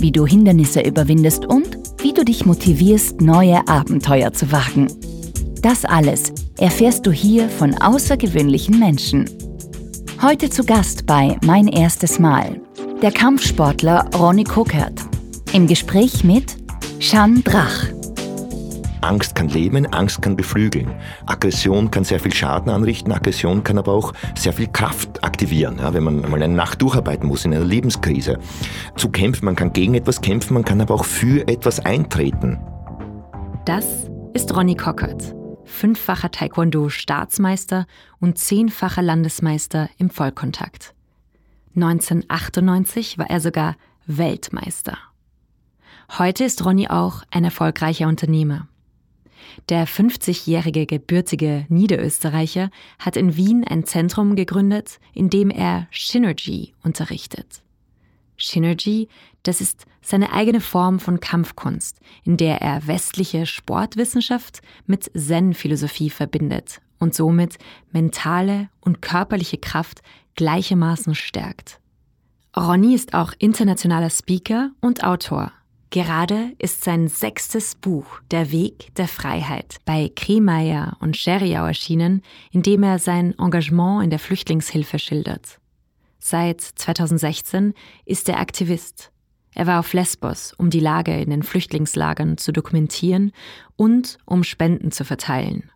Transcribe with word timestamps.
wie 0.00 0.12
du 0.12 0.26
Hindernisse 0.26 0.80
überwindest 0.80 1.46
und 1.46 1.78
wie 1.98 2.12
du 2.12 2.24
dich 2.24 2.46
motivierst, 2.46 3.20
neue 3.20 3.66
Abenteuer 3.68 4.32
zu 4.32 4.52
wagen. 4.52 4.88
Das 5.62 5.84
alles 5.84 6.32
erfährst 6.58 7.06
du 7.06 7.12
hier 7.12 7.48
von 7.48 7.74
außergewöhnlichen 7.74 8.78
Menschen. 8.78 9.28
Heute 10.22 10.50
zu 10.50 10.64
Gast 10.64 11.06
bei 11.06 11.36
Mein 11.44 11.68
erstes 11.68 12.18
Mal 12.18 12.60
der 13.02 13.12
Kampfsportler 13.12 14.08
Ronny 14.14 14.44
Kokert. 14.44 15.04
Im 15.52 15.66
Gespräch 15.66 16.24
mit 16.24 16.56
Shan 16.98 17.42
Drach. 17.44 17.95
Angst 19.06 19.36
kann 19.36 19.48
leben, 19.48 19.86
Angst 19.92 20.20
kann 20.20 20.36
beflügeln. 20.36 20.92
Aggression 21.26 21.90
kann 21.90 22.02
sehr 22.02 22.18
viel 22.18 22.32
Schaden 22.32 22.70
anrichten, 22.70 23.12
Aggression 23.12 23.62
kann 23.62 23.78
aber 23.78 23.92
auch 23.92 24.12
sehr 24.36 24.52
viel 24.52 24.66
Kraft 24.66 25.22
aktivieren, 25.22 25.78
ja, 25.78 25.94
wenn 25.94 26.02
man 26.02 26.20
mal 26.22 26.42
eine 26.42 26.52
Nacht 26.52 26.82
durcharbeiten 26.82 27.28
muss 27.28 27.44
in 27.44 27.54
einer 27.54 27.64
Lebenskrise. 27.64 28.38
Zu 28.96 29.08
kämpfen, 29.10 29.44
man 29.44 29.54
kann 29.54 29.72
gegen 29.72 29.94
etwas 29.94 30.20
kämpfen, 30.20 30.54
man 30.54 30.64
kann 30.64 30.80
aber 30.80 30.94
auch 30.94 31.04
für 31.04 31.46
etwas 31.46 31.78
eintreten. 31.78 32.58
Das 33.64 34.10
ist 34.34 34.54
Ronny 34.56 34.74
Cockert, 34.74 35.34
fünffacher 35.64 36.30
Taekwondo-Staatsmeister 36.30 37.86
und 38.18 38.38
zehnfacher 38.38 39.02
Landesmeister 39.02 39.88
im 39.98 40.10
Vollkontakt. 40.10 40.94
1998 41.76 43.18
war 43.18 43.30
er 43.30 43.40
sogar 43.40 43.76
Weltmeister. 44.06 44.98
Heute 46.18 46.44
ist 46.44 46.64
Ronny 46.64 46.88
auch 46.88 47.22
ein 47.30 47.44
erfolgreicher 47.44 48.08
Unternehmer. 48.08 48.68
Der 49.68 49.86
50-jährige 49.86 50.86
gebürtige 50.86 51.66
Niederösterreicher 51.68 52.70
hat 52.98 53.16
in 53.16 53.36
Wien 53.36 53.64
ein 53.64 53.84
Zentrum 53.84 54.36
gegründet, 54.36 54.98
in 55.12 55.30
dem 55.30 55.50
er 55.50 55.88
Synergy 55.92 56.74
unterrichtet. 56.82 57.62
Synergy, 58.38 59.08
das 59.42 59.60
ist 59.60 59.86
seine 60.02 60.32
eigene 60.32 60.60
Form 60.60 61.00
von 61.00 61.20
Kampfkunst, 61.20 61.98
in 62.24 62.36
der 62.36 62.60
er 62.62 62.86
westliche 62.86 63.46
Sportwissenschaft 63.46 64.60
mit 64.86 65.10
Zen-Philosophie 65.14 66.10
verbindet 66.10 66.80
und 66.98 67.14
somit 67.14 67.58
mentale 67.92 68.68
und 68.80 69.02
körperliche 69.02 69.58
Kraft 69.58 70.02
gleichermaßen 70.34 71.14
stärkt. 71.14 71.80
Ronny 72.56 72.94
ist 72.94 73.14
auch 73.14 73.32
internationaler 73.38 74.10
Speaker 74.10 74.70
und 74.80 75.04
Autor 75.04 75.52
Gerade 75.96 76.52
ist 76.58 76.84
sein 76.84 77.08
sechstes 77.08 77.74
Buch 77.74 78.20
Der 78.30 78.52
Weg 78.52 78.94
der 78.96 79.08
Freiheit 79.08 79.78
bei 79.86 80.12
Kremeyer 80.14 80.94
und 81.00 81.16
Scheriau 81.16 81.64
erschienen, 81.64 82.20
in 82.50 82.60
dem 82.60 82.82
er 82.82 82.98
sein 82.98 83.34
Engagement 83.38 84.04
in 84.04 84.10
der 84.10 84.18
Flüchtlingshilfe 84.18 84.98
schildert. 84.98 85.58
Seit 86.18 86.60
2016 86.60 87.72
ist 88.04 88.28
er 88.28 88.40
Aktivist. 88.40 89.10
Er 89.54 89.66
war 89.66 89.80
auf 89.80 89.94
Lesbos, 89.94 90.52
um 90.58 90.68
die 90.68 90.80
Lage 90.80 91.18
in 91.18 91.30
den 91.30 91.42
Flüchtlingslagern 91.42 92.36
zu 92.36 92.52
dokumentieren 92.52 93.32
und 93.76 94.18
um 94.26 94.44
Spenden 94.44 94.92
zu 94.92 95.02
verteilen. 95.02 95.70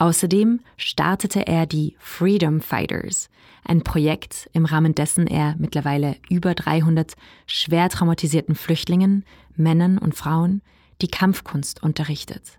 Außerdem 0.00 0.60
startete 0.78 1.46
er 1.46 1.66
die 1.66 1.94
Freedom 1.98 2.62
Fighters, 2.62 3.28
ein 3.64 3.84
Projekt, 3.84 4.48
im 4.54 4.64
Rahmen 4.64 4.94
dessen 4.94 5.26
er 5.26 5.56
mittlerweile 5.58 6.16
über 6.30 6.54
300 6.54 7.12
schwer 7.46 7.90
traumatisierten 7.90 8.54
Flüchtlingen, 8.54 9.26
Männern 9.56 9.98
und 9.98 10.14
Frauen 10.14 10.62
die 11.02 11.08
Kampfkunst 11.08 11.82
unterrichtet. 11.82 12.58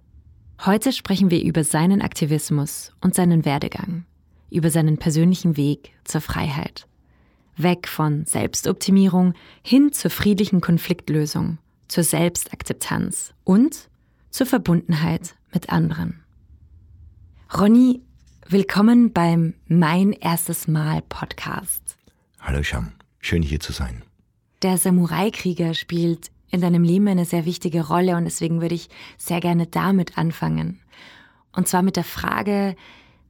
Heute 0.67 0.91
sprechen 0.91 1.31
wir 1.31 1.43
über 1.43 1.63
seinen 1.63 2.03
Aktivismus 2.03 2.93
und 3.01 3.15
seinen 3.15 3.43
Werdegang, 3.43 4.05
über 4.51 4.69
seinen 4.69 4.99
persönlichen 4.99 5.57
Weg 5.57 5.93
zur 6.03 6.21
Freiheit. 6.21 6.87
Weg 7.57 7.87
von 7.87 8.27
Selbstoptimierung 8.27 9.33
hin 9.63 9.91
zur 9.93 10.11
friedlichen 10.11 10.61
Konfliktlösung, 10.61 11.57
zur 11.87 12.03
Selbstakzeptanz 12.03 13.33
und 13.43 13.89
zur 14.29 14.45
Verbundenheit 14.45 15.33
mit 15.51 15.71
anderen. 15.71 16.20
Ronny, 17.53 18.01
willkommen 18.47 19.11
beim 19.11 19.55
Mein 19.67 20.13
erstes 20.13 20.69
Mal 20.69 21.01
Podcast. 21.01 21.97
Hallo 22.39 22.63
Sham, 22.63 22.93
schön 23.19 23.43
hier 23.43 23.59
zu 23.59 23.73
sein. 23.73 24.03
Der 24.61 24.77
Samurai-Krieger 24.77 25.73
spielt 25.73 26.31
in 26.49 26.61
deinem 26.61 26.83
Leben 26.83 27.09
eine 27.09 27.25
sehr 27.25 27.45
wichtige 27.45 27.87
Rolle 27.87 28.15
und 28.15 28.23
deswegen 28.23 28.61
würde 28.61 28.75
ich 28.75 28.87
sehr 29.17 29.41
gerne 29.41 29.67
damit 29.67 30.17
anfangen. 30.17 30.79
Und 31.51 31.67
zwar 31.67 31.81
mit 31.81 31.97
der 31.97 32.05
Frage, 32.05 32.77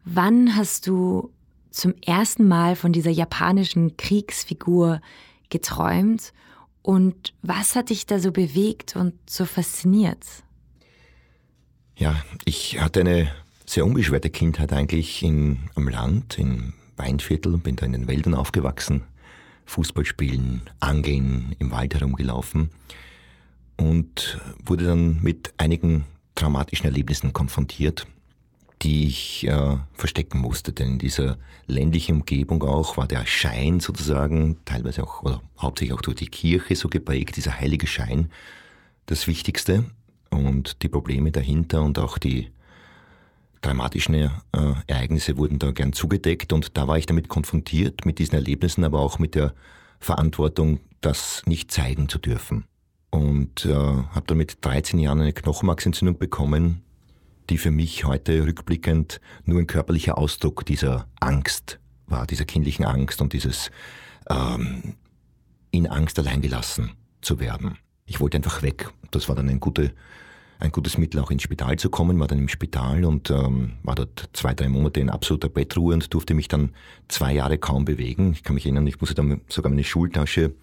wann 0.05 0.55
hast 0.55 0.85
du 0.85 1.31
zum 1.71 1.95
ersten 2.05 2.47
Mal 2.47 2.75
von 2.75 2.93
dieser 2.93 3.09
japanischen 3.09 3.97
Kriegsfigur 3.97 5.01
geträumt 5.49 6.31
und 6.83 7.33
was 7.41 7.75
hat 7.75 7.89
dich 7.89 8.05
da 8.05 8.19
so 8.19 8.31
bewegt 8.31 8.95
und 8.95 9.15
so 9.27 9.45
fasziniert? 9.45 10.23
Ja, 11.95 12.23
ich 12.45 12.79
hatte 12.79 12.99
eine 12.99 13.31
sehr 13.71 13.85
unbeschwerte 13.85 14.29
Kindheit 14.29 14.73
eigentlich 14.73 15.23
in, 15.23 15.59
am 15.75 15.87
Land, 15.87 16.37
im 16.37 16.73
Weinviertel, 16.97 17.57
bin 17.57 17.77
da 17.77 17.85
in 17.85 17.93
den 17.93 18.09
Wäldern 18.09 18.33
aufgewachsen, 18.33 19.03
Fußball 19.65 20.03
spielen, 20.03 20.63
angeln, 20.81 21.55
im 21.57 21.71
Wald 21.71 21.93
herumgelaufen 21.93 22.69
und 23.77 24.41
wurde 24.65 24.87
dann 24.87 25.23
mit 25.23 25.53
einigen 25.55 26.03
traumatischen 26.35 26.85
Erlebnissen 26.85 27.31
konfrontiert, 27.31 28.07
die 28.81 29.07
ich 29.07 29.47
äh, 29.47 29.77
verstecken 29.93 30.39
musste. 30.39 30.73
Denn 30.73 30.93
in 30.93 30.99
dieser 30.99 31.37
ländlichen 31.65 32.17
Umgebung 32.17 32.63
auch 32.63 32.97
war 32.97 33.07
der 33.07 33.25
Schein 33.25 33.79
sozusagen, 33.79 34.57
teilweise 34.65 35.01
auch, 35.01 35.23
oder 35.23 35.41
hauptsächlich 35.57 35.97
auch 35.97 36.01
durch 36.01 36.17
die 36.17 36.27
Kirche 36.27 36.75
so 36.75 36.89
geprägt, 36.89 37.37
dieser 37.37 37.57
heilige 37.57 37.87
Schein, 37.87 38.31
das 39.05 39.27
Wichtigste. 39.27 39.85
Und 40.29 40.83
die 40.83 40.89
Probleme 40.89 41.31
dahinter 41.31 41.83
und 41.83 41.99
auch 41.99 42.17
die 42.17 42.51
dramatischen 43.61 44.15
äh, 44.15 44.29
Ereignisse 44.87 45.37
wurden 45.37 45.59
da 45.59 45.71
gern 45.71 45.93
zugedeckt 45.93 46.53
und 46.53 46.77
da 46.77 46.87
war 46.87 46.97
ich 46.97 47.05
damit 47.05 47.29
konfrontiert, 47.29 48.05
mit 48.05 48.19
diesen 48.19 48.35
Erlebnissen, 48.35 48.83
aber 48.83 48.99
auch 48.99 49.19
mit 49.19 49.35
der 49.35 49.53
Verantwortung, 49.99 50.79
das 51.01 51.43
nicht 51.45 51.71
zeigen 51.71 52.09
zu 52.09 52.19
dürfen. 52.19 52.65
Und 53.09 53.65
äh, 53.65 53.73
habe 53.73 54.23
dann 54.27 54.37
mit 54.37 54.63
13 54.65 54.99
Jahren 54.99 55.21
eine 55.21 55.33
Knochenmarksentzündung 55.33 56.17
bekommen, 56.17 56.81
die 57.49 57.57
für 57.57 57.71
mich 57.71 58.05
heute 58.05 58.45
rückblickend 58.45 59.19
nur 59.45 59.59
ein 59.59 59.67
körperlicher 59.67 60.17
Ausdruck 60.17 60.65
dieser 60.65 61.07
Angst 61.19 61.79
war, 62.07 62.25
dieser 62.25 62.45
kindlichen 62.45 62.85
Angst 62.85 63.21
und 63.21 63.33
dieses 63.33 63.71
ähm, 64.29 64.95
in 65.71 65.87
Angst 65.87 66.17
allein 66.19 66.41
gelassen 66.41 66.91
zu 67.21 67.39
werden. 67.39 67.77
Ich 68.05 68.19
wollte 68.19 68.37
einfach 68.37 68.61
weg. 68.61 68.89
Das 69.11 69.27
war 69.27 69.35
dann 69.35 69.49
eine 69.49 69.59
gute 69.59 69.93
ein 70.61 70.71
gutes 70.71 70.97
Mittel, 70.97 71.19
auch 71.19 71.31
ins 71.31 71.41
Spital 71.41 71.77
zu 71.77 71.89
kommen, 71.89 72.19
war 72.19 72.27
dann 72.27 72.37
im 72.37 72.47
Spital 72.47 73.03
und 73.03 73.31
ähm, 73.31 73.73
war 73.83 73.95
dort 73.95 74.29
zwei, 74.33 74.53
drei 74.53 74.69
Monate 74.69 74.99
in 74.99 75.09
absoluter 75.09 75.49
Bettruhe 75.49 75.93
und 75.95 76.13
durfte 76.13 76.33
mich 76.35 76.47
dann 76.47 76.69
zwei 77.07 77.33
Jahre 77.33 77.57
kaum 77.57 77.83
bewegen. 77.83 78.33
Ich 78.33 78.43
kann 78.43 78.53
mich 78.53 78.65
erinnern, 78.65 78.85
ich 78.85 79.01
musste 79.01 79.15
dann 79.15 79.41
sogar 79.49 79.71
meine 79.71 79.83
Schultasche 79.83 80.53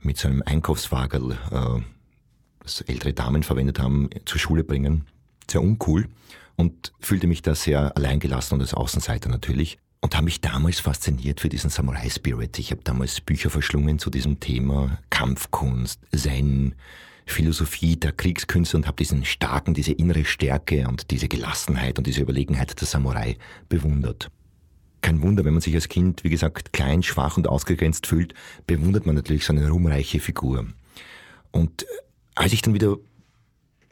mit 0.00 0.16
so 0.16 0.28
einem 0.28 0.42
Einkaufswagel, 0.46 1.32
äh, 1.50 1.80
das 2.60 2.80
ältere 2.82 3.12
Damen 3.12 3.42
verwendet 3.42 3.80
haben, 3.80 4.10
zur 4.24 4.38
Schule 4.38 4.62
bringen. 4.62 5.06
Sehr 5.50 5.62
uncool 5.62 6.08
und 6.54 6.92
fühlte 7.00 7.26
mich 7.26 7.42
da 7.42 7.54
sehr 7.54 7.96
alleingelassen 7.96 8.54
und 8.54 8.60
als 8.60 8.74
Außenseiter 8.74 9.28
natürlich 9.28 9.78
und 10.00 10.14
habe 10.14 10.24
mich 10.24 10.40
damals 10.40 10.78
fasziniert 10.78 11.40
für 11.40 11.48
diesen 11.48 11.70
Samurai 11.70 12.08
Spirit. 12.08 12.58
Ich 12.60 12.70
habe 12.70 12.82
damals 12.84 13.20
Bücher 13.20 13.50
verschlungen 13.50 13.98
zu 13.98 14.08
diesem 14.08 14.38
Thema 14.38 14.98
Kampfkunst, 15.10 16.00
Zen, 16.14 16.76
Philosophie 17.26 17.96
der 17.96 18.12
Kriegskünste 18.12 18.76
und 18.76 18.86
habe 18.86 18.96
diesen 18.96 19.24
starken, 19.24 19.74
diese 19.74 19.92
innere 19.92 20.24
Stärke 20.24 20.88
und 20.88 21.10
diese 21.10 21.28
Gelassenheit 21.28 21.98
und 21.98 22.06
diese 22.06 22.22
Überlegenheit 22.22 22.80
der 22.80 22.86
Samurai 22.86 23.36
bewundert. 23.68 24.30
Kein 25.02 25.20
Wunder, 25.22 25.44
wenn 25.44 25.52
man 25.52 25.60
sich 25.60 25.74
als 25.74 25.88
Kind, 25.88 26.24
wie 26.24 26.30
gesagt, 26.30 26.72
klein, 26.72 27.02
schwach 27.02 27.36
und 27.36 27.48
ausgegrenzt 27.48 28.06
fühlt, 28.06 28.32
bewundert 28.66 29.06
man 29.06 29.16
natürlich 29.16 29.44
so 29.44 29.52
eine 29.52 29.68
ruhmreiche 29.68 30.20
Figur. 30.20 30.66
Und 31.50 31.82
äh, 31.82 31.86
als 32.34 32.52
ich 32.52 32.62
dann 32.62 32.74
wieder 32.74 32.96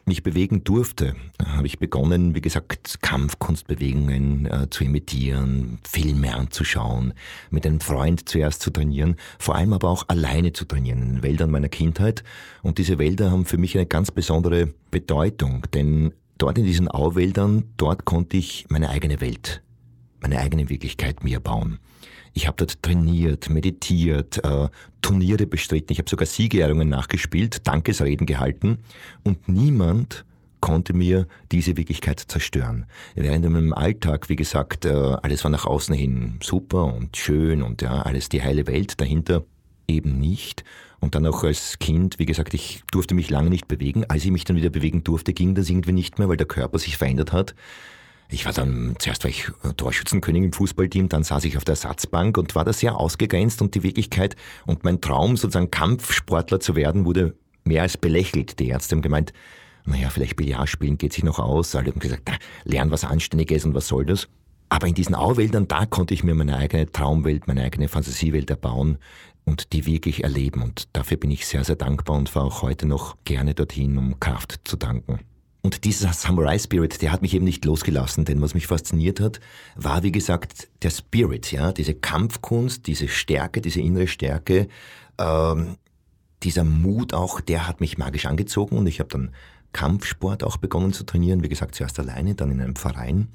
mich 0.07 0.23
bewegen 0.23 0.65
durfte, 0.65 1.15
habe 1.45 1.67
ich 1.67 1.79
begonnen, 1.79 2.35
wie 2.35 2.41
gesagt, 2.41 3.01
Kampfkunstbewegungen 3.01 4.47
äh, 4.47 4.69
zu 4.71 4.85
imitieren, 4.85 5.79
Filme 5.89 6.35
anzuschauen, 6.35 7.15
mit 7.51 7.67
einem 7.67 7.81
Freund 7.81 8.29
zuerst 8.29 8.61
zu 8.61 8.71
trainieren, 8.71 9.17
vor 9.39 9.55
allem 9.55 9.73
aber 9.73 9.89
auch 9.89 10.09
alleine 10.09 10.53
zu 10.53 10.65
trainieren 10.65 11.03
in 11.03 11.13
den 11.15 11.23
Wäldern 11.23 11.51
meiner 11.51 11.69
Kindheit. 11.69 12.23
Und 12.63 12.79
diese 12.79 12.99
Wälder 12.99 13.31
haben 13.31 13.47
für 13.47 13.59
mich 13.59 13.77
eine 13.77 13.87
ganz 13.87 14.11
besondere 14.11 14.75
Bedeutung, 14.91 15.67
denn 15.73 16.13
dort 16.39 16.59
in 16.59 16.65
diesen 16.65 16.89
Auwäldern, 16.89 17.65
dort 17.77 18.05
konnte 18.05 18.37
ich 18.37 18.67
meine 18.69 18.91
eigene 18.91 19.21
Welt, 19.21 19.63
meine 20.21 20.39
eigene 20.39 20.69
Wirklichkeit 20.69 21.25
mir 21.25 21.41
bauen. 21.41 21.79
Ich 22.35 22.47
habe 22.49 22.57
dort 22.59 22.83
trainiert, 22.83 23.49
meditiert, 23.49 24.45
äh, 24.45 24.69
Turniere 25.01 25.47
bestritten, 25.47 25.93
ich 25.93 25.99
habe 25.99 26.11
sogar 26.11 26.27
Siegerehrungen 26.27 26.89
nachgespielt, 26.89 27.67
Dankesreden 27.67 28.27
gehalten 28.27 28.79
und 29.23 29.49
niemand 29.49 30.25
konnte 30.61 30.95
mir 30.95 31.27
diese 31.53 31.77
Wirklichkeit 31.77 32.21
zerstören. 32.21 32.87
Während 33.15 33.45
in 33.45 33.53
meinem 33.53 33.73
Alltag, 33.75 34.29
wie 34.29 34.37
gesagt, 34.37 34.85
äh, 34.87 35.17
alles 35.23 35.45
war 35.45 35.51
nach 35.51 35.67
außen 35.67 35.95
hin 35.95 36.39
super 36.43 36.85
und 36.87 37.17
schön 37.17 37.63
und 37.63 37.83
ja, 37.83 38.03
alles 38.03 38.31
die 38.31 38.43
heile 38.43 38.67
Welt 38.67 39.01
dahinter 39.01 39.45
eben 39.87 40.19
nicht. 40.19 40.65
Und 41.01 41.15
dann 41.15 41.27
auch 41.27 41.45
als 41.45 41.79
Kind, 41.79 42.19
wie 42.19 42.25
gesagt, 42.25 42.55
ich 42.55 42.83
durfte 42.91 43.15
mich 43.15 43.29
lange 43.29 43.51
nicht 43.51 43.69
bewegen. 43.69 44.07
Als 44.09 44.25
ich 44.25 44.31
mich 44.31 44.45
dann 44.45 44.57
wieder 44.57 44.71
bewegen 44.71 45.05
durfte, 45.05 45.35
ging 45.35 45.55
das 45.55 45.69
irgendwie 45.69 45.93
nicht 45.93 46.19
mehr, 46.19 46.31
weil 46.31 46.39
der 46.39 46.47
Körper 46.47 46.79
sich 46.79 46.97
verändert 46.97 47.33
hat. 47.33 47.55
Ich 48.29 48.47
war 48.47 48.53
dann, 48.53 48.97
zuerst 48.99 49.25
war 49.25 49.31
ich 49.31 49.51
Torschützenkönig 49.77 50.45
im 50.45 50.53
Fußballteam, 50.53 51.09
dann 51.09 51.23
saß 51.23 51.45
ich 51.45 51.57
auf 51.57 51.65
der 51.65 51.73
Ersatzbank 51.73 52.39
und 52.39 52.55
war 52.55 52.65
da 52.65 52.73
sehr 52.73 52.97
ausgegrenzt 52.97 53.63
und 53.63 53.75
die 53.75 53.83
Wirklichkeit 53.83 54.35
und 54.67 54.83
mein 54.83 55.01
Traum, 55.01 55.37
sozusagen 55.37 55.71
Kampfsportler 55.71 56.61
zu 56.61 56.75
werden, 56.75 57.05
wurde 57.05 57.37
mehr 57.65 57.83
als 57.83 57.97
belächelt. 57.97 58.59
Die 58.59 58.69
Ärzte 58.69 58.97
haben 58.97 59.03
gemeint, 59.03 59.33
naja, 59.87 60.09
vielleicht 60.09 60.37
Billard 60.37 60.69
spielen 60.69 60.99
geht 60.99 61.13
sich 61.13 61.25
noch 61.25 61.39
aus. 61.39 61.75
Alle 61.75 61.91
haben 61.91 62.01
gesagt, 62.01 62.23
na, 62.27 62.37
lern 62.65 62.91
was 62.91 63.05
Anständiges 63.05 63.65
und 63.65 63.75
was 63.75 63.89
soll 63.89 64.07
das? 64.07 64.29
Aber 64.71 64.87
in 64.87 64.95
diesen 64.95 65.15
Auwäldern, 65.15 65.69
da 65.69 65.87
konnte 65.87 66.15
ich 66.15 66.25
mir 66.25 66.35
meine 66.35 66.57
eigene 66.57 66.91
Traumwelt, 66.91 67.47
meine 67.47 67.63
eigene 67.63 67.89
Fantasiewelt 67.89 68.51
erbauen 68.51 68.99
und 69.45 69.73
die 69.73 69.87
wirklich 69.87 70.25
erleben. 70.25 70.63
Und 70.63 70.89
dafür 70.95 71.19
bin 71.19 71.31
ich 71.31 71.47
sehr, 71.47 71.65
sehr 71.65 71.77
dankbar 71.77 72.17
und 72.17 72.31
fahre 72.31 72.47
auch 72.47 72.63
heute 72.63 72.87
noch 72.87 73.17
gerne 73.25 73.55
dorthin, 73.55 73.99
um 73.99 74.19
Kraft 74.19 74.61
zu 74.65 74.77
danken. 74.77 75.21
Und 75.65 75.85
dieser 75.85 76.13
Samurai 76.13 76.59
Spirit, 76.59 77.01
der 77.01 77.11
hat 77.11 77.23
mich 77.23 77.33
eben 77.33 77.47
nicht 77.47 77.65
losgelassen, 77.65 78.27
denn 78.27 78.43
was 78.43 78.53
mich 78.53 78.67
fasziniert 78.67 79.19
hat, 79.19 79.41
war 79.77 80.03
wie 80.03 80.13
gesagt 80.13 80.69
der 80.83 80.91
Spirit, 80.91 81.53
ja, 81.53 81.73
diese 81.73 81.95
Kampfkunst, 81.95 82.87
diese 82.87 83.09
Stärke, 83.09 83.63
diese 83.63 83.81
innere 83.81 84.07
Stärke, 84.07 84.69
ähm, 85.17 85.79
dieser 86.43 86.65
Mut 86.65 87.15
auch, 87.15 87.41
der 87.41 87.67
hat 87.67 87.81
mich 87.81 87.97
magisch 87.97 88.27
angezogen 88.27 88.77
und 88.77 88.87
ich 88.87 89.01
habe 89.01 89.09
dann 89.09 89.35
Kampfsport 89.73 90.45
auch 90.45 90.59
begonnen 90.59 90.93
zu 90.93 91.05
trainieren, 91.05 91.43
wie 91.43 91.49
gesagt 91.49 91.75
zuerst 91.75 91.99
alleine, 91.99 92.35
dann 92.35 92.51
in 92.51 92.61
einem 92.61 92.77
Verein 92.77 93.29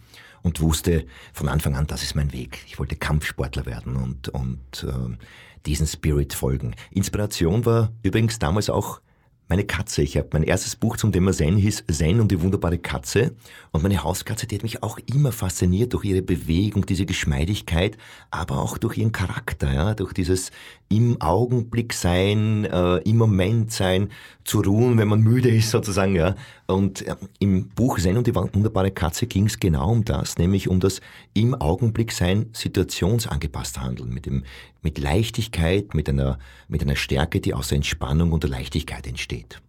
und 0.44 0.62
wusste 0.62 1.08
von 1.34 1.50
Anfang 1.50 1.76
an, 1.76 1.88
das 1.88 2.04
ist 2.04 2.16
mein 2.16 2.32
Weg. 2.32 2.64
Ich 2.68 2.78
wollte 2.78 2.96
Kampfsportler 2.96 3.66
werden 3.66 3.96
und, 3.96 4.30
und 4.30 4.84
äh, 4.84 5.18
diesen 5.66 5.88
Spirit 5.88 6.36
folgen. 6.36 6.76
Inspiration 6.92 7.66
war 7.66 7.92
übrigens 8.04 8.38
damals 8.38 8.70
auch 8.70 9.02
meine 9.50 9.66
Katze. 9.66 10.04
Ich 10.04 10.16
habe 10.16 10.30
mein 10.32 10.44
erstes 10.44 10.76
Buch 10.76 10.96
zum 10.96 11.12
Thema 11.12 11.34
Zen 11.34 11.58
hieß 11.58 11.84
Zen 11.92 12.22
und 12.22 12.32
die 12.32 12.40
wunderbare 12.42 12.78
Katze. 12.78 13.36
Und 13.72 13.82
meine 13.82 14.04
Hauskatze, 14.04 14.46
die 14.46 14.56
hat 14.56 14.64
mich 14.64 14.84
auch 14.84 15.00
immer 15.08 15.32
fasziniert 15.32 15.94
durch 15.94 16.06
ihre 16.06 16.22
Bewegung, 16.22 16.86
diese 16.86 17.08
Geschmeidigkeit, 17.08 17.98
aber 18.30 18.60
auch 18.60 18.78
durch 18.78 18.98
ihren 18.98 19.12
Charakter, 19.12 19.74
ja, 19.74 19.96
durch 19.96 20.14
dieses 20.14 20.52
im 20.90 21.22
Augenblick 21.22 21.94
sein, 21.94 22.66
äh, 22.66 22.98
im 22.98 23.18
Moment 23.18 23.72
sein, 23.72 24.10
zu 24.44 24.62
ruhen, 24.62 24.98
wenn 24.98 25.08
man 25.08 25.22
müde 25.22 25.50
ist 25.50 25.70
sozusagen. 25.70 26.16
Ja. 26.16 26.36
Und 26.66 27.04
äh, 27.08 27.16
im 27.38 27.70
Buch 27.70 28.00
Zen 28.00 28.18
und 28.18 28.26
die 28.26 28.36
wunderbare 28.36 28.90
Katze 28.90 29.28
ging 29.28 29.46
es 29.46 29.60
genau 29.60 29.92
um 29.92 30.04
das, 30.04 30.38
nämlich 30.38 30.68
um 30.68 30.80
das 30.80 31.00
im 31.34 31.54
Augenblick 31.54 32.12
sein, 32.12 32.48
situationsangepasst 32.54 33.80
handeln, 33.80 34.10
mit, 34.10 34.26
dem, 34.26 34.44
mit 34.82 34.98
Leichtigkeit, 34.98 35.94
mit 35.94 36.10
einer, 36.10 36.40
mit 36.68 36.82
einer 36.82 36.96
Stärke, 36.96 37.40
die 37.40 37.54
aus 37.54 37.70
der 37.70 37.78
Entspannung 37.78 38.32
und 38.32 38.44
der 38.44 38.50
Leichtigkeit 38.50 39.06
entsteht. 39.06 39.62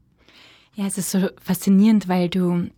Ja, 0.74 0.86
es 0.86 0.96
ist 0.96 1.10
so 1.10 1.28
faszinierend, 1.42 2.08
weil 2.08 2.30
du 2.30 2.68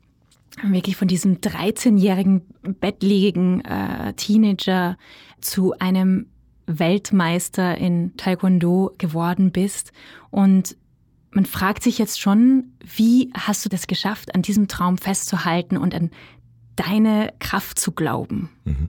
wirklich 0.64 0.96
von 0.96 1.08
diesem 1.08 1.36
13-jährigen 1.36 2.42
bettlägigen 2.80 3.64
äh, 3.64 4.12
Teenager 4.14 4.98
zu 5.40 5.74
einem 5.78 6.26
Weltmeister 6.78 7.76
in 7.78 8.16
Taekwondo 8.16 8.94
geworden 8.98 9.52
bist. 9.52 9.92
Und 10.30 10.76
man 11.30 11.46
fragt 11.46 11.82
sich 11.82 11.98
jetzt 11.98 12.20
schon, 12.20 12.72
wie 12.84 13.30
hast 13.34 13.64
du 13.64 13.68
das 13.68 13.86
geschafft, 13.86 14.34
an 14.34 14.42
diesem 14.42 14.68
Traum 14.68 14.98
festzuhalten 14.98 15.76
und 15.76 15.94
an 15.94 16.10
deine 16.76 17.32
Kraft 17.38 17.78
zu 17.78 17.92
glauben? 17.92 18.50
Mhm. 18.64 18.88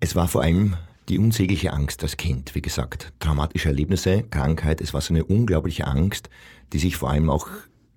Es 0.00 0.14
war 0.14 0.28
vor 0.28 0.42
allem 0.42 0.76
die 1.08 1.18
unsägliche 1.18 1.72
Angst 1.72 2.02
als 2.02 2.16
Kind, 2.16 2.54
wie 2.54 2.62
gesagt. 2.62 3.12
Traumatische 3.18 3.68
Erlebnisse, 3.68 4.22
Krankheit, 4.24 4.80
es 4.80 4.92
war 4.92 5.00
so 5.00 5.14
eine 5.14 5.24
unglaubliche 5.24 5.86
Angst, 5.86 6.28
die 6.72 6.78
sich 6.78 6.96
vor 6.96 7.10
allem 7.10 7.30
auch 7.30 7.48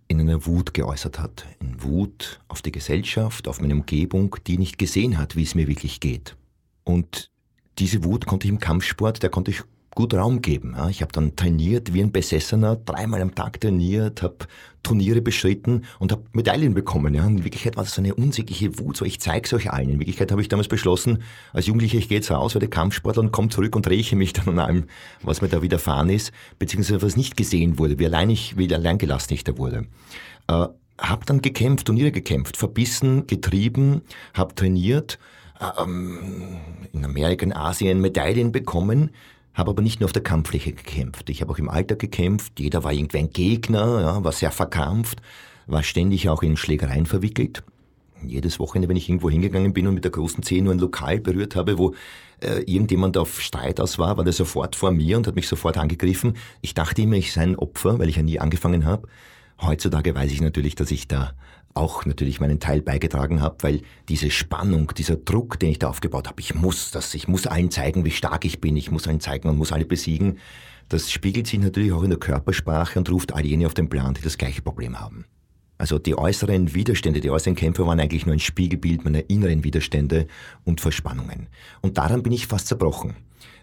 in 0.07 0.19
einer 0.19 0.45
Wut 0.45 0.73
geäußert 0.73 1.19
hat. 1.19 1.45
In 1.59 1.83
Wut 1.83 2.39
auf 2.47 2.61
die 2.61 2.71
Gesellschaft, 2.71 3.47
auf 3.47 3.61
meine 3.61 3.73
Umgebung, 3.73 4.35
die 4.47 4.57
nicht 4.57 4.77
gesehen 4.77 5.17
hat, 5.17 5.35
wie 5.35 5.43
es 5.43 5.55
mir 5.55 5.67
wirklich 5.67 5.99
geht. 5.99 6.35
Und 6.83 7.30
diese 7.79 8.03
Wut 8.03 8.25
konnte 8.25 8.47
ich 8.47 8.51
im 8.51 8.59
Kampfsport, 8.59 9.23
der 9.23 9.29
konnte 9.29 9.51
ich 9.51 9.63
gut 9.93 10.13
Raum 10.13 10.41
geben. 10.41 10.75
Ich 10.89 11.01
habe 11.01 11.11
dann 11.11 11.35
trainiert 11.35 11.93
wie 11.93 12.01
ein 12.01 12.11
Besessener, 12.11 12.77
dreimal 12.77 13.21
am 13.21 13.35
Tag 13.35 13.59
trainiert, 13.59 14.21
habe 14.21 14.37
Turniere 14.83 15.21
beschritten 15.21 15.83
und 15.99 16.11
habe 16.11 16.23
Medaillen 16.31 16.73
bekommen. 16.73 17.13
In 17.13 17.43
Wirklichkeit 17.43 17.75
war 17.75 17.83
das 17.83 17.93
so 17.93 18.01
eine 18.01 18.15
unsägliche 18.15 18.79
Wut, 18.79 18.97
so 18.97 19.05
ich 19.05 19.19
zeige 19.19 19.45
es 19.45 19.53
euch 19.53 19.71
allen. 19.71 19.89
In 19.89 19.99
Wirklichkeit 19.99 20.31
habe 20.31 20.41
ich 20.41 20.47
damals 20.47 20.69
beschlossen, 20.69 21.21
als 21.53 21.67
Jugendlicher, 21.67 21.97
ich 21.97 22.07
gehe 22.07 22.17
jetzt 22.17 22.31
raus, 22.31 22.55
werde 22.55 22.67
Kampfsportler 22.67 23.21
und 23.21 23.31
komme 23.31 23.49
zurück 23.49 23.75
und 23.75 23.87
räche 23.87 24.15
mich 24.15 24.33
dann 24.33 24.47
an 24.49 24.59
allem, 24.59 24.83
was 25.21 25.41
mir 25.41 25.49
da 25.49 25.61
widerfahren 25.61 26.09
ist, 26.09 26.31
beziehungsweise 26.57 27.01
was 27.01 27.17
nicht 27.17 27.37
gesehen 27.37 27.77
wurde, 27.77 27.99
wie 27.99 28.05
allein 28.05 28.29
ich, 28.29 28.57
wie 28.57 28.73
allein 28.73 28.97
gelassen 28.97 29.33
ich 29.33 29.43
da 29.43 29.57
wurde. 29.57 29.85
Äh, 30.47 30.67
habe 30.97 31.25
dann 31.25 31.41
gekämpft, 31.41 31.87
Turniere 31.87 32.11
gekämpft, 32.11 32.57
verbissen, 32.57 33.27
getrieben, 33.27 34.01
habe 34.33 34.55
trainiert, 34.55 35.19
ähm, 35.61 36.57
in 36.93 37.05
Amerika, 37.05 37.45
in 37.45 37.53
Asien 37.53 38.01
Medaillen 38.01 38.51
bekommen, 38.51 39.11
habe 39.53 39.71
aber 39.71 39.81
nicht 39.81 39.99
nur 39.99 40.05
auf 40.05 40.13
der 40.13 40.23
Kampffläche 40.23 40.71
gekämpft. 40.71 41.29
Ich 41.29 41.41
habe 41.41 41.51
auch 41.51 41.57
im 41.57 41.69
Alltag 41.69 41.99
gekämpft. 41.99 42.59
Jeder 42.59 42.83
war 42.83 42.93
irgendwie 42.93 43.17
ein 43.17 43.31
Gegner, 43.31 44.01
ja, 44.01 44.23
war 44.23 44.31
sehr 44.31 44.51
verkrampft, 44.51 45.21
war 45.67 45.83
ständig 45.83 46.29
auch 46.29 46.43
in 46.43 46.57
Schlägereien 46.57 47.05
verwickelt. 47.05 47.63
Jedes 48.23 48.59
Wochenende, 48.59 48.87
wenn 48.87 48.97
ich 48.97 49.09
irgendwo 49.09 49.29
hingegangen 49.29 49.73
bin 49.73 49.87
und 49.87 49.95
mit 49.95 50.03
der 50.03 50.11
großen 50.11 50.43
Zehe 50.43 50.61
nur 50.61 50.73
ein 50.73 50.79
Lokal 50.79 51.19
berührt 51.19 51.55
habe, 51.55 51.77
wo 51.77 51.95
äh, 52.39 52.59
irgendjemand 52.61 53.17
auf 53.17 53.41
Streit 53.41 53.79
aus 53.79 53.97
war, 53.97 54.17
war 54.17 54.23
der 54.23 54.33
sofort 54.33 54.75
vor 54.75 54.91
mir 54.91 55.17
und 55.17 55.27
hat 55.27 55.35
mich 55.35 55.47
sofort 55.47 55.77
angegriffen. 55.77 56.37
Ich 56.61 56.73
dachte 56.73 57.01
immer, 57.01 57.15
ich 57.15 57.33
sei 57.33 57.41
ein 57.41 57.55
Opfer, 57.55 57.99
weil 57.99 58.09
ich 58.09 58.17
ja 58.17 58.23
nie 58.23 58.39
angefangen 58.39 58.85
habe. 58.85 59.07
Heutzutage 59.59 60.13
weiß 60.15 60.31
ich 60.31 60.41
natürlich, 60.41 60.75
dass 60.75 60.91
ich 60.91 61.07
da 61.07 61.33
auch 61.73 62.05
natürlich 62.05 62.39
meinen 62.39 62.59
Teil 62.59 62.81
beigetragen 62.81 63.41
habe, 63.41 63.57
weil 63.61 63.81
diese 64.09 64.29
Spannung, 64.29 64.93
dieser 64.97 65.15
Druck, 65.15 65.59
den 65.59 65.71
ich 65.71 65.79
da 65.79 65.89
aufgebaut 65.89 66.27
habe, 66.27 66.41
ich 66.41 66.55
muss 66.55 66.91
das, 66.91 67.13
ich 67.13 67.27
muss 67.27 67.47
allen 67.47 67.71
zeigen, 67.71 68.05
wie 68.05 68.11
stark 68.11 68.45
ich 68.45 68.61
bin, 68.61 68.75
ich 68.77 68.91
muss 68.91 69.07
allen 69.07 69.19
zeigen 69.19 69.49
und 69.49 69.57
muss 69.57 69.71
alle 69.71 69.85
besiegen, 69.85 70.39
das 70.89 71.11
spiegelt 71.11 71.47
sich 71.47 71.59
natürlich 71.59 71.93
auch 71.93 72.03
in 72.03 72.09
der 72.09 72.19
Körpersprache 72.19 72.99
und 72.99 73.09
ruft 73.09 73.33
all 73.33 73.45
jene 73.45 73.65
auf 73.65 73.73
den 73.73 73.89
Plan, 73.89 74.13
die 74.13 74.21
das 74.21 74.37
gleiche 74.37 74.61
Problem 74.61 74.99
haben. 74.99 75.25
Also 75.77 75.97
die 75.97 76.15
äußeren 76.15 76.75
Widerstände, 76.75 77.21
die 77.21 77.31
äußeren 77.31 77.55
Kämpfe 77.55 77.87
waren 77.87 77.99
eigentlich 77.99 78.25
nur 78.25 78.33
ein 78.33 78.39
Spiegelbild 78.39 79.03
meiner 79.03 79.27
inneren 79.29 79.63
Widerstände 79.63 80.27
und 80.63 80.79
Verspannungen. 80.79 81.47
Und 81.81 81.97
daran 81.97 82.21
bin 82.21 82.33
ich 82.33 82.45
fast 82.45 82.67
zerbrochen. 82.67 83.15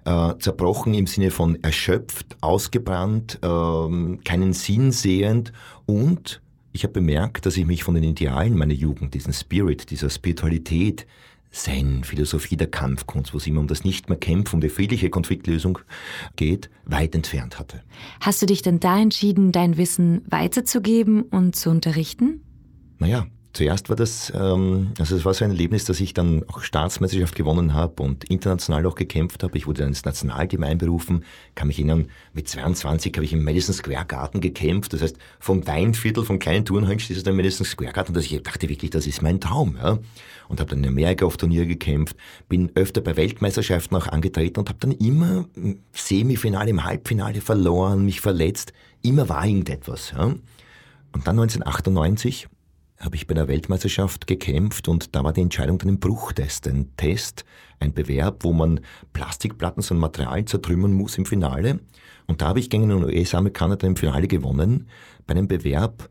Äh, 0.05 0.35
zerbrochen 0.39 0.95
im 0.95 1.07
Sinne 1.07 1.31
von 1.31 1.63
erschöpft, 1.63 2.37
ausgebrannt, 2.41 3.39
äh, 3.43 4.17
keinen 4.25 4.53
Sinn 4.53 4.91
sehend 4.91 5.53
und 5.87 6.41
ich 6.79 6.85
habe 6.85 6.93
bemerkt, 6.93 7.45
dass 7.45 7.57
ich 7.57 7.67
mich 7.67 7.83
von 7.83 7.97
den 7.97 8.05
Idealen 8.05 8.57
meiner 8.57 8.73
Jugend, 8.73 9.13
diesen 9.15 9.33
Spirit, 9.33 9.91
dieser 9.91 10.11
Spiritualität, 10.11 11.09
Zen, 11.51 12.05
Philosophie 12.05 12.57
der 12.57 12.69
Kampfkunst, 12.69 13.35
wo 13.35 13.39
es 13.39 13.49
immer 13.49 13.59
um 13.59 13.67
das 13.67 13.83
Nicht 13.83 14.09
mehr 14.09 14.17
Kämpfen, 14.17 14.57
um 14.57 14.61
die 14.61 14.69
friedliche 14.69 15.11
Konfliktlösung 15.11 15.81
geht, 16.37 16.71
weit 16.85 17.17
entfernt 17.17 17.59
hatte. 17.59 17.83
Hast 18.21 18.41
du 18.43 18.47
dich 18.47 18.63
denn 18.63 18.79
da 18.79 18.97
entschieden, 18.97 19.51
dein 19.51 19.77
Wissen 19.77 20.23
weiterzugeben 20.29 21.23
und 21.23 21.57
zu 21.57 21.71
unterrichten? 21.71 22.45
Naja, 23.01 23.27
Zuerst 23.59 23.89
war 23.89 23.97
das, 23.97 24.33
ähm, 24.37 24.93
also 25.01 25.17
es 25.17 25.25
war 25.25 25.35
so 25.35 25.45
ein 25.45 25.51
Erlebnis, 25.51 25.85
dass 25.85 25.99
ich 25.99 26.15
dann 26.15 26.45
auch 26.47 26.61
Staatsmeisterschaft 26.61 27.35
gewonnen 27.35 27.75
habe 27.75 28.05
und 28.05 28.23
international 28.23 28.87
auch 28.87 28.95
gekämpft 28.95 29.43
habe. 29.43 29.59
Ich 29.59 29.67
wurde 29.67 29.81
dann 29.81 29.89
ins 29.89 30.05
Nationalteam 30.05 30.63
einberufen, 30.63 31.25
kann 31.57 31.67
mich 31.67 31.81
erinnern, 31.81 32.07
mit 32.35 32.49
22 32.49 33.13
habe 33.17 33.25
ich 33.25 33.33
im 33.33 33.43
Madison 33.43 33.75
Square 33.75 34.05
Garden 34.07 34.41
gekämpft. 34.41 34.93
Das 34.93 35.03
heißt, 35.03 35.17
vom 35.41 35.67
Weinviertel, 35.67 36.25
vom 36.25 36.39
kleinen 36.39 36.67
Turnhansch, 36.67 37.09
das 37.09 37.17
ist 37.17 37.27
der 37.27 37.33
Madison 37.33 37.67
Square 37.67 37.93
Garden, 37.93 38.15
dass 38.15 38.27
ich 38.27 38.41
dachte 38.45 38.69
wirklich, 38.69 38.93
das 38.93 39.09
ist 39.09 39.23
mein 39.23 39.41
Traum. 39.41 39.77
Ja? 39.77 39.99
Und 40.47 40.61
habe 40.61 40.71
dann 40.71 40.85
in 40.85 40.91
Amerika 40.91 41.27
auf 41.27 41.37
Turnier 41.37 41.67
gekämpft, 41.67 42.17
bin 42.49 42.71
öfter 42.77 43.01
bei 43.01 43.17
Weltmeisterschaften 43.17 43.97
auch 43.97 44.07
angetreten 44.07 44.61
und 44.61 44.69
habe 44.69 44.79
dann 44.79 44.93
immer 44.93 45.47
im 45.57 45.81
Semifinale, 45.91 46.71
im 46.71 46.85
Halbfinale 46.85 47.41
verloren, 47.41 48.05
mich 48.05 48.21
verletzt. 48.21 48.73
Immer 49.03 49.29
war 49.29 49.45
irgendetwas. 49.45 50.13
Ja? 50.17 50.27
Und 50.27 51.27
dann 51.27 51.41
1998 51.41 52.47
habe 53.01 53.17
ich 53.17 53.27
bei 53.27 53.35
der 53.35 53.49
Weltmeisterschaft 53.49 54.27
gekämpft 54.27 54.89
und 54.89 55.15
da 55.15 55.23
war 55.23 55.33
die 55.33 55.41
Entscheidung 55.41 55.79
dann 55.79 55.91
ein 55.91 56.01
Bruchtest, 56.01 56.67
ein 56.67 56.91
Test, 56.97 57.45
ein 57.79 57.93
Bewerb, 57.93 58.43
wo 58.43 58.53
man 58.53 58.81
Plastikplatten, 59.13 59.83
so 59.83 59.95
ein 59.95 60.01
Material 60.01 60.45
zertrümmern 60.45 60.93
muss 60.93 61.17
im 61.17 61.25
Finale. 61.25 61.81
Und 62.27 62.43
da 62.43 62.49
habe 62.49 62.61
ich 62.61 62.71
gegen 62.71 62.85
einen 62.85 63.05
US-Amerikaner 63.05 63.83
im 63.85 63.97
Finale 63.97 64.27
gewonnen, 64.27 64.89
bei 65.27 65.33
einem 65.33 65.49
Bewerb, 65.49 66.11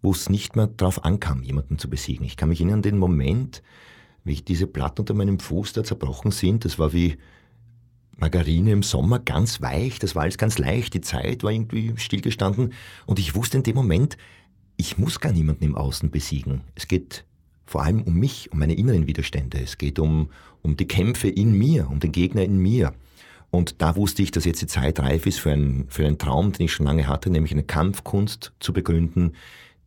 wo 0.00 0.12
es 0.12 0.30
nicht 0.30 0.54
mehr 0.54 0.68
darauf 0.68 1.04
ankam, 1.04 1.42
jemanden 1.42 1.78
zu 1.78 1.90
besiegen. 1.90 2.24
Ich 2.24 2.36
kann 2.36 2.48
mich 2.48 2.60
erinnern 2.60 2.78
an 2.78 2.82
den 2.82 2.98
Moment, 2.98 3.62
wie 4.22 4.32
ich 4.32 4.44
diese 4.44 4.66
Platten 4.66 5.00
unter 5.00 5.14
meinem 5.14 5.40
Fuß 5.40 5.72
da 5.72 5.82
zerbrochen 5.82 6.30
sind. 6.30 6.64
Das 6.64 6.78
war 6.78 6.92
wie 6.92 7.16
Margarine 8.16 8.72
im 8.72 8.82
Sommer, 8.82 9.18
ganz 9.18 9.60
weich, 9.60 9.98
das 9.98 10.14
war 10.14 10.22
alles 10.22 10.38
ganz 10.38 10.58
leicht, 10.58 10.94
die 10.94 11.02
Zeit 11.02 11.42
war 11.42 11.50
irgendwie 11.50 11.92
stillgestanden 11.96 12.72
und 13.04 13.18
ich 13.18 13.34
wusste 13.34 13.58
in 13.58 13.62
dem 13.62 13.76
Moment, 13.76 14.16
ich 14.76 14.98
muss 14.98 15.20
gar 15.20 15.32
niemanden 15.32 15.64
im 15.64 15.74
Außen 15.74 16.10
besiegen. 16.10 16.62
Es 16.74 16.88
geht 16.88 17.24
vor 17.64 17.82
allem 17.82 18.02
um 18.02 18.14
mich, 18.14 18.52
um 18.52 18.58
meine 18.58 18.74
inneren 18.74 19.06
Widerstände. 19.06 19.58
Es 19.58 19.78
geht 19.78 19.98
um, 19.98 20.30
um 20.62 20.76
die 20.76 20.86
Kämpfe 20.86 21.28
in 21.28 21.52
mir, 21.56 21.88
um 21.90 22.00
den 22.00 22.12
Gegner 22.12 22.42
in 22.42 22.58
mir. 22.58 22.92
Und 23.50 23.80
da 23.80 23.96
wusste 23.96 24.22
ich, 24.22 24.30
dass 24.30 24.44
jetzt 24.44 24.62
die 24.62 24.66
Zeit 24.66 25.00
reif 25.00 25.26
ist 25.26 25.40
für, 25.40 25.52
ein, 25.52 25.86
für 25.88 26.06
einen 26.06 26.18
Traum, 26.18 26.52
den 26.52 26.66
ich 26.66 26.72
schon 26.72 26.86
lange 26.86 27.06
hatte, 27.06 27.30
nämlich 27.30 27.52
eine 27.52 27.62
Kampfkunst 27.62 28.52
zu 28.60 28.72
begründen, 28.72 29.32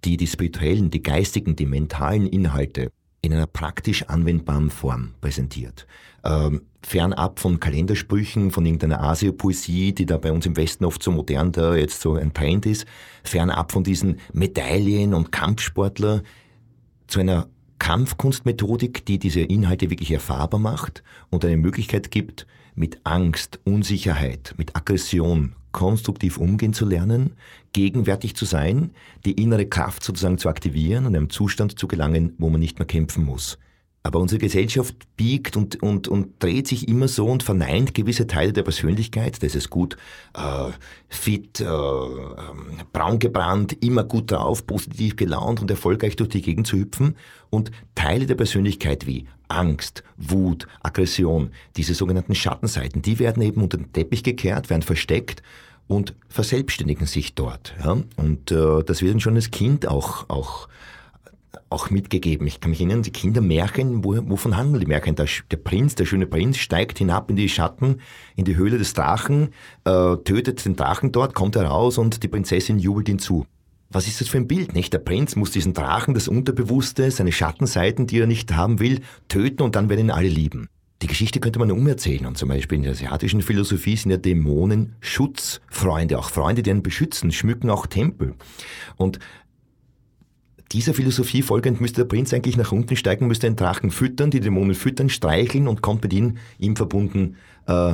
die 0.06 0.18
die 0.18 0.28
spirituellen, 0.28 0.90
die 0.92 1.04
geistigen, 1.04 1.56
die 1.56 1.66
mentalen 1.66 2.26
Inhalte 2.26 2.92
in 3.22 3.34
einer 3.34 3.48
praktisch 3.48 4.04
anwendbaren 4.04 4.70
Form 4.70 5.14
präsentiert. 5.22 5.86
Ähm, 6.24 6.62
fernab 6.82 7.40
von 7.40 7.60
Kalendersprüchen, 7.60 8.52
von 8.52 8.66
irgendeiner 8.66 9.02
Asia-Poesie, 9.04 9.94
die 9.94 10.06
da 10.06 10.18
bei 10.18 10.32
uns 10.32 10.46
im 10.46 10.56
Westen 10.56 10.86
oft 10.86 11.04
so 11.04 11.12
modern 11.12 11.52
da 11.52 11.76
jetzt 11.76 12.02
so 12.02 12.16
ein 12.16 12.34
Trend 12.34 12.66
ist, 12.66 12.86
fernab 13.24 13.72
von 13.72 13.84
diesen 13.84 14.20
Medaillen 14.34 15.14
und 15.14 15.32
Kampfsportler 15.32 16.24
zu 17.08 17.20
einer 17.20 17.48
Kampfkunstmethodik, 17.80 19.06
die 19.06 19.20
diese 19.20 19.42
Inhalte 19.42 19.90
wirklich 19.90 20.12
erfahrbar 20.12 20.60
macht 20.60 21.04
und 21.30 21.44
eine 21.46 21.58
Möglichkeit 21.58 22.12
gibt, 22.12 22.46
mit 22.76 23.00
Angst, 23.04 23.60
Unsicherheit, 23.64 24.54
mit 24.58 24.76
Aggression 24.76 25.56
konstruktiv 25.72 26.38
umgehen 26.38 26.74
zu 26.74 26.86
lernen, 26.86 27.36
gegenwärtig 27.74 28.36
zu 28.36 28.46
sein, 28.46 28.92
die 29.26 29.42
innere 29.42 29.66
Kraft 29.66 30.04
sozusagen 30.04 30.38
zu 30.38 30.50
aktivieren 30.50 31.06
und 31.06 31.16
einem 31.16 31.30
Zustand 31.30 31.78
zu 31.80 31.88
gelangen, 31.88 32.34
wo 32.38 32.50
man 32.50 32.60
nicht 32.60 32.80
mehr 32.80 32.88
kämpfen 32.88 33.24
muss. 33.24 33.58
Aber 34.02 34.20
unsere 34.20 34.40
Gesellschaft 34.40 34.96
biegt 35.18 35.58
und, 35.58 35.84
und, 35.84 36.08
und 36.08 36.42
dreht 36.42 36.68
sich 36.68 36.88
immer 36.88 37.10
so 37.10 37.28
und 37.28 37.44
verneint 37.44 37.94
gewisse 37.94 38.28
Teile 38.28 38.54
der 38.54 38.64
Persönlichkeit. 38.64 39.44
Das 39.44 39.56
ist 39.56 39.70
gut, 39.70 39.98
äh, 40.36 40.72
fit, 41.10 41.60
äh, 41.60 41.66
ähm, 41.66 42.78
braun 42.94 43.20
gebrannt, 43.20 43.84
immer 43.84 44.06
gut 44.06 44.32
drauf, 44.32 44.66
positiv 44.66 45.18
gelaunt 45.18 45.62
und 45.62 45.70
erfolgreich 45.70 46.16
durch 46.16 46.30
die 46.30 46.42
Gegend 46.42 46.66
zu 46.66 46.78
hüpfen. 46.78 47.18
Und 47.50 47.72
Teile 47.94 48.26
der 48.26 48.36
Persönlichkeit 48.36 49.06
wie 49.06 49.28
Angst, 49.50 50.04
Wut, 50.16 50.66
Aggression, 50.82 51.50
diese 51.76 51.94
sogenannten 51.94 52.36
Schattenseiten, 52.36 53.02
die 53.02 53.20
werden 53.20 53.44
eben 53.44 53.62
unter 53.62 53.78
den 53.78 53.92
Teppich 53.92 54.24
gekehrt, 54.24 54.70
werden 54.70 54.84
versteckt 54.84 55.44
und 55.90 56.14
verselbstständigen 56.30 57.08
sich 57.08 57.34
dort. 57.34 57.74
Ja? 57.84 57.98
Und 58.16 58.52
äh, 58.52 58.84
das 58.84 59.02
wird 59.02 59.22
schon 59.22 59.36
als 59.36 59.50
Kind 59.50 59.88
auch, 59.88 60.30
auch, 60.30 60.70
auch 61.72 61.90
mitgegeben. 61.90 62.46
Ich 62.46 62.62
kann 62.62 62.70
mich 62.70 62.80
erinnern, 62.80 63.02
die 63.02 63.12
Kindermärchen, 63.12 64.06
wo, 64.06 64.16
wovon 64.30 64.56
handeln 64.56 64.82
die 64.82 64.86
Märchen? 64.86 65.16
Der, 65.16 65.26
der, 65.50 65.58
Prinz, 65.58 65.96
der 65.96 66.06
schöne 66.06 66.28
Prinz, 66.28 66.58
steigt 66.58 67.00
hinab 67.00 67.32
in 67.32 67.38
die 67.38 67.50
Schatten, 67.50 68.02
in 68.36 68.46
die 68.46 68.56
Höhle 68.56 68.78
des 68.78 68.94
Drachen, 68.94 69.50
äh, 69.84 70.16
tötet 70.18 70.64
den 70.64 70.76
Drachen 70.76 71.12
dort, 71.12 71.34
kommt 71.34 71.56
heraus 71.56 71.98
und 71.98 72.22
die 72.22 72.28
Prinzessin 72.28 72.78
jubelt 72.78 73.10
ihn 73.10 73.18
zu. 73.18 73.48
Was 73.90 74.08
ist 74.08 74.22
das 74.22 74.28
für 74.28 74.38
ein 74.38 74.48
Bild, 74.48 74.76
nicht? 74.76 74.94
Der 74.94 75.00
Prinz 75.00 75.36
muss 75.36 75.50
diesen 75.50 75.74
Drachen, 75.74 76.14
das 76.14 76.28
Unterbewusste, 76.28 77.10
seine 77.10 77.32
Schattenseiten, 77.32 78.06
die 78.06 78.20
er 78.20 78.28
nicht 78.28 78.56
haben 78.56 78.80
will, 78.80 79.02
töten 79.28 79.64
und 79.64 79.76
dann 79.76 79.90
werden 79.90 80.02
ihn 80.02 80.12
alle 80.12 80.30
lieben. 80.30 80.70
Die 81.02 81.08
Geschichte 81.08 81.40
könnte 81.40 81.60
man 81.60 81.72
umerzählen 81.72 82.26
und 82.26 82.38
zum 82.38 82.50
Beispiel 82.50 82.78
in 82.78 82.84
der 82.84 82.92
asiatischen 82.92 83.42
Philosophie 83.42 83.96
sind 83.96 84.12
ja 84.12 84.18
Dämonen 84.18 84.96
Schutzfreunde, 85.00 86.20
auch 86.20 86.30
Freunde, 86.30 86.62
die 86.62 86.72
einen 86.72 86.84
beschützen, 86.84 87.32
schmücken 87.32 87.70
auch 87.70 87.88
Tempel. 87.88 88.36
Und 88.98 89.20
dieser 90.74 90.94
Philosophie 90.94 91.42
folgend 91.42 91.80
müsste 91.80 92.02
der 92.02 92.08
Prinz 92.10 92.34
eigentlich 92.34 92.58
nach 92.58 92.74
unten 92.74 92.98
steigen, 92.98 93.28
müsste 93.28 93.48
den 93.48 93.56
Drachen 93.56 93.92
füttern, 93.92 94.30
die 94.30 94.42
Dämonen 94.42 94.76
füttern, 94.76 95.10
streicheln 95.10 95.68
und 95.68 95.82
kommt 95.82 96.04
mit 96.04 96.14
ihnen 96.14 96.38
ihm 96.58 96.76
verbunden 96.76 97.38
äh, 97.66 97.94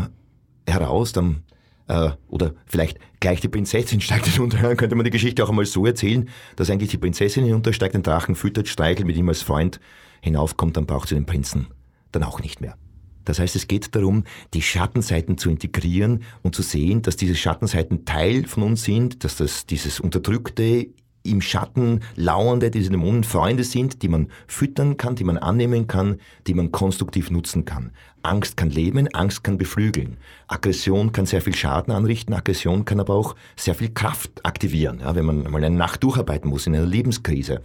heraus. 0.68 1.14
Dann, 1.14 1.44
äh, 1.88 2.10
oder 2.28 2.54
vielleicht 2.66 3.00
gleich 3.20 3.40
die 3.40 3.50
Prinzessin 3.50 4.02
steigt 4.02 4.26
hinunter. 4.26 4.58
Dann 4.58 4.78
könnte 4.78 4.96
man 4.96 5.06
die 5.06 5.12
Geschichte 5.12 5.44
auch 5.44 5.50
einmal 5.50 5.66
so 5.66 5.86
erzählen, 5.86 6.28
dass 6.56 6.72
eigentlich 6.72 6.90
die 6.90 6.98
Prinzessin 6.98 7.46
hinuntersteigt, 7.46 7.94
den 7.94 8.04
Drachen 8.04 8.34
füttert, 8.34 8.68
streichelt, 8.68 9.06
mit 9.06 9.16
ihm 9.16 9.30
als 9.30 9.44
Freund 9.44 9.80
hinaufkommt, 10.22 10.76
dann 10.76 10.88
braucht 10.88 11.08
sie 11.08 11.16
den 11.16 11.28
Prinzen 11.28 11.68
dann 12.12 12.24
auch 12.24 12.42
nicht 12.42 12.62
mehr. 12.62 12.78
Das 13.26 13.40
heißt, 13.40 13.56
es 13.56 13.68
geht 13.68 13.96
darum, 13.96 14.24
die 14.54 14.62
Schattenseiten 14.62 15.38
zu 15.38 15.50
integrieren 15.50 16.24
und 16.42 16.56
zu 16.56 16.62
sehen, 16.62 17.02
dass 17.02 17.18
diese 17.18 17.36
Schattenseiten 17.36 18.06
Teil 18.06 18.46
von 18.46 18.64
uns 18.64 18.84
sind, 18.84 19.24
dass 19.24 19.36
das 19.36 19.66
dieses 19.66 20.00
unterdrückte, 20.00 20.88
im 21.26 21.42
Schatten 21.42 22.02
lauernde, 22.16 22.72
diese 22.72 22.90
Dämonen 22.90 23.24
Freunde 23.24 23.64
sind, 23.64 24.02
die 24.04 24.08
man 24.08 24.30
füttern 24.48 24.98
kann, 24.98 25.16
die 25.16 25.24
man 25.24 25.38
annehmen 25.38 25.88
kann, 25.88 26.20
die 26.48 26.54
man 26.54 26.72
konstruktiv 26.72 27.32
nutzen 27.32 27.66
kann. 27.66 27.92
Angst 28.22 28.58
kann 28.58 28.70
leben, 28.70 29.14
Angst 29.14 29.44
kann 29.44 29.58
beflügeln. 29.58 30.18
Aggression 30.48 31.12
kann 31.12 31.26
sehr 31.26 31.42
viel 31.42 31.56
Schaden 31.56 31.94
anrichten, 31.94 32.34
Aggression 32.34 32.86
kann 32.86 33.00
aber 33.00 33.16
auch 33.16 33.36
sehr 33.56 33.76
viel 33.76 33.90
Kraft 33.90 34.46
aktivieren, 34.46 35.00
ja, 35.00 35.16
wenn 35.16 35.26
man 35.26 35.44
mal 35.44 35.64
eine 35.64 35.76
Nacht 35.76 36.04
durcharbeiten 36.04 36.50
muss 36.50 36.68
in 36.68 36.76
einer 36.76 36.86
Lebenskrise. 36.86 37.62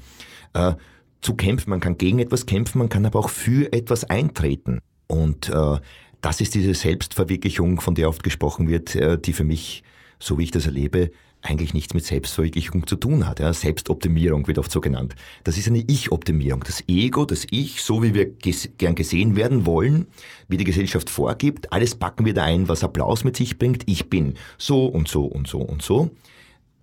Äh, 0.54 0.74
zu 1.20 1.34
kämpfen, 1.34 1.70
man 1.70 1.80
kann 1.80 1.98
gegen 1.98 2.18
etwas 2.18 2.46
kämpfen, 2.46 2.78
man 2.78 2.88
kann 2.88 3.04
aber 3.04 3.18
auch 3.18 3.28
für 3.28 3.72
etwas 3.72 4.04
eintreten. 4.04 4.80
Und 5.10 5.48
äh, 5.48 5.78
das 6.20 6.40
ist 6.40 6.54
diese 6.54 6.72
Selbstverwirklichung, 6.72 7.80
von 7.80 7.96
der 7.96 8.08
oft 8.08 8.22
gesprochen 8.22 8.68
wird, 8.68 8.94
äh, 8.94 9.18
die 9.18 9.32
für 9.32 9.42
mich, 9.42 9.82
so 10.20 10.38
wie 10.38 10.44
ich 10.44 10.52
das 10.52 10.66
erlebe, 10.66 11.10
eigentlich 11.42 11.74
nichts 11.74 11.94
mit 11.94 12.04
Selbstverwirklichung 12.04 12.86
zu 12.86 12.94
tun 12.94 13.26
hat. 13.26 13.40
Ja? 13.40 13.52
Selbstoptimierung 13.52 14.46
wird 14.46 14.58
oft 14.58 14.70
so 14.70 14.80
genannt. 14.80 15.16
Das 15.42 15.58
ist 15.58 15.66
eine 15.66 15.82
Ich-Optimierung. 15.84 16.62
Das 16.64 16.84
Ego, 16.86 17.24
das 17.24 17.44
Ich, 17.50 17.82
so 17.82 18.04
wie 18.04 18.14
wir 18.14 18.26
ges 18.26 18.68
gern 18.78 18.94
gesehen 18.94 19.34
werden 19.34 19.66
wollen, 19.66 20.06
wie 20.46 20.58
die 20.58 20.64
Gesellschaft 20.64 21.10
vorgibt, 21.10 21.72
alles 21.72 21.96
packen 21.96 22.24
wir 22.24 22.34
da 22.34 22.44
ein, 22.44 22.68
was 22.68 22.84
Applaus 22.84 23.24
mit 23.24 23.36
sich 23.36 23.58
bringt. 23.58 23.82
Ich 23.86 24.10
bin 24.10 24.34
so 24.58 24.86
und 24.86 25.08
so 25.08 25.24
und 25.24 25.48
so 25.48 25.58
und 25.58 25.82
so. 25.82 26.10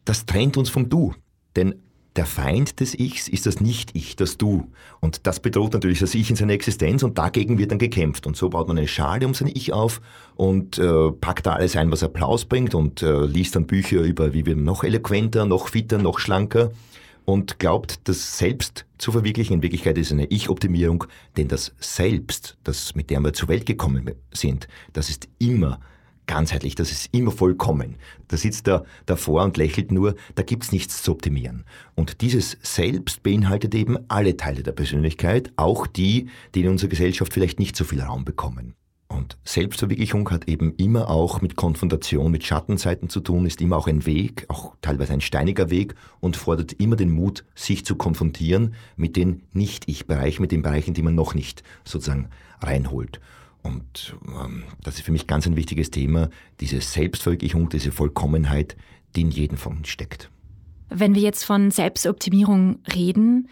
Das 0.04 0.26
trennt 0.26 0.58
uns 0.58 0.70
vom 0.70 0.90
Du. 0.90 1.14
Denn 1.56 1.76
der 2.18 2.26
Feind 2.26 2.80
des 2.80 2.98
Ichs 2.98 3.28
ist 3.28 3.46
das 3.46 3.62
Nicht-Ich, 3.62 4.16
das 4.16 4.38
Du. 4.38 4.68
Und 5.00 5.28
das 5.28 5.40
bedroht 5.40 5.74
natürlich 5.74 6.00
das 6.00 6.16
Ich 6.16 6.30
in 6.30 6.36
seiner 6.36 6.54
Existenz 6.54 7.04
und 7.04 7.18
dagegen 7.18 7.58
wird 7.58 7.72
dann 7.72 7.80
gekämpft. 7.80 8.26
Und 8.26 8.36
so 8.36 8.50
baut 8.50 8.68
man 8.68 8.78
eine 8.78 8.88
Schale 8.88 9.26
um 9.26 9.34
sein 9.34 9.52
Ich 9.54 9.72
auf 9.72 10.02
und 10.36 10.78
äh, 10.80 11.12
packt 11.12 11.46
da 11.46 11.54
alles 11.54 11.76
ein, 11.76 11.92
was 11.92 12.04
Applaus 12.04 12.46
bringt 12.46 12.74
und 12.76 13.02
äh, 13.04 13.26
liest 13.26 13.56
dann 13.56 13.68
Bücher 13.68 14.02
über, 14.02 14.34
wie 14.34 14.46
wir 14.46 14.56
noch 14.56 14.84
eloquenter, 14.84 15.46
noch 15.46 15.70
fitter, 15.70 16.00
noch 16.00 16.20
schlanker 16.20 16.72
und 17.26 17.60
glaubt, 17.60 18.08
das 18.08 18.38
Selbst 18.38 18.86
zu 18.98 19.12
verwirklichen. 19.12 19.56
In 19.56 19.62
Wirklichkeit 19.62 19.98
ist 19.98 20.12
eine 20.12 20.26
Ich-Optimierung, 20.26 21.04
denn 21.36 21.48
das 21.48 21.74
Selbst, 21.80 22.58
das 22.64 22.96
mit 22.96 23.10
dem 23.10 23.24
wir 23.24 23.34
zur 23.34 23.50
Welt 23.50 23.66
gekommen 23.66 24.12
sind, 24.32 24.68
das 24.94 25.10
ist 25.10 25.28
immer 25.38 25.80
ganzheitlich, 26.28 26.76
das 26.76 26.92
ist 26.92 27.14
immer 27.14 27.32
vollkommen. 27.32 27.96
Da 28.28 28.38
sitzt 28.38 28.68
er 28.68 28.86
davor 29.06 29.44
und 29.44 29.58
lächelt 29.58 29.92
nur, 29.92 30.16
da 30.36 30.44
gibt's 30.44 30.72
nichts 30.72 31.02
zu 31.02 31.12
optimieren. 31.12 31.66
Und 31.96 32.22
dieses 32.22 32.58
Selbst 32.62 33.24
beinhaltet 33.24 33.74
eben 33.74 33.98
alle 34.10 34.38
Teile 34.38 34.64
der 34.64 34.74
Persönlichkeit, 34.74 35.52
auch 35.56 35.88
die, 35.88 36.30
die 36.54 36.62
in 36.62 36.70
unserer 36.70 36.90
Gesellschaft 36.90 37.34
vielleicht 37.34 37.60
nicht 37.60 37.76
so 37.76 37.84
viel 37.84 38.02
Raum 38.02 38.26
bekommen. 38.26 38.76
Und 39.10 39.38
Selbstverwirklichung 39.46 40.30
hat 40.30 40.50
eben 40.50 40.74
immer 40.76 41.10
auch 41.10 41.42
mit 41.42 41.56
Konfrontation, 41.56 42.30
mit 42.30 42.44
Schattenseiten 42.44 43.10
zu 43.10 43.22
tun, 43.22 43.46
ist 43.46 43.62
immer 43.62 43.78
auch 43.78 43.88
ein 43.88 44.06
Weg, 44.06 44.46
auch 44.50 44.76
teilweise 44.82 45.14
ein 45.14 45.22
steiniger 45.22 45.70
Weg 45.70 45.96
und 46.20 46.36
fordert 46.36 46.74
immer 46.74 46.98
den 46.98 47.12
Mut, 47.12 47.46
sich 47.56 47.86
zu 47.86 47.96
konfrontieren 47.96 48.76
mit 48.98 49.16
den 49.16 49.44
Nicht-Ich-Bereichen, 49.54 50.42
mit 50.42 50.52
den 50.52 50.62
Bereichen, 50.62 50.94
die 50.94 51.04
man 51.04 51.16
noch 51.16 51.36
nicht 51.36 51.64
sozusagen 51.86 52.30
reinholt. 52.62 53.22
Und 53.68 54.16
ähm, 54.28 54.64
das 54.84 54.96
ist 54.96 55.02
für 55.04 55.12
mich 55.12 55.28
ganz 55.28 55.46
ein 55.46 55.56
wichtiges 55.56 55.92
Thema, 55.92 56.30
diese 56.60 56.80
Selbstverwirklichung, 56.82 57.70
diese 57.70 57.92
Vollkommenheit, 57.92 58.76
die 59.16 59.22
in 59.22 59.32
jedem 59.32 59.58
von 59.58 59.78
uns 59.78 59.90
steckt. 59.90 60.30
Wenn 60.90 61.16
wir 61.16 61.22
jetzt 61.22 61.44
von 61.44 61.70
Selbstoptimierung 61.72 62.80
reden, 62.94 63.50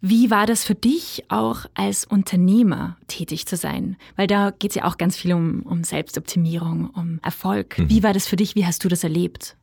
wie 0.00 0.30
war 0.32 0.46
das 0.46 0.64
für 0.64 0.74
dich 0.74 1.24
auch 1.28 1.66
als 1.74 2.04
Unternehmer 2.04 2.96
tätig 3.06 3.46
zu 3.46 3.56
sein? 3.56 3.96
Weil 4.16 4.26
da 4.26 4.50
geht 4.50 4.72
es 4.72 4.74
ja 4.74 4.84
auch 4.84 4.98
ganz 4.98 5.16
viel 5.16 5.32
um, 5.32 5.62
um 5.62 5.84
Selbstoptimierung, 5.84 6.90
um 6.90 7.20
Erfolg. 7.22 7.78
Mhm. 7.78 7.88
Wie 7.88 8.02
war 8.02 8.12
das 8.12 8.26
für 8.26 8.34
dich? 8.34 8.56
Wie 8.56 8.66
hast 8.66 8.82
du 8.84 8.88
das 8.88 9.04
erlebt? 9.04 9.56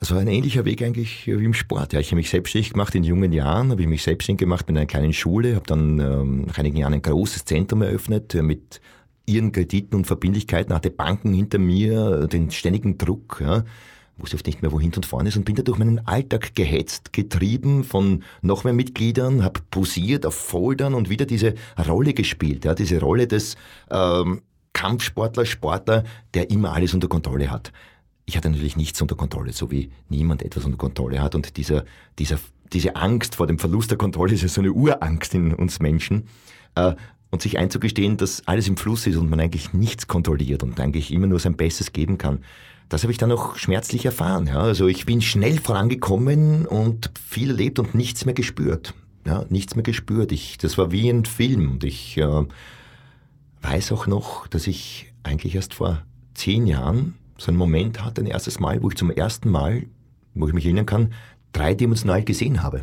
Das 0.00 0.10
war 0.10 0.18
ein 0.18 0.28
ähnlicher 0.28 0.64
Weg 0.64 0.82
eigentlich 0.82 1.26
wie 1.26 1.44
im 1.44 1.54
Sport. 1.54 1.92
Ja, 1.92 2.00
ich 2.00 2.08
habe 2.08 2.16
mich 2.16 2.30
selbstständig 2.30 2.72
gemacht 2.72 2.94
in 2.94 3.04
jungen 3.04 3.32
Jahren, 3.32 3.70
habe 3.70 3.82
ich 3.82 3.86
mich 3.86 4.02
selbstständig 4.02 4.40
gemacht 4.40 4.66
mit 4.66 4.76
einer 4.76 4.86
kleinen 4.86 5.12
Schule, 5.12 5.54
habe 5.54 5.66
dann 5.66 6.00
ähm, 6.00 6.46
nach 6.46 6.58
einigen 6.58 6.78
Jahren 6.78 6.94
ein 6.94 7.02
großes 7.02 7.44
Zentrum 7.44 7.82
eröffnet 7.82 8.34
äh, 8.34 8.42
mit 8.42 8.80
ihren 9.30 9.52
Krediten 9.52 9.94
und 9.94 10.06
Verbindlichkeiten, 10.06 10.74
hatte 10.74 10.90
Banken 10.90 11.32
hinter 11.32 11.58
mir, 11.58 12.26
den 12.26 12.50
ständigen 12.50 12.98
Druck, 12.98 13.40
ja, 13.40 13.64
wusste 14.18 14.36
oft 14.36 14.46
nicht 14.46 14.62
mehr, 14.62 14.72
wohin 14.72 14.92
und 14.94 15.06
vorne 15.06 15.28
ist 15.28 15.36
und 15.36 15.44
bin 15.44 15.54
da 15.56 15.62
durch 15.62 15.78
meinen 15.78 16.06
Alltag 16.06 16.54
gehetzt, 16.54 17.12
getrieben 17.12 17.84
von 17.84 18.22
noch 18.42 18.64
mehr 18.64 18.72
Mitgliedern, 18.72 19.42
habe 19.42 19.60
posiert 19.70 20.26
auf 20.26 20.34
Foldern 20.34 20.94
und 20.94 21.08
wieder 21.08 21.26
diese 21.26 21.54
Rolle 21.88 22.12
gespielt, 22.12 22.64
ja, 22.64 22.74
diese 22.74 23.00
Rolle 23.00 23.26
des 23.26 23.56
ähm, 23.90 24.42
Kampfsportler, 24.72 25.46
Sportler, 25.46 26.04
der 26.34 26.50
immer 26.50 26.72
alles 26.72 26.94
unter 26.94 27.08
Kontrolle 27.08 27.50
hat. 27.50 27.72
Ich 28.26 28.36
hatte 28.36 28.50
natürlich 28.50 28.76
nichts 28.76 29.00
unter 29.02 29.16
Kontrolle, 29.16 29.52
so 29.52 29.70
wie 29.70 29.90
niemand 30.08 30.42
etwas 30.42 30.64
unter 30.64 30.78
Kontrolle 30.78 31.20
hat 31.20 31.34
und 31.34 31.56
dieser, 31.56 31.84
dieser, 32.18 32.38
diese 32.72 32.96
Angst 32.96 33.34
vor 33.34 33.46
dem 33.46 33.58
Verlust 33.58 33.90
der 33.90 33.98
Kontrolle 33.98 34.34
ist 34.34 34.42
ja 34.42 34.48
so 34.48 34.60
eine 34.60 34.72
Urangst 34.72 35.34
in 35.34 35.52
uns 35.54 35.80
Menschen. 35.80 36.28
Äh, 36.76 36.94
und 37.30 37.42
sich 37.42 37.58
einzugestehen, 37.58 38.16
dass 38.16 38.46
alles 38.46 38.68
im 38.68 38.76
Fluss 38.76 39.06
ist 39.06 39.16
und 39.16 39.30
man 39.30 39.40
eigentlich 39.40 39.72
nichts 39.72 40.08
kontrolliert 40.08 40.62
und 40.62 40.78
eigentlich 40.80 41.12
immer 41.12 41.26
nur 41.26 41.38
sein 41.38 41.56
Bestes 41.56 41.92
geben 41.92 42.18
kann. 42.18 42.40
Das 42.88 43.04
habe 43.04 43.12
ich 43.12 43.18
dann 43.18 43.30
auch 43.30 43.54
schmerzlich 43.56 44.04
erfahren. 44.04 44.48
Ja. 44.48 44.60
Also 44.60 44.88
ich 44.88 45.06
bin 45.06 45.22
schnell 45.22 45.60
vorangekommen 45.60 46.66
und 46.66 47.10
viel 47.24 47.50
erlebt 47.50 47.78
und 47.78 47.94
nichts 47.94 48.24
mehr 48.24 48.34
gespürt. 48.34 48.94
Ja, 49.24 49.44
nichts 49.48 49.76
mehr 49.76 49.84
gespürt. 49.84 50.32
Ich, 50.32 50.58
das 50.58 50.76
war 50.76 50.90
wie 50.90 51.08
ein 51.08 51.24
Film. 51.24 51.70
Und 51.72 51.84
ich 51.84 52.16
äh, 52.16 52.44
weiß 53.62 53.92
auch 53.92 54.08
noch, 54.08 54.48
dass 54.48 54.66
ich 54.66 55.12
eigentlich 55.22 55.54
erst 55.54 55.74
vor 55.74 56.02
zehn 56.34 56.66
Jahren 56.66 57.14
so 57.38 57.48
einen 57.48 57.58
Moment 57.58 58.04
hatte, 58.04 58.22
ein 58.22 58.26
erstes 58.26 58.58
Mal, 58.58 58.82
wo 58.82 58.88
ich 58.88 58.96
zum 58.96 59.10
ersten 59.10 59.50
Mal, 59.50 59.86
wo 60.34 60.48
ich 60.48 60.54
mich 60.54 60.64
erinnern 60.64 60.86
kann, 60.86 61.12
dreidimensional 61.52 62.24
gesehen 62.24 62.62
habe. 62.62 62.82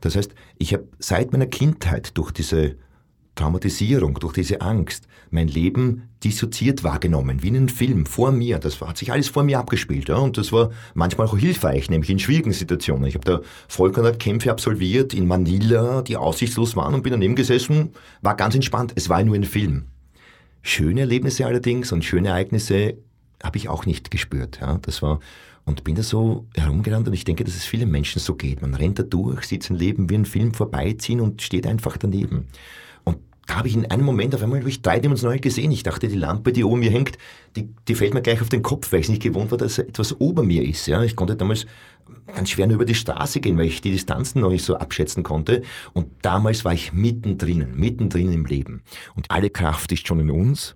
Das 0.00 0.14
heißt, 0.14 0.32
ich 0.58 0.74
habe 0.74 0.86
seit 0.98 1.32
meiner 1.32 1.46
Kindheit 1.46 2.16
durch 2.16 2.30
diese 2.30 2.76
Traumatisierung, 3.34 4.14
durch 4.14 4.34
diese 4.34 4.60
Angst, 4.60 5.08
mein 5.30 5.48
Leben 5.48 6.08
dissoziiert 6.22 6.84
wahrgenommen, 6.84 7.42
wie 7.42 7.48
in 7.48 7.56
einem 7.56 7.68
Film, 7.68 8.06
vor 8.06 8.30
mir. 8.30 8.58
Das 8.58 8.80
hat 8.80 8.96
sich 8.96 9.12
alles 9.12 9.28
vor 9.28 9.42
mir 9.42 9.58
abgespielt. 9.58 10.08
Ja? 10.08 10.16
Und 10.16 10.38
das 10.38 10.52
war 10.52 10.70
manchmal 10.94 11.26
auch 11.26 11.36
hilfreich, 11.36 11.90
nämlich 11.90 12.10
in 12.10 12.18
schwierigen 12.18 12.52
Situationen. 12.52 13.06
Ich 13.06 13.14
habe 13.14 13.24
da 13.24 13.40
Vollkontaktkämpfe 13.68 14.50
absolviert 14.50 15.14
in 15.14 15.26
Manila, 15.26 16.02
die 16.02 16.16
aussichtslos 16.16 16.76
waren 16.76 16.94
und 16.94 17.02
bin 17.02 17.12
daneben 17.12 17.34
gesessen, 17.34 17.90
war 18.22 18.36
ganz 18.36 18.54
entspannt. 18.54 18.92
Es 18.94 19.08
war 19.08 19.22
nur 19.22 19.34
ein 19.34 19.44
Film. 19.44 19.86
Schöne 20.62 21.00
Erlebnisse 21.00 21.44
allerdings 21.44 21.92
und 21.92 22.04
schöne 22.04 22.28
Ereignisse 22.28 22.94
habe 23.42 23.58
ich 23.58 23.68
auch 23.68 23.84
nicht 23.84 24.10
gespürt. 24.10 24.60
Ja? 24.60 24.78
Das 24.82 25.02
war 25.02 25.18
und 25.66 25.82
bin 25.82 25.94
da 25.94 26.02
so 26.02 26.46
herumgerannt 26.54 27.08
und 27.08 27.14
ich 27.14 27.24
denke, 27.24 27.42
dass 27.42 27.56
es 27.56 27.64
vielen 27.64 27.90
Menschen 27.90 28.20
so 28.20 28.34
geht. 28.34 28.60
Man 28.60 28.74
rennt 28.74 28.98
da 28.98 29.02
durch, 29.02 29.44
sieht 29.44 29.62
sein 29.62 29.78
Leben 29.78 30.10
wie 30.10 30.16
ein 30.16 30.26
Film 30.26 30.52
vorbeiziehen 30.52 31.20
und 31.20 31.40
steht 31.40 31.66
einfach 31.66 31.96
daneben 31.96 32.48
da 33.46 33.56
habe 33.56 33.68
ich 33.68 33.74
in 33.74 33.90
einem 33.90 34.04
Moment 34.04 34.34
auf 34.34 34.42
einmal 34.42 34.66
ich 34.66 34.82
dreidimensional 34.82 35.38
gesehen. 35.38 35.70
Ich 35.70 35.82
dachte, 35.82 36.08
die 36.08 36.16
Lampe, 36.16 36.52
die 36.52 36.64
oben 36.64 36.80
mir 36.80 36.90
hängt, 36.90 37.18
die, 37.56 37.68
die 37.88 37.94
fällt 37.94 38.14
mir 38.14 38.22
gleich 38.22 38.40
auf 38.40 38.48
den 38.48 38.62
Kopf, 38.62 38.92
weil 38.92 39.00
ich 39.00 39.08
nicht 39.08 39.22
gewohnt 39.22 39.50
war, 39.50 39.58
dass 39.58 39.78
etwas 39.78 40.18
ober 40.20 40.42
mir 40.42 40.62
ist. 40.62 40.86
Ja. 40.86 41.02
Ich 41.02 41.16
konnte 41.16 41.36
damals 41.36 41.66
ganz 42.26 42.50
schwer 42.50 42.66
nur 42.66 42.76
über 42.76 42.84
die 42.84 42.94
Straße 42.94 43.40
gehen, 43.40 43.58
weil 43.58 43.66
ich 43.66 43.80
die 43.80 43.90
Distanzen 43.90 44.40
noch 44.40 44.50
nicht 44.50 44.64
so 44.64 44.76
abschätzen 44.76 45.22
konnte. 45.22 45.62
Und 45.92 46.08
damals 46.22 46.64
war 46.64 46.72
ich 46.72 46.92
mittendrin, 46.92 47.68
mittendrin 47.74 48.32
im 48.32 48.46
Leben. 48.46 48.82
Und 49.14 49.30
alle 49.30 49.50
Kraft 49.50 49.92
ist 49.92 50.06
schon 50.06 50.20
in 50.20 50.30
uns, 50.30 50.74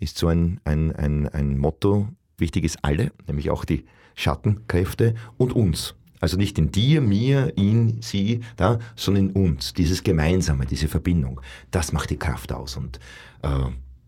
ist 0.00 0.18
so 0.18 0.28
ein, 0.28 0.60
ein, 0.64 0.92
ein, 0.92 1.28
ein 1.28 1.58
Motto. 1.58 2.08
Wichtig 2.36 2.64
ist 2.64 2.78
alle, 2.82 3.12
nämlich 3.28 3.50
auch 3.50 3.64
die 3.64 3.84
Schattenkräfte 4.16 5.14
und 5.36 5.54
uns. 5.54 5.94
Also 6.22 6.36
nicht 6.36 6.56
in 6.56 6.70
dir, 6.70 7.00
mir, 7.00 7.52
ihn, 7.56 8.00
sie, 8.00 8.42
da, 8.56 8.78
sondern 8.94 9.30
in 9.30 9.32
uns. 9.32 9.74
Dieses 9.74 10.04
Gemeinsame, 10.04 10.66
diese 10.66 10.86
Verbindung. 10.86 11.40
Das 11.72 11.92
macht 11.92 12.10
die 12.10 12.16
Kraft 12.16 12.52
aus. 12.52 12.76
Und 12.76 13.00
äh, 13.42 13.48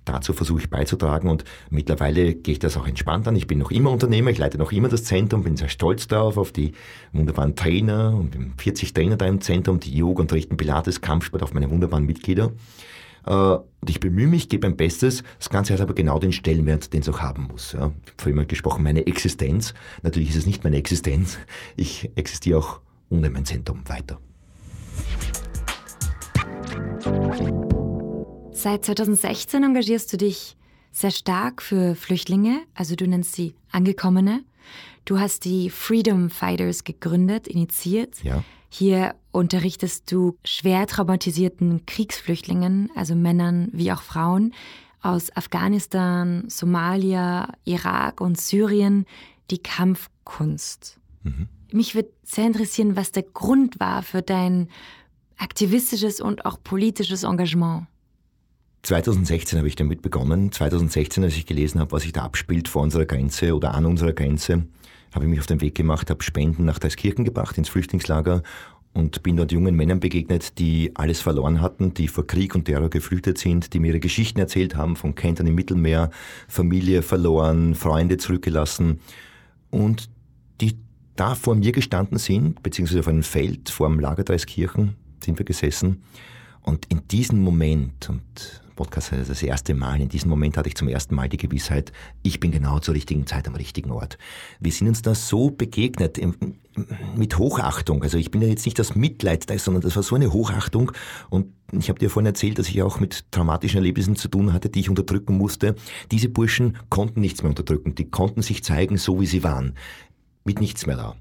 dazu 0.04 0.32
versuche 0.32 0.60
ich 0.60 0.70
beizutragen 0.70 1.28
und 1.28 1.42
mittlerweile 1.70 2.36
gehe 2.36 2.52
ich 2.52 2.60
das 2.60 2.76
auch 2.76 2.86
entspannt 2.86 3.26
an. 3.26 3.34
Ich 3.34 3.48
bin 3.48 3.58
noch 3.58 3.72
immer 3.72 3.90
Unternehmer, 3.90 4.30
ich 4.30 4.38
leite 4.38 4.58
noch 4.58 4.70
immer 4.70 4.88
das 4.88 5.02
Zentrum, 5.02 5.42
bin 5.42 5.56
sehr 5.56 5.68
stolz 5.68 6.06
darauf, 6.06 6.36
auf 6.36 6.52
die 6.52 6.70
wunderbaren 7.12 7.56
Trainer 7.56 8.14
und 8.14 8.36
40 8.58 8.94
Trainer 8.94 9.16
da 9.16 9.26
im 9.26 9.40
Zentrum, 9.40 9.80
die 9.80 9.96
Yoga 9.96 10.20
unterrichten 10.20 10.56
Pilates, 10.56 11.00
Kampfsport, 11.00 11.42
auf 11.42 11.52
meine 11.52 11.68
wunderbaren 11.68 12.06
Mitglieder. 12.06 12.52
Äh, 13.26 13.32
und 13.32 13.90
ich 13.90 14.00
bemühe 14.00 14.26
mich, 14.26 14.48
gebe 14.48 14.66
mein 14.66 14.76
Bestes. 14.76 15.22
Das 15.38 15.50
Ganze 15.50 15.74
hat 15.74 15.80
aber 15.80 15.94
genau 15.94 16.18
den 16.18 16.32
Stellenwert, 16.32 16.92
den 16.92 17.00
es 17.00 17.08
auch 17.08 17.20
haben 17.20 17.48
muss. 17.50 17.72
Ja. 17.72 17.92
Ich 18.04 18.12
habe 18.12 18.22
vorhin 18.34 18.48
gesprochen, 18.48 18.82
meine 18.82 19.06
Existenz. 19.06 19.74
Natürlich 20.02 20.30
ist 20.30 20.36
es 20.36 20.46
nicht 20.46 20.64
meine 20.64 20.76
Existenz. 20.76 21.38
Ich 21.76 22.10
existiere 22.14 22.58
auch 22.58 22.80
ohne 23.10 23.30
mein 23.30 23.44
Zentrum 23.44 23.82
weiter. 23.88 24.18
Seit 28.52 28.84
2016 28.84 29.62
engagierst 29.62 30.12
du 30.12 30.16
dich 30.16 30.56
sehr 30.90 31.10
stark 31.10 31.60
für 31.60 31.94
Flüchtlinge, 31.94 32.60
also 32.74 32.94
du 32.94 33.06
nennst 33.06 33.34
sie 33.34 33.54
Angekommene. 33.70 34.44
Du 35.04 35.18
hast 35.18 35.44
die 35.44 35.68
Freedom 35.68 36.30
Fighters 36.30 36.84
gegründet, 36.84 37.46
initiiert. 37.46 38.22
Ja. 38.22 38.42
Hier 38.76 39.14
unterrichtest 39.30 40.10
du 40.10 40.36
schwer 40.44 40.88
traumatisierten 40.88 41.86
Kriegsflüchtlingen, 41.86 42.90
also 42.96 43.14
Männern 43.14 43.68
wie 43.70 43.92
auch 43.92 44.02
Frauen 44.02 44.52
aus 45.00 45.30
Afghanistan, 45.36 46.42
Somalia, 46.48 47.52
Irak 47.62 48.20
und 48.20 48.40
Syrien, 48.40 49.06
die 49.52 49.58
Kampfkunst. 49.58 50.98
Mhm. 51.22 51.46
Mich 51.70 51.94
würde 51.94 52.08
sehr 52.24 52.48
interessieren, 52.48 52.96
was 52.96 53.12
der 53.12 53.22
Grund 53.22 53.78
war 53.78 54.02
für 54.02 54.22
dein 54.22 54.68
aktivistisches 55.36 56.20
und 56.20 56.44
auch 56.44 56.60
politisches 56.60 57.22
Engagement. 57.22 57.86
2016 58.82 59.56
habe 59.56 59.68
ich 59.68 59.76
damit 59.76 60.02
begonnen. 60.02 60.50
2016, 60.50 61.22
als 61.22 61.36
ich 61.36 61.46
gelesen 61.46 61.78
habe, 61.78 61.92
was 61.92 62.02
sich 62.02 62.12
da 62.12 62.24
abspielt 62.24 62.66
vor 62.66 62.82
unserer 62.82 63.04
Grenze 63.04 63.54
oder 63.54 63.72
an 63.72 63.86
unserer 63.86 64.14
Grenze, 64.14 64.66
habe 65.14 65.24
ich 65.24 65.30
mich 65.30 65.40
auf 65.40 65.46
den 65.46 65.60
Weg 65.60 65.74
gemacht, 65.74 66.10
habe 66.10 66.22
Spenden 66.22 66.64
nach 66.64 66.78
Deiskirchen 66.78 67.24
gebracht, 67.24 67.56
ins 67.56 67.68
Flüchtlingslager 67.68 68.42
und 68.92 69.22
bin 69.22 69.36
dort 69.36 69.52
jungen 69.52 69.74
Männern 69.74 70.00
begegnet, 70.00 70.58
die 70.58 70.92
alles 70.94 71.20
verloren 71.20 71.60
hatten, 71.60 71.94
die 71.94 72.08
vor 72.08 72.26
Krieg 72.26 72.54
und 72.54 72.64
Terror 72.64 72.90
geflüchtet 72.90 73.38
sind, 73.38 73.74
die 73.74 73.80
mir 73.80 73.88
ihre 73.88 74.00
Geschichten 74.00 74.38
erzählt 74.38 74.76
haben 74.76 74.96
von 74.96 75.14
Kentern 75.14 75.46
im 75.46 75.54
Mittelmeer, 75.54 76.10
Familie 76.48 77.02
verloren, 77.02 77.74
Freunde 77.74 78.16
zurückgelassen 78.18 79.00
und 79.70 80.08
die 80.60 80.78
da 81.16 81.34
vor 81.34 81.54
mir 81.54 81.72
gestanden 81.72 82.18
sind, 82.18 82.62
beziehungsweise 82.62 83.00
auf 83.00 83.08
einem 83.08 83.22
Feld 83.22 83.68
vor 83.70 83.88
dem 83.88 84.00
Lager 84.00 84.24
Dreiskirchen 84.24 84.96
sind 85.22 85.38
wir 85.38 85.44
gesessen 85.44 86.02
und 86.62 86.86
in 86.86 87.06
diesem 87.08 87.40
Moment 87.40 88.08
und 88.08 88.63
Podcast 88.74 89.12
das 89.12 89.42
erste 89.42 89.74
Mal. 89.74 90.00
In 90.00 90.08
diesem 90.08 90.30
Moment 90.30 90.56
hatte 90.56 90.68
ich 90.68 90.74
zum 90.74 90.88
ersten 90.88 91.14
Mal 91.14 91.28
die 91.28 91.36
Gewissheit, 91.36 91.92
ich 92.22 92.40
bin 92.40 92.50
genau 92.50 92.78
zur 92.78 92.94
richtigen 92.94 93.26
Zeit 93.26 93.48
am 93.48 93.54
richtigen 93.54 93.90
Ort. 93.90 94.18
Wir 94.60 94.72
sind 94.72 94.88
uns 94.88 95.02
da 95.02 95.14
so 95.14 95.50
begegnet, 95.50 96.20
mit 97.16 97.38
Hochachtung. 97.38 98.02
Also 98.02 98.18
ich 98.18 98.30
bin 98.30 98.42
ja 98.42 98.48
jetzt 98.48 98.64
nicht 98.64 98.78
das 98.78 98.94
Mitleid 98.94 99.48
da, 99.48 99.58
sondern 99.58 99.82
das 99.82 99.96
war 99.96 100.02
so 100.02 100.14
eine 100.14 100.32
Hochachtung. 100.32 100.92
Und 101.30 101.52
ich 101.72 101.88
habe 101.88 101.98
dir 101.98 102.10
vorhin 102.10 102.26
erzählt, 102.26 102.58
dass 102.58 102.68
ich 102.68 102.82
auch 102.82 103.00
mit 103.00 103.30
traumatischen 103.30 103.78
Erlebnissen 103.78 104.16
zu 104.16 104.28
tun 104.28 104.52
hatte, 104.52 104.68
die 104.68 104.80
ich 104.80 104.90
unterdrücken 104.90 105.36
musste. 105.36 105.76
Diese 106.10 106.28
Burschen 106.28 106.76
konnten 106.88 107.20
nichts 107.20 107.42
mehr 107.42 107.50
unterdrücken. 107.50 107.94
Die 107.94 108.10
konnten 108.10 108.42
sich 108.42 108.64
zeigen, 108.64 108.96
so 108.96 109.20
wie 109.20 109.26
sie 109.26 109.44
waren. 109.44 109.74
Mit 110.44 110.60
nichts 110.60 110.86
mehr 110.86 110.96
da. 110.96 111.16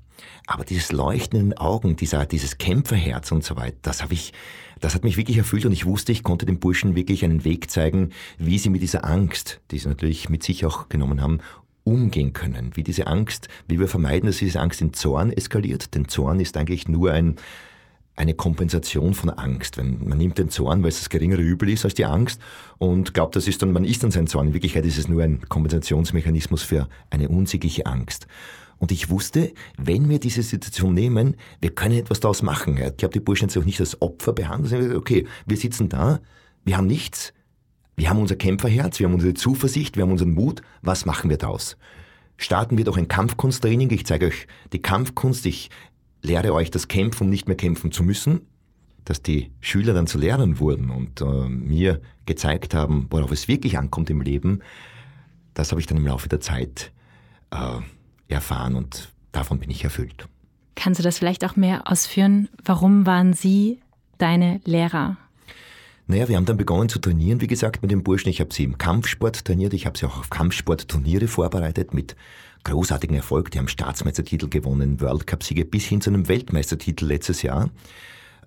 Aber 0.47 0.63
dieses 0.63 0.91
Leuchten 0.91 1.39
in 1.39 1.49
den 1.49 1.57
Augen, 1.57 1.95
dieser, 1.95 2.25
dieses 2.25 2.57
Kämpferherz 2.57 3.31
und 3.31 3.43
so 3.43 3.55
weiter, 3.55 3.77
das 3.81 4.03
habe 4.03 4.13
ich, 4.13 4.33
das 4.79 4.95
hat 4.95 5.03
mich 5.03 5.17
wirklich 5.17 5.37
erfüllt 5.37 5.65
und 5.65 5.71
ich 5.71 5.85
wusste, 5.85 6.11
ich 6.11 6.23
konnte 6.23 6.45
den 6.45 6.59
Burschen 6.59 6.95
wirklich 6.95 7.23
einen 7.23 7.45
Weg 7.45 7.71
zeigen, 7.71 8.11
wie 8.37 8.57
sie 8.57 8.69
mit 8.69 8.81
dieser 8.81 9.05
Angst, 9.05 9.61
die 9.71 9.79
sie 9.79 9.87
natürlich 9.87 10.29
mit 10.29 10.43
sich 10.43 10.65
auch 10.65 10.89
genommen 10.89 11.21
haben, 11.21 11.39
umgehen 11.83 12.33
können. 12.33 12.71
Wie 12.75 12.83
diese 12.83 13.07
Angst, 13.07 13.47
wie 13.67 13.79
wir 13.79 13.87
vermeiden, 13.87 14.27
dass 14.27 14.37
diese 14.37 14.59
Angst 14.59 14.81
in 14.81 14.93
Zorn 14.93 15.31
eskaliert. 15.31 15.93
Denn 15.95 16.07
Zorn 16.07 16.39
ist 16.39 16.57
eigentlich 16.57 16.87
nur 16.87 17.11
ein, 17.11 17.35
eine 18.15 18.33
Kompensation 18.33 19.13
von 19.13 19.29
Angst. 19.29 19.77
Wenn 19.77 20.07
man 20.07 20.17
nimmt 20.17 20.37
den 20.37 20.49
Zorn, 20.49 20.81
weil 20.81 20.89
es 20.89 20.99
das 20.99 21.09
geringere 21.09 21.41
Übel 21.41 21.69
ist 21.69 21.83
als 21.83 21.93
die 21.93 22.05
Angst 22.05 22.41
und 22.77 23.13
glaubt, 23.13 23.35
das 23.35 23.47
ist 23.47 23.61
dann, 23.61 23.71
man 23.71 23.85
ist 23.85 24.03
dann 24.03 24.11
sein 24.11 24.27
Zorn. 24.27 24.47
In 24.47 24.53
Wirklichkeit 24.53 24.85
ist 24.85 24.97
es 24.97 25.07
nur 25.07 25.23
ein 25.23 25.41
Kompensationsmechanismus 25.49 26.63
für 26.63 26.87
eine 27.09 27.29
unsägliche 27.29 27.85
Angst. 27.85 28.27
Und 28.83 28.91
ich 28.91 29.09
wusste, 29.09 29.53
wenn 29.77 30.09
wir 30.09 30.19
diese 30.19 30.43
Situation 30.43 30.93
nehmen, 30.93 31.37
wir 31.61 31.69
können 31.69 31.97
etwas 31.97 32.19
daraus 32.19 32.41
machen. 32.41 32.75
Ich 32.75 33.01
habe 33.01 33.13
die 33.13 33.21
Burschen 33.21 33.47
jetzt 33.47 33.57
auch 33.57 33.63
nicht 33.63 33.79
als 33.79 34.01
Opfer 34.01 34.33
behandelt, 34.33 34.71
sondern 34.71 34.97
okay, 34.97 35.25
wir 35.45 35.55
sitzen 35.55 35.87
da, 35.87 36.19
wir 36.65 36.75
haben 36.75 36.87
nichts, 36.87 37.31
wir 37.95 38.09
haben 38.09 38.19
unser 38.19 38.35
Kämpferherz, 38.35 38.99
wir 38.99 39.07
haben 39.07 39.13
unsere 39.13 39.35
Zuversicht, 39.35 39.95
wir 39.95 40.03
haben 40.03 40.11
unseren 40.11 40.33
Mut, 40.33 40.63
was 40.81 41.05
machen 41.05 41.29
wir 41.29 41.37
daraus? 41.37 41.77
Starten 42.35 42.77
wir 42.77 42.83
doch 42.83 42.97
ein 42.97 43.07
Kampfkunsttraining, 43.07 43.89
ich 43.89 44.05
zeige 44.05 44.25
euch 44.25 44.47
die 44.73 44.81
Kampfkunst, 44.81 45.45
ich 45.45 45.69
lehre 46.21 46.53
euch 46.53 46.69
das 46.69 46.89
Kämpfen, 46.89 47.23
um 47.23 47.29
nicht 47.29 47.47
mehr 47.47 47.55
kämpfen 47.55 47.93
zu 47.93 48.03
müssen, 48.03 48.41
dass 49.05 49.21
die 49.21 49.49
Schüler 49.61 49.93
dann 49.93 50.07
zu 50.07 50.17
Lehrern 50.17 50.59
wurden 50.59 50.89
und 50.89 51.21
äh, 51.21 51.47
mir 51.47 52.01
gezeigt 52.25 52.73
haben, 52.73 53.07
worauf 53.11 53.31
es 53.31 53.47
wirklich 53.47 53.77
ankommt 53.77 54.09
im 54.09 54.19
Leben, 54.19 54.59
das 55.53 55.71
habe 55.71 55.79
ich 55.79 55.87
dann 55.87 55.99
im 55.99 56.07
Laufe 56.07 56.27
der 56.27 56.41
Zeit 56.41 56.91
äh, 57.51 57.79
erfahren 58.33 58.75
und 58.75 59.09
davon 59.31 59.59
bin 59.59 59.69
ich 59.69 59.83
erfüllt. 59.83 60.27
Kannst 60.75 60.99
du 60.99 61.03
das 61.03 61.19
vielleicht 61.19 61.45
auch 61.45 61.55
mehr 61.55 61.89
ausführen? 61.89 62.49
Warum 62.63 63.05
waren 63.05 63.33
Sie 63.33 63.79
deine 64.17 64.59
Lehrer? 64.65 65.17
Naja, 66.07 66.27
wir 66.27 66.35
haben 66.35 66.45
dann 66.45 66.57
begonnen 66.57 66.89
zu 66.89 66.99
trainieren, 66.99 67.39
wie 67.39 67.47
gesagt, 67.47 67.81
mit 67.81 67.91
den 67.91 68.03
Burschen. 68.03 68.29
Ich 68.29 68.41
habe 68.41 68.53
sie 68.53 68.65
im 68.65 68.77
Kampfsport 68.77 69.45
trainiert, 69.45 69.73
ich 69.73 69.85
habe 69.85 69.97
sie 69.97 70.05
auch 70.05 70.19
auf 70.19 70.29
Kampfsportturniere 70.29 71.27
vorbereitet 71.27 71.93
mit 71.93 72.17
großartigen 72.65 73.15
Erfolg. 73.15 73.51
Die 73.51 73.59
haben 73.59 73.69
Staatsmeistertitel 73.69 74.49
gewonnen, 74.49 74.99
World 74.99 75.27
Cup-Siege 75.27 75.63
bis 75.63 75.85
hin 75.85 76.01
zu 76.01 76.09
einem 76.09 76.27
Weltmeistertitel 76.27 77.05
letztes 77.05 77.41
Jahr. 77.41 77.69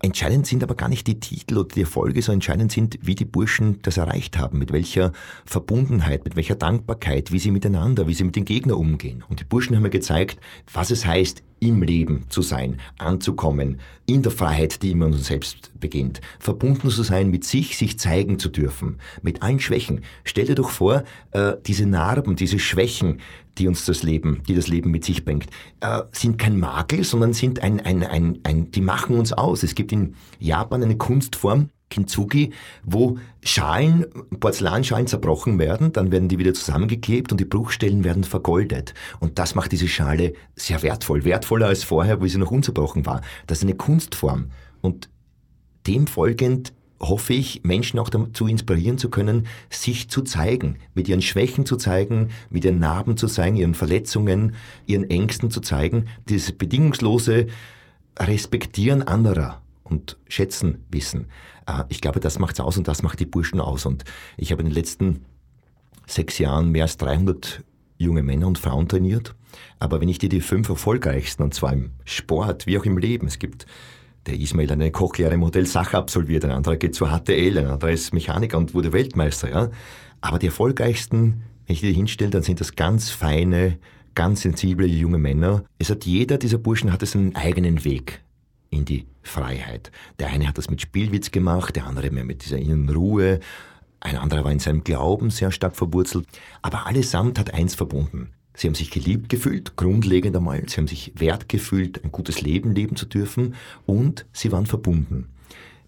Entscheidend 0.03 0.47
sind 0.47 0.63
aber 0.63 0.75
gar 0.75 0.89
nicht 0.89 1.07
die 1.07 1.21
Titel 1.21 1.59
oder 1.59 1.69
die 1.69 1.83
Erfolge, 1.83 2.23
sondern 2.23 2.37
entscheidend 2.37 2.73
sind, 2.73 2.99
wie 3.03 3.15
die 3.15 3.25
Burschen 3.25 3.81
das 3.83 3.97
erreicht 3.97 4.39
haben, 4.39 4.59
mit 4.59 4.73
welcher 4.73 5.13
Verbundenheit, 5.45 6.25
mit 6.25 6.37
welcher 6.37 6.55
Dankbarkeit, 6.55 7.33
wie 7.33 7.39
sie 7.39 7.51
miteinander, 7.51 8.07
wie 8.07 8.15
sie 8.15 8.25
mit 8.25 8.37
den 8.37 8.45
Gegnern 8.45 8.77
umgehen. 8.77 9.25
Und 9.29 9.41
die 9.41 9.45
Burschen 9.45 9.77
haben 9.77 9.83
mir 9.83 9.91
gezeigt, 9.91 10.41
was 10.73 10.91
es 10.91 11.07
heißt, 11.07 11.43
im 11.61 11.83
Leben 11.83 12.27
zu 12.29 12.43
sein, 12.43 12.79
anzukommen, 12.99 13.81
in 14.07 14.23
der 14.23 14.33
Freiheit, 14.33 14.83
die 14.83 14.91
immer 14.93 15.07
uns 15.07 15.27
selbst 15.27 15.73
beginnt, 15.79 16.21
verbunden 16.39 16.91
zu 16.91 17.03
sein 17.03 17.31
mit 17.31 17.45
sich, 17.45 17.77
sich 17.77 17.99
zeigen 17.99 18.39
zu 18.39 18.49
dürfen, 18.49 18.99
mit 19.23 19.43
allen 19.43 19.61
Schwächen. 19.61 20.03
Stell 20.25 20.47
dir 20.47 20.55
doch 20.55 20.71
vor, 20.71 21.05
äh, 21.33 21.55
diese 21.67 21.87
Narben, 21.87 22.37
diese 22.37 22.59
Schwächen, 22.59 23.21
die 23.59 23.69
uns 23.69 23.85
das 23.85 24.03
Leben, 24.03 24.43
die 24.49 24.55
das 24.55 24.69
Leben 24.69 24.91
mit 24.91 25.05
sich 25.05 25.25
bringt, 25.25 25.47
äh, 25.81 26.03
sind 26.13 26.39
kein 26.39 26.59
Makel, 26.59 27.05
sondern 27.05 27.33
sind 27.33 27.63
ein, 27.63 27.81
ein, 27.81 28.05
ein, 28.05 28.39
ein, 28.45 28.71
die 28.71 28.83
machen 28.83 29.17
uns 29.17 29.33
aus. 29.33 29.63
Es 29.63 29.75
gibt 29.75 29.93
in 29.93 30.15
Japan 30.39 30.83
eine 30.83 30.97
Kunstform, 30.97 31.71
Kintsugi, 31.91 32.53
wo 32.85 33.19
Schalen, 33.43 34.07
Porzellanschalen 34.41 35.07
zerbrochen 35.07 35.59
werden, 35.59 35.93
dann 35.93 36.11
werden 36.11 36.29
die 36.29 36.39
wieder 36.39 36.53
zusammengeklebt 36.53 37.31
und 37.31 37.41
die 37.41 37.45
Bruchstellen 37.45 38.05
werden 38.05 38.25
vergoldet. 38.25 38.95
Und 39.21 39.39
das 39.39 39.55
macht 39.55 39.73
diese 39.73 39.89
Schale 39.89 40.33
sehr 40.57 40.83
wertvoll, 40.83 41.25
wertvoller 41.25 41.67
als 41.67 41.85
vorher, 41.85 42.21
wo 42.21 42.27
sie 42.27 42.39
noch 42.39 42.51
unzerbrochen 42.51 43.07
war. 43.07 43.21
Das 43.47 43.59
ist 43.59 43.65
eine 43.65 43.77
Kunstform. 43.77 44.51
Und 44.81 45.09
dem 45.87 46.07
folgend 46.07 46.73
hoffe 46.99 47.35
ich, 47.35 47.63
Menschen 47.63 47.99
auch 47.99 48.09
dazu 48.09 48.47
inspirieren 48.47 48.99
zu 48.99 49.11
können, 49.11 49.47
sich 49.71 50.09
zu 50.09 50.23
zeigen, 50.23 50.79
mit 50.95 51.09
ihren 51.09 51.23
Schwächen 51.23 51.67
zu 51.67 51.77
zeigen, 51.77 52.31
mit 52.51 52.65
ihren 52.65 52.79
Narben 52.79 53.17
zu 53.17 53.27
zeigen, 53.29 53.57
ihren 53.57 53.75
Verletzungen, 53.75 54.55
ihren 54.87 55.09
Ängsten 55.09 55.51
zu 55.51 55.61
zeigen, 55.61 56.07
dieses 56.29 56.53
bedingungslose 56.53 57.47
Respektieren 58.19 59.03
anderer 59.03 59.61
und 59.89 60.19
schätzen 60.29 60.85
wissen. 60.91 61.27
Äh, 61.67 61.85
ich 61.89 62.01
glaube, 62.01 62.21
das 62.21 62.39
macht's 62.39 62.61
aus 62.61 62.77
und 62.77 62.89
das 62.89 63.03
macht 63.03 63.21
die 63.21 63.27
Burschen 63.27 63.61
aus. 63.61 63.87
Und 63.87 64.05
ich 64.37 64.53
habe 64.53 64.63
in 64.63 64.69
den 64.69 64.75
letzten 64.75 65.25
sechs 66.07 66.39
Jahren 66.39 66.71
mehr 66.71 66.85
als 66.85 66.97
300 66.99 67.65
junge 67.99 68.23
Männer 68.23 68.47
und 68.47 68.59
Frauen 68.59 68.89
trainiert. 68.89 69.35
Aber 69.79 70.01
wenn 70.01 70.09
ich 70.09 70.19
dir 70.19 70.29
die 70.29 70.41
fünf 70.41 70.69
erfolgreichsten, 70.69 71.43
und 71.43 71.55
zwar 71.55 71.73
im 71.73 71.91
Sport 72.05 72.67
wie 72.67 72.79
auch 72.79 72.85
im 72.85 72.99
Leben, 72.99 73.27
es 73.27 73.39
gibt 73.39 73.67
der 74.27 74.39
Ismail 74.39 74.71
eine 74.71 74.91
Kochlehre 74.91 75.37
Modell 75.37 75.67
Sache 75.67 75.97
absolviert, 75.97 76.45
ein 76.45 76.51
anderer 76.51 76.77
geht 76.77 76.95
zur 76.95 77.09
HTL, 77.09 77.59
ein 77.59 77.67
anderer 77.67 77.91
ist 77.91 78.13
Mechaniker 78.13 78.59
und 78.59 78.75
wurde 78.75 78.93
Weltmeister. 78.93 79.51
Ja? 79.51 79.71
Aber 80.21 80.39
die 80.39 80.47
erfolgreichsten, 80.47 81.43
wenn 81.67 81.75
ich 81.75 81.81
die 81.81 81.93
hinstelle, 81.93 82.31
dann 82.31 82.43
sind 82.43 82.61
das 82.61 82.75
ganz 82.75 83.11
feine, 83.11 83.79
ganz 84.15 84.43
sensible 84.43 84.87
junge 84.87 85.19
Männer. 85.19 85.65
Es 85.79 85.91
hat 85.91 86.05
jeder 86.05 86.39
dieser 86.39 86.59
Burschen 86.59 86.93
hat 86.93 87.07
seinen 87.07 87.37
eigenen 87.37 87.85
Weg 87.85 88.23
in 88.71 88.85
die 88.85 89.07
Freiheit. 89.23 89.91
Der 90.19 90.29
eine 90.29 90.49
hat 90.49 90.59
das 90.59 90.71
mit 90.71 90.81
Spielwitz 90.81 91.31
gemacht, 91.31 91.77
der 91.77 91.87
andere 91.87 92.11
mehr 92.11 92.25
mit 92.25 92.45
dieser 92.45 92.59
inneren 92.59 92.89
Ruhe, 92.89 93.41
ein 94.01 94.17
anderer 94.17 94.45
war 94.45 94.53
in 94.53 94.59
seinem 94.59 94.85
Glauben 94.85 95.31
sehr 95.31 95.51
stark 95.51 95.75
verwurzelt, 95.75 96.27
aber 96.63 96.87
allesamt 96.87 97.39
hat 97.39 97.55
eins 97.55 97.75
verbunden. 97.75 98.31
Sie 98.55 98.69
haben 98.69 98.75
sich 98.75 98.91
geliebt 98.91 99.29
gefühlt, 99.29 99.77
grundlegend 99.77 100.37
einmal, 100.37 100.63
sie 100.69 100.77
haben 100.77 100.87
sich 100.87 101.13
wert 101.17 101.49
gefühlt, 101.49 102.03
ein 102.05 102.13
gutes 102.13 102.41
Leben 102.41 102.75
leben 102.75 102.97
zu 102.97 103.07
dürfen 103.07 103.55
und 103.85 104.25
sie 104.33 104.53
waren 104.53 104.67
verbunden. 104.67 105.29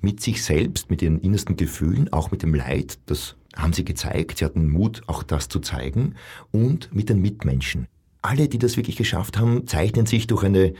Mit 0.00 0.20
sich 0.20 0.42
selbst, 0.44 0.90
mit 0.90 1.00
ihren 1.00 1.20
innersten 1.20 1.56
Gefühlen, 1.56 2.12
auch 2.12 2.30
mit 2.30 2.42
dem 2.42 2.54
Leid, 2.54 2.98
das 3.06 3.36
haben 3.56 3.72
sie 3.72 3.84
gezeigt, 3.84 4.38
sie 4.38 4.44
hatten 4.44 4.68
Mut, 4.68 5.02
auch 5.06 5.22
das 5.22 5.48
zu 5.48 5.60
zeigen 5.60 6.14
und 6.50 6.94
mit 6.94 7.08
den 7.08 7.22
Mitmenschen. 7.22 7.86
Alle, 8.20 8.48
die 8.48 8.58
das 8.58 8.76
wirklich 8.76 8.96
geschafft 8.96 9.38
haben, 9.38 9.66
zeichnen 9.66 10.06
sich 10.06 10.26
durch 10.26 10.44
eine 10.44 10.74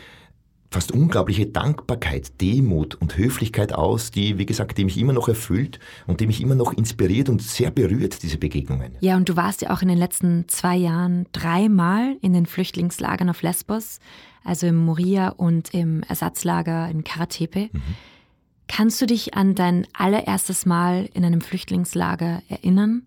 fast 0.70 0.92
unglaubliche 0.92 1.46
Dankbarkeit, 1.46 2.40
Demut 2.40 2.94
und 2.96 3.16
Höflichkeit 3.16 3.72
aus, 3.72 4.11
die, 4.11 4.38
wie 4.38 4.46
gesagt, 4.46 4.76
die 4.76 4.85
mich 4.85 4.98
immer 4.98 5.14
noch 5.14 5.28
erfüllt 5.28 5.78
und 6.07 6.20
die 6.20 6.26
mich 6.26 6.42
immer 6.42 6.54
noch 6.54 6.72
inspiriert 6.74 7.28
und 7.28 7.40
sehr 7.40 7.70
berührt, 7.70 8.22
diese 8.22 8.38
Begegnungen. 8.38 8.96
Ja, 9.00 9.16
und 9.16 9.28
du 9.28 9.37
warst 9.37 9.62
ja 9.62 9.70
auch 9.70 9.81
in 9.81 9.88
den 9.88 9.98
letzten 9.98 10.46
zwei 10.48 10.76
Jahren 10.76 11.26
dreimal 11.33 12.16
in 12.20 12.35
den 12.35 12.44
Flüchtlingslagern 12.46 13.31
auf 13.31 13.42
Lesbos, 13.42 13.98
also 14.44 14.66
im 14.66 14.76
Moria 14.76 15.31
und 15.31 15.72
im 15.72 16.02
Ersatzlager 16.02 16.88
in 16.90 17.02
Karatepe. 17.02 17.70
Mhm. 17.72 17.83
Kannst 18.66 19.00
du 19.00 19.07
dich 19.07 19.35
an 19.35 19.54
dein 19.54 19.87
allererstes 19.94 20.66
Mal 20.66 21.09
in 21.14 21.24
einem 21.24 21.40
Flüchtlingslager 21.40 22.42
erinnern? 22.48 23.02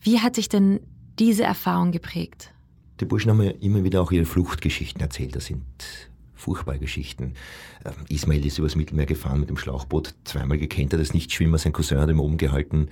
Wie 0.00 0.20
hat 0.20 0.34
sich 0.34 0.48
denn 0.48 0.80
diese 1.18 1.44
Erfahrung 1.44 1.92
geprägt? 1.92 2.54
Die 3.00 3.04
Burschen 3.04 3.30
haben 3.30 3.38
mir 3.38 3.62
immer 3.62 3.84
wieder 3.84 4.00
auch 4.00 4.12
ihre 4.12 4.24
Fluchtgeschichten 4.24 5.02
erzählt. 5.02 5.36
Das 5.36 5.46
sind 5.46 5.62
furchtbare 6.40 6.78
Geschichten. 6.78 7.34
Ähm, 7.84 7.92
Ismail 8.08 8.44
ist 8.44 8.58
übers 8.58 8.74
Mittelmeer 8.74 9.06
gefahren 9.06 9.40
mit 9.40 9.48
dem 9.48 9.56
Schlauchboot, 9.56 10.14
zweimal 10.24 10.58
gekentert 10.58 10.98
als 10.98 11.14
Nichtschwimmer, 11.14 11.58
sein 11.58 11.72
Cousin 11.72 12.00
hat 12.00 12.08
ihm 12.08 12.20
oben 12.20 12.36
gehalten. 12.36 12.88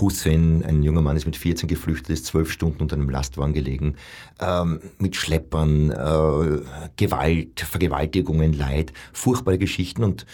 Hussein, 0.00 0.64
ein 0.64 0.82
junger 0.82 1.02
Mann, 1.02 1.16
ist 1.16 1.26
mit 1.26 1.36
14 1.36 1.68
geflüchtet, 1.68 2.10
ist 2.10 2.26
zwölf 2.26 2.50
Stunden 2.50 2.82
unter 2.82 2.96
einem 2.96 3.10
Lastwagen 3.10 3.52
gelegen, 3.52 3.96
ähm, 4.40 4.80
mit 4.98 5.16
Schleppern, 5.16 5.90
äh, 5.90 6.60
Gewalt, 6.96 7.60
Vergewaltigungen, 7.60 8.52
Leid, 8.52 8.92
furchtbare 9.12 9.58
Geschichten 9.58 10.02
und 10.02 10.26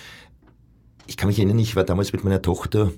ich 1.07 1.17
kann 1.17 1.29
mich 1.29 1.39
erinnern, 1.39 1.59
ich 1.59 1.77
war 1.77 1.85
damals 1.85 2.13
mit 2.13 2.25
meiner 2.25 2.41
Tochter 2.41 2.93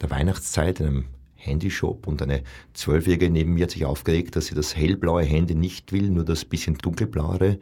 der 0.00 0.10
Weihnachtszeit 0.10 0.80
in 0.80 0.86
einem 0.86 1.04
Handyshop 1.44 2.06
und 2.06 2.22
eine 2.22 2.42
Zwölfjährige 2.72 3.30
neben 3.30 3.54
mir 3.54 3.64
hat 3.64 3.70
sich 3.70 3.84
aufgeregt, 3.84 4.36
dass 4.36 4.46
sie 4.46 4.54
das 4.54 4.74
hellblaue 4.74 5.22
Handy 5.22 5.54
nicht 5.54 5.92
will, 5.92 6.10
nur 6.10 6.24
das 6.24 6.44
bisschen 6.44 6.76
dunkelblauere. 6.78 7.58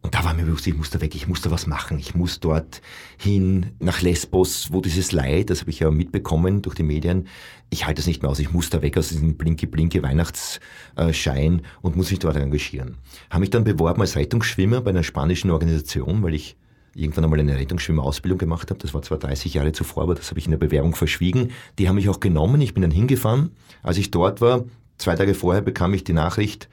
Und 0.00 0.14
da 0.14 0.24
war 0.24 0.32
mir 0.32 0.44
bewusst, 0.44 0.66
ich 0.66 0.76
muss 0.76 0.90
da 0.90 1.00
weg, 1.00 1.14
ich 1.14 1.26
muss 1.26 1.40
da 1.40 1.50
was 1.50 1.66
machen. 1.66 1.98
Ich 1.98 2.14
muss 2.14 2.38
dort 2.38 2.80
hin 3.18 3.72
nach 3.80 4.00
Lesbos, 4.00 4.72
wo 4.72 4.80
dieses 4.80 5.10
Leid, 5.12 5.50
das 5.50 5.62
habe 5.62 5.70
ich 5.70 5.80
ja 5.80 5.90
mitbekommen 5.90 6.62
durch 6.62 6.76
die 6.76 6.84
Medien, 6.84 7.26
ich 7.70 7.84
halte 7.84 8.00
es 8.00 8.06
nicht 8.06 8.22
mehr 8.22 8.30
aus. 8.30 8.38
Ich 8.38 8.52
muss 8.52 8.70
da 8.70 8.80
weg 8.80 8.96
aus 8.96 9.08
diesem 9.08 9.36
blinke-blinke 9.36 10.02
Weihnachtsschein 10.02 11.62
und 11.82 11.96
muss 11.96 12.10
mich 12.10 12.20
dort 12.20 12.36
engagieren. 12.36 12.96
Habe 13.28 13.40
mich 13.40 13.50
dann 13.50 13.64
beworben 13.64 14.00
als 14.00 14.16
Rettungsschwimmer 14.16 14.80
bei 14.80 14.90
einer 14.90 15.02
spanischen 15.02 15.50
Organisation, 15.50 16.22
weil 16.22 16.34
ich 16.34 16.56
irgendwann 16.94 17.24
einmal 17.24 17.40
eine 17.40 17.56
Rettungsschwimmerausbildung 17.56 18.38
gemacht 18.38 18.70
habe. 18.70 18.80
Das 18.80 18.94
war 18.94 19.02
zwar 19.02 19.18
30 19.18 19.54
Jahre 19.54 19.72
zuvor, 19.72 20.04
aber 20.04 20.14
das 20.14 20.30
habe 20.30 20.38
ich 20.38 20.46
in 20.46 20.52
der 20.52 20.58
Bewerbung 20.58 20.94
verschwiegen. 20.94 21.50
Die 21.78 21.88
haben 21.88 21.96
mich 21.96 22.08
auch 22.08 22.20
genommen. 22.20 22.60
Ich 22.60 22.74
bin 22.74 22.82
dann 22.82 22.90
hingefahren. 22.90 23.50
Als 23.82 23.98
ich 23.98 24.10
dort 24.10 24.40
war, 24.40 24.64
zwei 24.96 25.14
Tage 25.14 25.34
vorher 25.34 25.62
bekam 25.62 25.92
ich 25.94 26.04
die 26.04 26.12
Nachricht, 26.12 26.68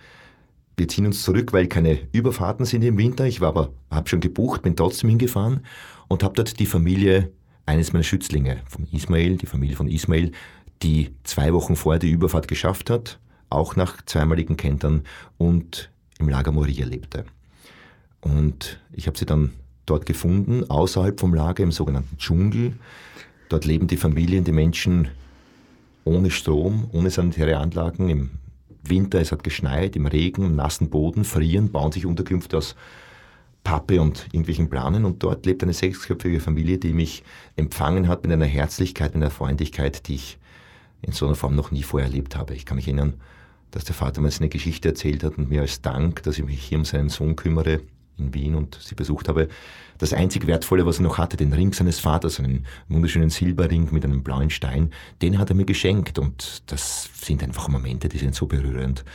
wir 0.78 0.88
ziehen 0.88 1.06
uns 1.06 1.24
zurück, 1.24 1.54
weil 1.54 1.68
keine 1.68 2.00
Überfahrten 2.12 2.66
sind 2.66 2.84
im 2.84 2.98
Winter. 2.98 3.26
Ich 3.26 3.42
war 3.42 3.50
aber, 3.50 3.74
habe 3.90 4.10
schon 4.10 4.20
gebucht, 4.20 4.62
bin 4.62 4.76
trotzdem 4.76 5.10
hingefahren 5.10 5.62
und 6.08 6.24
habe 6.24 6.36
dort 6.36 6.60
die 6.60 6.66
Familie 6.66 7.32
eines 7.66 7.94
meiner 7.94 8.04
Schützlinge, 8.04 8.58
von 8.68 8.88
Ismail, 8.92 9.38
die 9.38 9.46
Familie 9.46 9.76
von 9.76 9.88
Ismail, 9.88 10.32
die 10.84 11.16
zwei 11.24 11.54
Wochen 11.54 11.76
vorher 11.76 12.00
die 12.00 12.12
Überfahrt 12.12 12.48
geschafft 12.48 12.90
hat, 12.90 13.20
auch 13.50 13.76
nach 13.76 14.04
zweimaligen 14.06 14.58
Kentern 14.58 15.04
und 15.38 15.90
im 16.20 16.30
Lager 16.30 16.52
Moria 16.52 16.86
lebte. 16.86 17.26
Und 18.22 18.80
ich 18.92 19.08
habe 19.08 19.18
sie 19.18 19.26
dann 19.26 19.54
dort 19.86 20.06
gefunden, 20.06 20.70
außerhalb 20.70 21.20
vom 21.20 21.34
Lager 21.34 21.64
im 21.64 21.72
sogenannten 21.72 22.18
Dschungel. 22.18 22.74
Dort 23.50 23.66
leben 23.66 23.88
die 23.88 23.98
Familien, 23.98 24.44
die 24.44 24.52
Menschen 24.52 25.10
ohne 26.04 26.32
Strom, 26.32 26.90
ohne 26.92 27.10
sanitäre 27.10 27.58
Anlagen, 27.58 28.10
im 28.10 28.32
Winter, 28.90 29.20
es 29.20 29.32
hat 29.32 29.44
geschneit, 29.44 29.96
im 29.96 30.06
Regen, 30.06 30.46
im 30.46 30.56
nassen 30.56 30.90
Boden, 30.90 31.24
frieren, 31.24 31.72
bauen 31.72 31.92
sich 31.92 32.06
Unterkünfte 32.06 32.58
aus 32.58 32.76
Pappe 33.64 34.00
und 34.00 34.28
irgendwelchen 34.28 34.70
Planen 34.70 35.06
und 35.06 35.24
dort 35.24 35.46
lebt 35.46 35.64
eine 35.64 35.74
sechsköpfige 35.74 36.40
Familie, 36.40 36.78
die 36.78 36.94
mich 36.94 37.24
empfangen 37.56 38.08
hat 38.08 38.24
mit 38.24 38.32
einer 38.32 38.46
Herzlichkeit, 38.46 39.16
mit 39.16 39.24
einer 39.24 39.32
Freundlichkeit, 39.32 40.08
die 40.08 40.16
ich 40.16 40.38
in 41.02 41.14
so 41.14 41.26
einer 41.26 41.36
Form 41.36 41.56
noch 41.56 41.72
nie 41.72 41.84
vorher 41.84 42.08
erlebt 42.08 42.36
habe. 42.36 42.54
Ich 42.54 42.66
kann 42.66 42.78
mich 42.78 42.88
erinnern, 42.88 43.16
dass 43.72 43.84
der 43.84 43.96
Vater 43.96 44.22
mir 44.22 44.30
eine 44.40 44.50
Geschichte 44.50 44.90
erzählt 44.90 45.24
hat 45.24 45.38
und 45.38 45.50
mir 45.50 45.62
als 45.62 45.82
Dank, 45.82 46.24
dass 46.24 46.38
ich 46.38 46.46
mich 46.46 46.64
hier 46.64 46.78
um 46.78 46.86
seinen 46.86 47.10
Sohn 47.10 47.36
kümmere, 47.36 47.82
in 48.18 48.34
Wien 48.34 48.56
und 48.56 48.78
sie 48.82 48.96
besucht 48.96 49.28
habe, 49.28 49.48
das 49.98 50.14
einzig 50.14 50.48
Wertvolle, 50.48 50.86
was 50.86 51.00
er 51.00 51.04
noch 51.04 51.18
hatte, 51.18 51.38
den 51.38 51.54
Ring 51.54 51.74
seines 51.74 52.00
Vaters, 52.00 52.40
einen 52.40 52.66
wunderschönen 52.90 53.30
Silberring 53.30 53.90
mit 53.92 54.04
einem 54.04 54.24
blauen 54.24 54.50
Stein, 54.50 54.92
den 55.22 55.38
hat 55.38 55.50
er 55.50 55.56
mir 55.56 55.66
geschenkt 55.66 56.20
und 56.20 56.64
das 56.68 57.10
sind 57.22 57.44
einfach 57.44 57.68
Momente, 57.68 58.10
die 58.10 58.18
sind 58.18 58.36
so 58.36 58.48
berührend, 58.48 59.06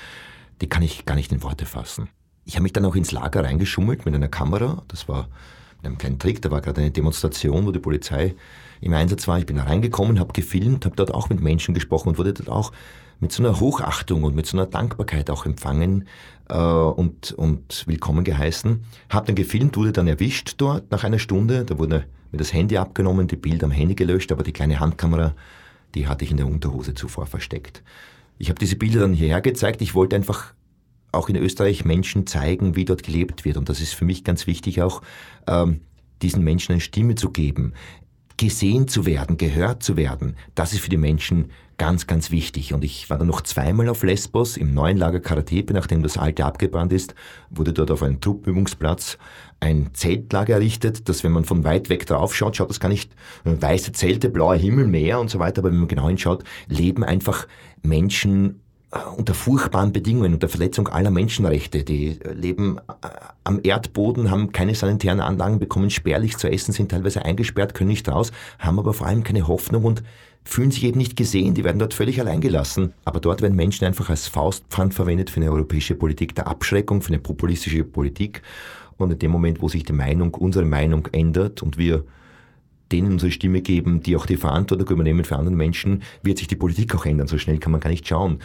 die 0.61 0.69
kann 0.69 0.83
ich 0.83 1.07
gar 1.07 1.15
nicht 1.15 1.33
in 1.33 1.43
Worte 1.43 1.67
fassen. 1.67 2.09
Ich 2.45 2.55
habe 2.55 2.63
mich 2.63 2.73
dann 2.73 2.85
auch 2.85 2.97
ins 2.97 3.13
Lager 3.13 3.45
reingeschummelt 3.45 4.05
mit 4.05 4.15
einer 4.15 4.29
Kamera, 4.29 4.83
das 4.89 5.09
war 5.09 5.29
einem 5.83 5.99
kleinen 5.99 6.19
Trick. 6.19 6.43
Da 6.43 6.51
war 6.51 6.61
gerade 6.61 6.81
eine 6.81 6.91
Demonstration, 6.91 7.67
wo 7.67 7.73
die 7.73 7.79
Polizei 7.79 8.35
im 8.81 8.95
Einsatz 8.95 9.29
war. 9.29 9.39
Ich 9.39 9.47
bin 9.47 9.57
da 9.57 9.65
reingekommen, 9.65 10.19
habe 10.19 10.33
gefilmt, 10.33 10.85
habe 10.85 10.97
dort 10.97 11.13
auch 11.13 11.29
mit 11.29 11.41
Menschen 11.41 11.75
gesprochen 11.75 12.11
und 12.11 12.19
wurde 12.19 12.33
dort 12.33 12.49
auch 12.49 12.73
mit 13.21 13.33
so 13.33 13.43
einer 13.43 13.61
Hochachtung 13.61 14.25
und 14.25 14.35
mit 14.35 14.47
so 14.47 14.57
einer 14.57 14.67
Dankbarkeit 14.67 15.31
auch 15.31 15.45
empfangen 15.47 16.09
äh, 16.49 16.57
und, 16.57 17.33
und 17.33 17.87
willkommen 17.87 18.25
geheißen. 18.25 18.83
Habe 19.11 19.27
dann 19.27 19.37
gefilmt, 19.37 19.77
wurde 19.77 19.93
dann 19.93 20.09
erwischt 20.09 20.55
dort 20.57 20.91
nach 20.91 21.05
einer 21.05 21.19
Stunde. 21.19 21.65
Da 21.65 21.79
wurde 21.79 22.07
mir 22.33 22.39
das 22.39 22.53
Handy 22.53 22.79
abgenommen, 22.79 23.29
die 23.29 23.37
Bilder 23.37 23.67
am 23.67 23.71
Handy 23.71 23.95
gelöscht, 23.95 24.33
aber 24.33 24.43
die 24.43 24.53
kleine 24.53 24.81
Handkamera, 24.81 25.35
die 25.95 26.09
hatte 26.09 26.25
ich 26.25 26.31
in 26.31 26.39
der 26.39 26.47
Unterhose 26.47 26.95
zuvor 26.95 27.27
versteckt. 27.27 27.83
Ich 28.39 28.49
habe 28.49 28.59
diese 28.59 28.77
Bilder 28.77 29.01
dann 29.01 29.13
hierher 29.13 29.43
gezeigt. 29.43 29.83
Ich 29.83 29.95
wollte 29.95 30.17
einfach 30.17 30.55
auch 31.13 31.29
in 31.29 31.37
Österreich 31.37 31.85
Menschen 31.85 32.27
zeigen, 32.27 32.77
wie 32.77 32.85
dort 32.85 33.03
gelebt 33.03 33.45
wird. 33.45 33.57
Und 33.59 33.69
das 33.69 33.81
ist 33.81 33.95
für 33.95 34.05
mich 34.05 34.25
ganz 34.25 34.47
wichtig 34.47 34.81
auch, 34.81 35.03
ähm, 35.47 35.81
diesen 36.23 36.45
Menschen 36.45 36.73
eine 36.73 36.81
Stimme 36.81 37.15
zu 37.15 37.31
geben, 37.31 37.73
gesehen 38.37 38.89
zu 38.89 39.05
werden, 39.05 39.37
gehört 39.37 39.83
zu 39.83 39.97
werden. 39.97 40.37
Das 40.55 40.73
ist 40.73 40.81
für 40.81 40.89
die 40.89 40.97
Menschen 40.97 41.51
ganz, 41.81 42.07
ganz 42.07 42.31
wichtig. 42.31 42.75
Und 42.75 42.85
ich 42.85 43.09
war 43.09 43.17
dann 43.17 43.27
noch 43.27 43.41
zweimal 43.41 43.89
auf 43.89 44.03
Lesbos 44.03 44.59
im 44.59 44.75
neuen 44.75 44.99
Lager 44.99 45.19
Karatepe, 45.19 45.73
nachdem 45.73 46.03
das 46.03 46.19
alte 46.19 46.45
abgebrannt 46.45 46.93
ist, 46.93 47.15
wurde 47.49 47.73
dort 47.73 47.91
auf 47.91 48.03
einem 48.03 48.21
Truppübungsplatz 48.21 49.17
ein 49.61 49.89
Zeltlager 49.95 50.53
errichtet, 50.57 51.09
dass 51.09 51.25
wenn 51.25 51.33
man 51.33 51.47
von 51.47 51.65
weit 51.65 51.89
weg 51.89 52.05
drauf 52.05 52.35
schaut, 52.35 52.55
schaut 52.55 52.69
das 52.69 52.81
gar 52.81 52.91
nicht 52.91 53.11
äh, 53.47 53.53
weiße 53.59 53.93
Zelte, 53.93 54.29
blauer 54.29 54.57
Himmel, 54.57 54.89
Meer 54.89 55.21
und 55.21 55.31
so 55.31 55.39
weiter, 55.39 55.63
aber 55.63 55.71
wenn 55.71 55.79
man 55.79 55.89
genau 55.89 56.09
hinschaut, 56.09 56.45
leben 56.69 57.03
einfach 57.03 57.47
Menschen 57.81 58.61
äh, 58.93 58.99
unter 59.17 59.33
furchtbaren 59.33 59.93
Bedingungen, 59.93 60.35
unter 60.35 60.51
Verletzung 60.51 60.87
aller 60.89 61.11
Menschenrechte. 61.11 61.83
Die 61.83 62.21
äh, 62.21 62.35
leben 62.35 62.79
am 63.43 63.59
Erdboden, 63.63 64.31
haben 64.31 64.53
keine 64.53 64.75
sanitären 64.75 65.21
Anlagen, 65.21 65.59
bekommen 65.59 65.89
spärlich 65.89 66.37
zu 66.37 66.47
essen, 66.51 66.73
sind 66.73 66.91
teilweise 66.91 67.25
eingesperrt, 67.25 67.73
können 67.73 67.89
nicht 67.89 68.07
raus, 68.07 68.33
haben 68.59 68.79
aber 68.79 68.93
vor 68.93 69.07
allem 69.07 69.25
keine 69.25 69.49
Hoffnung 69.49 69.85
und 69.85 70.03
fühlen 70.51 70.73
sich 70.73 70.83
eben 70.85 70.99
nicht 70.99 71.17
gesehen. 71.17 71.55
Die 71.55 71.63
werden 71.63 71.79
dort 71.79 71.95
völlig 71.95 72.19
allein 72.21 72.41
gelassen. 72.41 72.93
Aber 73.05 73.21
dort 73.21 73.41
werden 73.41 73.55
Menschen 73.55 73.85
einfach 73.85 74.11
als 74.11 74.27
Faustpfand 74.27 74.95
verwendet 74.95 75.31
für 75.31 75.41
eine 75.41 75.53
europäische 75.53 75.95
Politik 75.95 76.35
der 76.35 76.49
Abschreckung, 76.49 77.03
für 77.03 77.11
eine 77.11 77.21
populistische 77.21 77.85
Politik. 77.85 78.43
Und 78.97 79.13
in 79.13 79.19
dem 79.21 79.31
Moment, 79.31 79.63
wo 79.63 79.69
sich 79.69 79.85
die 79.85 79.93
Meinung, 79.93 80.35
unsere 80.35 80.65
Meinung 80.65 81.07
ändert 81.13 81.63
und 81.63 81.79
wir 81.79 82.05
denen 82.91 83.13
unsere 83.13 83.31
Stimme 83.31 83.63
geben, 83.63 84.03
die 84.03 84.17
auch 84.17 84.27
die 84.27 84.37
Verantwortung 84.37 84.89
übernehmen 84.89 85.25
für 85.25 85.37
andere 85.37 85.55
Menschen, 85.55 86.03
wird 86.23 86.39
sich 86.39 86.49
die 86.49 86.57
Politik 86.57 86.97
auch 86.97 87.07
ändern. 87.07 87.29
So 87.29 87.39
schnell 87.39 87.59
kann 87.59 87.71
man 87.71 87.81
gar 87.81 87.91
nicht 87.91 88.09
schauen. 88.09 88.41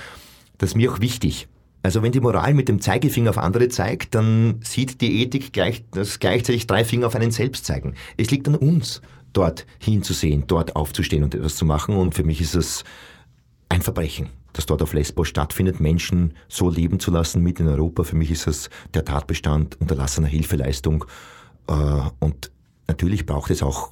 Das 0.59 0.69
ist 0.69 0.75
mir 0.75 0.91
auch 0.91 1.01
wichtig. 1.01 1.47
Also 1.81 2.03
wenn 2.03 2.11
die 2.11 2.19
Moral 2.19 2.53
mit 2.53 2.69
dem 2.69 2.81
Zeigefinger 2.81 3.31
auf 3.31 3.39
andere 3.39 3.67
zeigt, 3.69 4.13
dann 4.13 4.59
sieht 4.63 5.01
die 5.01 5.23
Ethik 5.23 5.53
gleich, 5.53 5.83
dass 5.91 6.19
gleichzeitig 6.19 6.67
drei 6.67 6.83
Finger 6.83 7.07
auf 7.07 7.15
einen 7.15 7.31
selbst 7.31 7.65
zeigen. 7.65 7.95
Es 8.17 8.29
liegt 8.29 8.47
an 8.47 8.55
uns, 8.55 9.01
dort 9.35 9.65
hinzusehen, 9.79 10.45
dort 10.47 10.75
aufzustehen 10.75 11.23
und 11.23 11.35
etwas 11.35 11.55
zu 11.55 11.65
machen. 11.65 11.95
Und 11.95 12.15
für 12.15 12.23
mich 12.23 12.41
ist 12.41 12.55
es 12.55 12.83
ein 13.69 13.81
Verbrechen, 13.81 14.29
das 14.53 14.65
dort 14.65 14.81
auf 14.81 14.93
Lesbos 14.93 15.27
stattfindet, 15.27 15.79
Menschen 15.79 16.33
so 16.47 16.69
leben 16.69 16.99
zu 16.99 17.11
lassen, 17.11 17.43
mit 17.43 17.59
in 17.59 17.67
Europa. 17.67 18.03
Für 18.03 18.15
mich 18.15 18.31
ist 18.31 18.47
es 18.47 18.69
der 18.93 19.05
Tatbestand 19.05 19.79
unterlassener 19.81 20.27
Hilfeleistung. 20.27 21.05
Äh, 21.67 21.73
und 22.19 22.51
natürlich 22.87 23.25
braucht 23.25 23.51
es 23.51 23.61
auch 23.61 23.91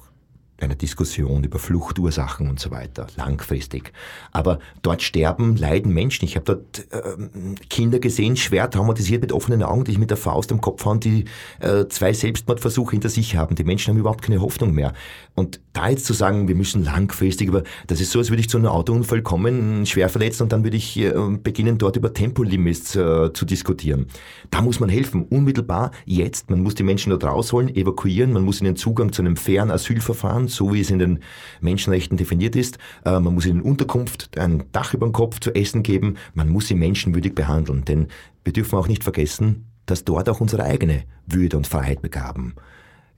einer 0.60 0.74
Diskussion 0.76 1.44
über 1.44 1.58
Fluchtursachen 1.58 2.48
und 2.48 2.60
so 2.60 2.70
weiter, 2.70 3.06
langfristig. 3.16 3.92
Aber 4.32 4.60
dort 4.82 5.02
sterben, 5.02 5.56
leiden 5.56 5.92
Menschen. 5.92 6.24
Ich 6.24 6.36
habe 6.36 6.44
dort 6.44 6.86
äh, 6.92 7.56
Kinder 7.68 7.98
gesehen, 7.98 8.36
schwer 8.36 8.70
traumatisiert 8.70 9.20
mit 9.20 9.32
offenen 9.32 9.62
Augen, 9.62 9.84
die 9.84 9.92
sich 9.92 9.98
mit 9.98 10.10
der 10.10 10.16
Faust 10.16 10.52
am 10.52 10.60
Kopf 10.60 10.84
hauen, 10.84 11.00
die 11.00 11.24
äh, 11.60 11.86
zwei 11.88 12.12
Selbstmordversuche 12.12 12.92
hinter 12.92 13.08
sich 13.08 13.36
haben. 13.36 13.56
Die 13.56 13.64
Menschen 13.64 13.90
haben 13.90 13.98
überhaupt 13.98 14.22
keine 14.22 14.40
Hoffnung 14.40 14.72
mehr. 14.72 14.92
Und 15.34 15.60
da 15.72 15.88
jetzt 15.88 16.06
zu 16.06 16.12
sagen, 16.12 16.46
wir 16.46 16.54
müssen 16.54 16.84
langfristig 16.84 17.48
über, 17.48 17.64
das 17.88 18.00
ist 18.00 18.12
so, 18.12 18.20
als 18.20 18.30
würde 18.30 18.40
ich 18.40 18.48
zu 18.48 18.56
einem 18.58 18.68
Autounfall 18.68 19.22
kommen, 19.22 19.84
schwer 19.86 20.08
verletzt 20.08 20.40
und 20.40 20.52
dann 20.52 20.62
würde 20.62 20.76
ich 20.76 20.96
äh, 20.96 21.12
beginnen, 21.42 21.78
dort 21.78 21.96
über 21.96 22.14
Tempolimits 22.14 22.94
äh, 22.94 23.32
zu 23.32 23.44
diskutieren. 23.44 24.06
Da 24.50 24.62
muss 24.62 24.78
man 24.78 24.88
helfen, 24.88 25.24
unmittelbar, 25.24 25.90
jetzt. 26.04 26.50
Man 26.50 26.62
muss 26.62 26.76
die 26.76 26.84
Menschen 26.84 27.10
dort 27.10 27.24
rausholen, 27.24 27.74
evakuieren, 27.74 28.32
man 28.32 28.44
muss 28.44 28.60
ihnen 28.60 28.76
Zugang 28.76 29.12
zu 29.12 29.22
einem 29.22 29.36
fairen 29.36 29.72
Asylverfahren, 29.72 30.43
so 30.48 30.72
wie 30.72 30.80
es 30.80 30.90
in 30.90 30.98
den 30.98 31.18
Menschenrechten 31.60 32.16
definiert 32.16 32.56
ist. 32.56 32.78
Äh, 33.04 33.20
man 33.20 33.34
muss 33.34 33.46
ihnen 33.46 33.62
Unterkunft, 33.62 34.38
ein 34.38 34.64
Dach 34.72 34.94
über 34.94 35.06
dem 35.06 35.12
Kopf 35.12 35.40
zu 35.40 35.54
essen 35.54 35.82
geben, 35.82 36.16
man 36.34 36.48
muss 36.48 36.68
sie 36.68 36.74
menschenwürdig 36.74 37.34
behandeln. 37.34 37.84
Denn 37.84 38.08
wir 38.44 38.52
dürfen 38.52 38.76
auch 38.76 38.88
nicht 38.88 39.04
vergessen, 39.04 39.66
dass 39.86 40.04
dort 40.04 40.28
auch 40.28 40.40
unsere 40.40 40.64
eigene 40.64 41.04
Würde 41.26 41.56
und 41.56 41.66
Freiheit 41.66 42.02
begaben 42.02 42.54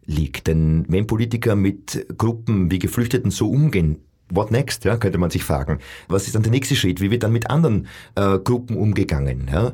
liegt. 0.05 0.47
Denn 0.47 0.85
wenn 0.89 1.07
Politiker 1.07 1.57
mit 1.57 2.07
Gruppen 2.17 2.71
wie 2.71 2.79
Geflüchteten 2.79 3.31
so 3.31 3.51
umgehen, 3.51 3.99
What 4.29 4.51
next, 4.51 4.85
ja, 4.85 4.97
könnte 4.97 5.19
man 5.19 5.31
sich 5.31 5.45
fragen. 5.45 5.79
Was 6.09 6.27
ist 6.27 6.35
dann 6.35 6.43
der 6.43 6.51
nächste 6.51 6.75
Schritt? 6.75 7.01
Wie 7.01 7.13
wird 7.13 7.23
dann 7.23 7.33
mit 7.33 7.49
anderen 7.49 7.87
äh, 8.17 8.39
Gruppen 8.39 8.77
umgegangen? 8.77 9.49
Ja? 9.53 9.73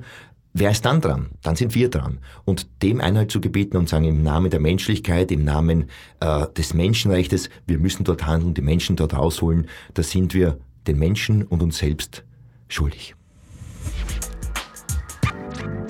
Wer 0.55 0.71
ist 0.71 0.85
dann 0.85 1.01
dran? 1.01 1.31
Dann 1.43 1.57
sind 1.57 1.75
wir 1.75 1.89
dran. 1.89 2.19
Und 2.45 2.67
dem 2.83 3.01
Einhalt 3.01 3.31
zu 3.31 3.41
gebieten 3.41 3.79
und 3.79 3.89
sagen, 3.89 4.05
im 4.05 4.23
Namen 4.23 4.51
der 4.51 4.61
Menschlichkeit, 4.61 5.33
im 5.33 5.45
Namen 5.45 5.89
äh, 6.21 6.47
des 6.57 6.75
Menschenrechtes, 6.75 7.49
wir 7.67 7.79
müssen 7.79 8.05
dort 8.05 8.27
handeln, 8.27 8.53
die 8.53 8.61
Menschen 8.61 8.97
dort 8.97 9.15
rausholen, 9.15 9.69
da 9.95 10.03
sind 10.03 10.35
wir 10.35 10.59
den 10.87 10.99
Menschen 10.99 11.43
und 11.43 11.63
uns 11.63 11.79
selbst 11.79 12.25
schuldig. 12.69 13.15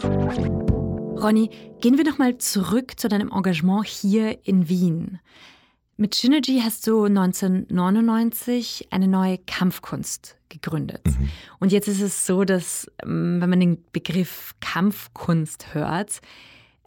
Ronny, 0.05 1.51
gehen 1.81 1.99
wir 1.99 2.05
nochmal 2.05 2.39
zurück 2.39 2.99
zu 3.01 3.09
deinem 3.09 3.33
Engagement 3.33 3.87
hier 3.87 4.47
in 4.47 4.69
Wien. 4.69 5.19
Mit 6.03 6.17
Synergy 6.17 6.61
hast 6.65 6.89
du 6.89 7.05
1999 7.05 8.89
eine 8.91 9.07
neue 9.07 9.39
Kampfkunst 9.39 10.37
gegründet. 10.49 11.07
Mhm. 11.07 11.29
Und 11.61 11.71
jetzt 11.71 11.87
ist 11.87 12.01
es 12.01 12.27
so, 12.27 12.43
dass 12.43 12.91
ähm, 13.05 13.41
wenn 13.41 13.49
man 13.49 13.61
den 13.61 13.85
Begriff 13.93 14.57
Kampfkunst 14.59 15.75
hört, 15.75 16.21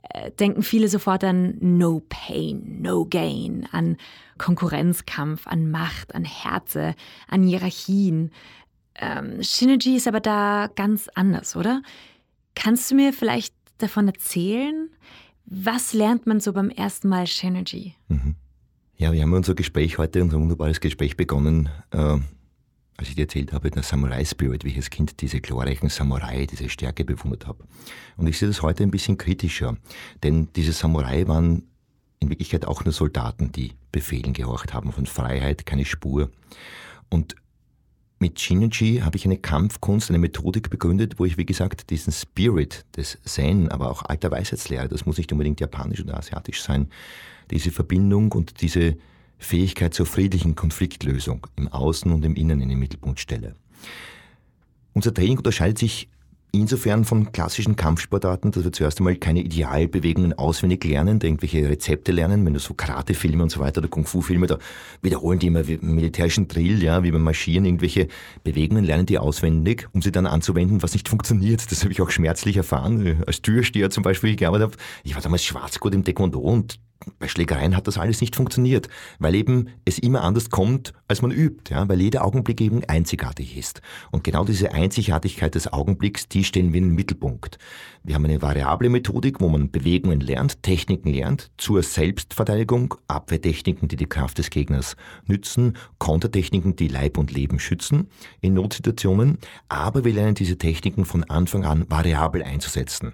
äh, 0.10 0.32
denken 0.32 0.64
viele 0.64 0.90
sofort 0.90 1.24
an 1.24 1.56
No 1.62 2.02
Pain, 2.10 2.82
No 2.82 3.06
Gain, 3.06 3.66
an 3.72 3.96
Konkurrenzkampf, 4.38 5.48
an 5.48 5.72
Macht, 5.72 6.14
an 6.14 6.26
Härte, 6.26 6.94
an 7.30 7.44
Hierarchien. 7.44 8.32
Ähm, 8.96 9.42
Synergy 9.42 9.96
ist 9.96 10.10
aber 10.10 10.20
da 10.20 10.70
ganz 10.76 11.08
anders, 11.16 11.56
oder? 11.56 11.82
Kannst 12.54 12.92
du 12.92 12.96
mir 12.96 13.14
vielleicht 13.14 13.56
davon 13.78 14.10
erzählen? 14.10 14.90
Was 15.46 15.94
lernt 15.94 16.28
man 16.28 16.42
so 16.42 16.52
beim 16.52 16.70
ersten 16.70 17.08
Mal 17.08 17.28
Synergy? 17.28 17.96
Mhm. 18.10 18.36
Ja, 18.98 19.12
wir 19.12 19.24
haben 19.24 19.34
unser 19.34 19.56
Gespräch 19.56 19.98
heute, 19.98 20.24
unser 20.24 20.40
wunderbares 20.40 20.80
Gespräch 20.80 21.18
begonnen, 21.18 21.68
äh, 21.92 22.18
als 22.98 23.10
ich 23.10 23.16
dir 23.16 23.24
erzählt 23.24 23.52
habe, 23.52 23.70
der 23.70 23.84
Samurai-Spirit, 23.84 24.64
wie 24.64 24.70
ich 24.70 24.78
als 24.78 24.90
Kind 24.90 25.20
diese 25.20 25.42
glorreichen 25.42 25.90
Samurai, 25.90 26.46
diese 26.46 26.70
Stärke 26.70 27.04
bewundert 27.04 27.46
habe. 27.46 27.66
Und 28.16 28.28
ich 28.28 28.40
sehe 28.40 28.48
das 28.48 28.62
heute 28.62 28.84
ein 28.84 28.92
bisschen 28.92 29.18
kritischer, 29.18 29.76
denn 30.24 30.48
diese 30.56 30.72
Samurai 30.72 31.28
waren 31.28 31.64
in 32.20 32.30
Wirklichkeit 32.30 32.66
auch 32.66 32.86
nur 32.86 32.94
Soldaten, 32.94 33.52
die 33.52 33.74
Befehlen 33.92 34.32
gehorcht 34.32 34.74
haben, 34.74 34.94
von 34.94 35.06
Freiheit 35.06 35.66
keine 35.66 35.84
Spur. 35.84 36.32
Und 37.10 37.36
mit 38.20 38.40
Shinichi 38.40 39.00
habe 39.00 39.18
ich 39.18 39.26
eine 39.26 39.38
Kampfkunst, 39.38 40.10
eine 40.10 40.20
Methodik 40.20 40.70
begründet, 40.70 41.20
wo 41.20 41.26
ich, 41.26 41.36
wie 41.36 41.46
gesagt, 41.46 41.90
diesen 41.90 42.14
Spirit 42.14 42.86
des 42.96 43.18
Zen, 43.26 43.70
aber 43.70 43.92
auch 43.92 44.04
alter 44.04 44.32
Weisheitslehre, 44.32 44.88
das 44.88 45.06
muss 45.06 45.18
nicht 45.18 45.34
unbedingt 45.34 45.60
japanisch 45.60 46.00
oder 46.02 46.18
asiatisch 46.18 46.64
sein, 46.64 46.88
diese 47.52 47.72
Verbindung 47.72 48.32
und 48.32 48.62
diese 48.62 48.96
Fähigkeit 49.38 49.94
zur 49.94 50.06
friedlichen 50.06 50.56
Konfliktlösung 50.56 51.48
im 51.56 51.68
Außen 51.68 52.12
und 52.12 52.24
im 52.26 52.36
Innen 52.36 52.62
in 52.62 52.70
den 52.70 52.80
Mittelpunkt 52.80 53.20
stelle. 53.20 53.56
Unser 54.94 55.14
Training 55.14 55.38
unterscheidet 55.38 55.78
sich 55.78 56.10
insofern 56.56 57.04
von 57.04 57.32
klassischen 57.32 57.76
Kampfsportarten, 57.76 58.52
dass 58.52 58.64
wir 58.64 58.72
zuerst 58.72 59.00
einmal 59.00 59.16
keine 59.18 59.42
Idealbewegungen 59.42 60.34
auswendig 60.34 60.84
lernen, 60.86 61.20
irgendwelche 61.22 61.68
Rezepte 61.70 62.12
lernen, 62.12 62.46
wenn 62.46 62.54
du 62.54 62.60
so 62.60 62.74
Karate-Filme 62.74 63.44
und 63.44 63.50
so 63.50 63.60
weiter 63.60 63.80
oder 63.80 63.90
Kung-Fu-Filme, 63.90 64.48
da 64.48 64.58
wiederholen 65.02 65.40
die 65.40 65.48
immer 65.48 65.64
militärischen 65.82 66.48
Drill, 66.48 66.82
ja, 66.82 67.04
wie 67.04 67.12
beim 67.12 67.24
Marschieren, 67.24 67.66
irgendwelche 67.66 68.08
Bewegungen 68.44 68.86
lernen 68.86 69.06
die 69.06 69.20
auswendig, 69.20 69.88
um 69.92 70.02
sie 70.02 70.12
dann 70.12 70.26
anzuwenden, 70.26 70.82
was 70.82 70.94
nicht 70.94 71.10
funktioniert. 71.10 71.70
Das 71.72 71.84
habe 71.84 71.92
ich 71.92 72.02
auch 72.02 72.10
schmerzlich 72.10 72.58
erfahren. 72.58 73.24
Als 73.28 73.42
Türsteher 73.42 73.90
zum 73.90 74.04
Beispiel 74.04 74.36
gearbeitet 74.36 74.72
habe, 74.72 74.78
ich 75.04 75.16
war 75.16 75.22
damals 75.22 75.44
Schwarzgurt 75.44 75.94
im 75.94 76.04
Taekwondo 76.04 76.40
und 76.40 76.80
bei 77.20 77.28
Schlägereien 77.28 77.76
hat 77.76 77.88
das 77.88 77.98
alles 77.98 78.22
nicht 78.22 78.36
funktioniert, 78.36 78.90
weil 79.20 79.36
eben 79.36 79.70
es 79.86 80.00
immer 80.00 80.24
anders 80.24 80.50
kommt, 80.50 80.94
als 81.08 81.22
man 81.22 81.32
übt, 81.32 81.74
ja, 81.74 81.88
weil 81.88 82.02
jeder 82.02 82.26
Augenblick 82.26 82.62
eben 82.62 82.84
einzigartig 82.86 83.58
ist. 83.58 83.82
Und 84.12 84.24
genau 84.24 84.44
diese 84.44 84.74
Einzigartigkeit 84.74 85.56
des 85.56 85.72
Augenblicks, 85.72 86.28
die 86.28 86.44
stellen 86.44 86.74
wir 86.74 86.80
in 86.80 86.90
den 86.90 86.96
Mittelpunkt. 86.96 87.58
Wir 88.04 88.16
haben 88.16 88.26
eine 88.26 88.42
variable 88.42 88.90
Methodik, 88.90 89.42
wo 89.42 89.50
man 89.50 89.72
Bewegungen 89.72 90.20
lernt, 90.20 90.62
Techniken 90.62 91.12
lernt, 91.12 91.52
zur 91.58 91.82
Selbstverteidigung, 91.82 92.96
Abwehrtechniken, 93.08 93.88
die 93.88 93.96
die 93.96 94.06
Kraft 94.06 94.38
des 94.38 94.50
Gegners 94.50 94.96
nützen, 95.26 95.78
Kontertechniken, 95.98 96.76
die 96.76 96.88
Leib 96.88 97.18
und 97.18 97.32
Leben 97.32 97.60
schützen 97.60 98.10
in 98.42 98.54
Notsituationen, 98.54 99.40
aber 99.70 100.06
wir 100.06 100.14
lernen 100.14 100.36
diese 100.36 100.58
Techniken 100.58 101.06
von 101.06 101.24
Anfang 101.24 101.66
an 101.66 101.86
variabel 101.90 102.44
einzusetzen. 102.44 103.14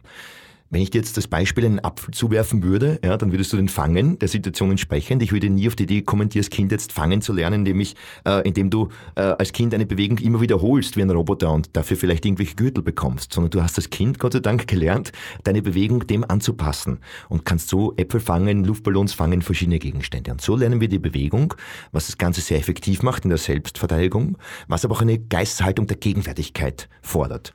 Wenn 0.72 0.82
ich 0.82 0.90
dir 0.90 1.00
jetzt 1.00 1.18
das 1.18 1.28
Beispiel 1.28 1.66
einen 1.66 1.84
Apfel 1.84 2.14
zuwerfen 2.14 2.64
würde, 2.64 2.98
ja, 3.04 3.18
dann 3.18 3.34
würdest 3.34 3.52
du 3.52 3.58
den 3.58 3.68
fangen, 3.68 4.18
der 4.20 4.30
Situation 4.30 4.72
entsprechend. 4.72 5.22
Ich 5.22 5.34
würde 5.34 5.50
nie 5.50 5.68
auf 5.68 5.76
die 5.76 5.84
Idee 5.84 6.02
kommen, 6.02 6.30
dir 6.30 6.40
als 6.40 6.50
Kind 6.50 6.72
jetzt 6.72 6.94
fangen 6.94 7.22
zu 7.22 7.34
lernen, 7.34 7.60
indem, 7.60 7.82
ich, 7.82 7.98
äh, 8.26 8.48
indem 8.48 8.70
du 8.70 8.88
äh, 9.16 9.22
als 9.22 9.52
Kind 9.52 9.74
eine 9.74 9.86
Bewegung 9.86 10.18
immer 10.20 10.40
wiederholst 10.40 10.96
wie 10.96 11.02
ein 11.02 11.10
Roboter 11.10 11.52
und 11.52 11.76
dafür 11.76 11.98
vielleicht 11.98 12.26
irgendwelche 12.26 12.56
Gürtel 12.56 12.86
bekommst, 12.86 13.34
sondern 13.34 13.52
du 13.52 13.62
hast 13.62 13.78
als 13.78 13.90
Kind 13.90 14.18
Gott 14.18 14.32
sei 14.32 14.40
Dank 14.40 14.66
gelernt, 14.66 15.12
deine 15.44 15.62
Bewegung 15.62 16.08
dem 16.08 16.24
anzupassen 16.24 17.00
und 17.28 17.44
kannst 17.44 17.68
so 17.68 17.94
Äpfel 17.98 18.22
fangen, 18.22 18.64
Luftballons 18.64 19.14
fangen, 19.14 19.42
verschiedene 19.42 19.78
Gegenstände. 19.78 20.32
Und 20.32 20.40
so 20.40 20.56
lernen 20.56 20.80
wir 20.80 20.88
die 20.88 21.00
Bewegung, 21.00 21.54
was 21.92 22.06
das 22.06 22.18
Ganze 22.18 22.40
sehr 22.40 22.58
effektiv 22.58 23.04
macht 23.04 23.26
in 23.26 23.30
der 23.30 23.40
Selbstverteidigung, 23.40 24.38
was 24.70 24.86
aber 24.86 24.96
auch 24.96 25.02
eine 25.02 25.20
Geisteshaltung 25.20 25.88
der 25.88 25.98
Gegenwärtigkeit 25.98 26.88
fordert. 27.02 27.52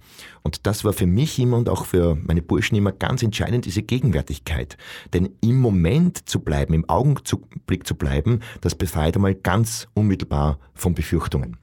Und 0.47 0.65
das 0.65 0.85
war 0.85 0.93
für 0.93 1.07
mich 1.07 1.41
immer 1.41 1.57
und 1.57 1.69
auch 1.69 1.87
für 1.87 2.15
meine 2.15 2.41
Burschen 2.41 2.77
immer 2.77 2.93
ganz 2.93 3.21
entscheidend, 3.25 3.65
diese 3.65 3.83
Gegenwärtigkeit. 3.83 4.77
Denn 5.13 5.31
im 5.41 5.61
Moment 5.61 6.29
zu 6.29 6.39
bleiben, 6.39 6.73
im 6.73 6.89
Augenblick 6.89 7.85
zu 7.85 7.97
bleiben, 7.97 8.41
das 8.61 8.77
befreit 8.77 9.17
einmal 9.17 9.35
ganz 9.35 9.89
unmittelbar 9.95 10.61
von 10.73 10.95
Befürchtungen. 10.95 11.57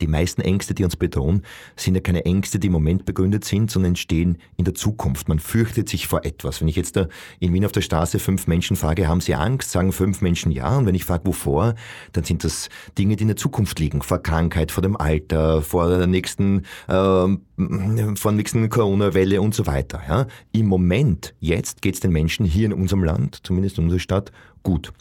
Die 0.00 0.06
meisten 0.06 0.40
Ängste, 0.40 0.74
die 0.74 0.84
uns 0.84 0.96
bedrohen, 0.96 1.42
sind 1.76 1.94
ja 1.94 2.00
keine 2.00 2.24
Ängste, 2.24 2.58
die 2.58 2.66
im 2.66 2.72
Moment 2.72 3.04
begründet 3.04 3.44
sind, 3.44 3.70
sondern 3.70 3.92
entstehen 3.92 4.38
in 4.56 4.64
der 4.64 4.74
Zukunft. 4.74 5.28
Man 5.28 5.38
fürchtet 5.38 5.88
sich 5.88 6.06
vor 6.06 6.24
etwas. 6.24 6.60
Wenn 6.60 6.68
ich 6.68 6.76
jetzt 6.76 6.96
da 6.96 7.08
in 7.40 7.52
Wien 7.52 7.64
auf 7.64 7.72
der 7.72 7.80
Straße 7.80 8.18
fünf 8.18 8.46
Menschen 8.46 8.76
frage, 8.76 9.08
haben 9.08 9.20
sie 9.20 9.34
Angst, 9.34 9.70
sagen 9.70 9.92
fünf 9.92 10.20
Menschen 10.20 10.50
ja. 10.50 10.76
Und 10.76 10.86
wenn 10.86 10.94
ich 10.94 11.04
frage, 11.04 11.26
wovor, 11.26 11.74
dann 12.12 12.24
sind 12.24 12.44
das 12.44 12.68
Dinge, 12.98 13.16
die 13.16 13.22
in 13.22 13.28
der 13.28 13.36
Zukunft 13.36 13.78
liegen. 13.78 14.02
Vor 14.02 14.18
Krankheit, 14.18 14.72
vor 14.72 14.82
dem 14.82 14.96
Alter, 14.96 15.62
vor 15.62 15.88
der 15.88 16.06
nächsten, 16.06 16.62
äh, 16.88 16.92
vor 16.92 17.36
der 17.56 18.32
nächsten 18.32 18.68
Corona-Welle 18.68 19.40
und 19.40 19.54
so 19.54 19.66
weiter. 19.66 20.02
Ja? 20.08 20.26
Im 20.52 20.66
Moment, 20.66 21.34
jetzt 21.40 21.82
geht 21.82 21.94
es 21.94 22.00
den 22.00 22.12
Menschen 22.12 22.46
hier 22.46 22.66
in 22.66 22.72
unserem 22.72 23.04
Land, 23.04 23.40
zumindest 23.42 23.78
in 23.78 23.84
unserer 23.84 24.00
Stadt, 24.00 24.32
gut. 24.62 24.92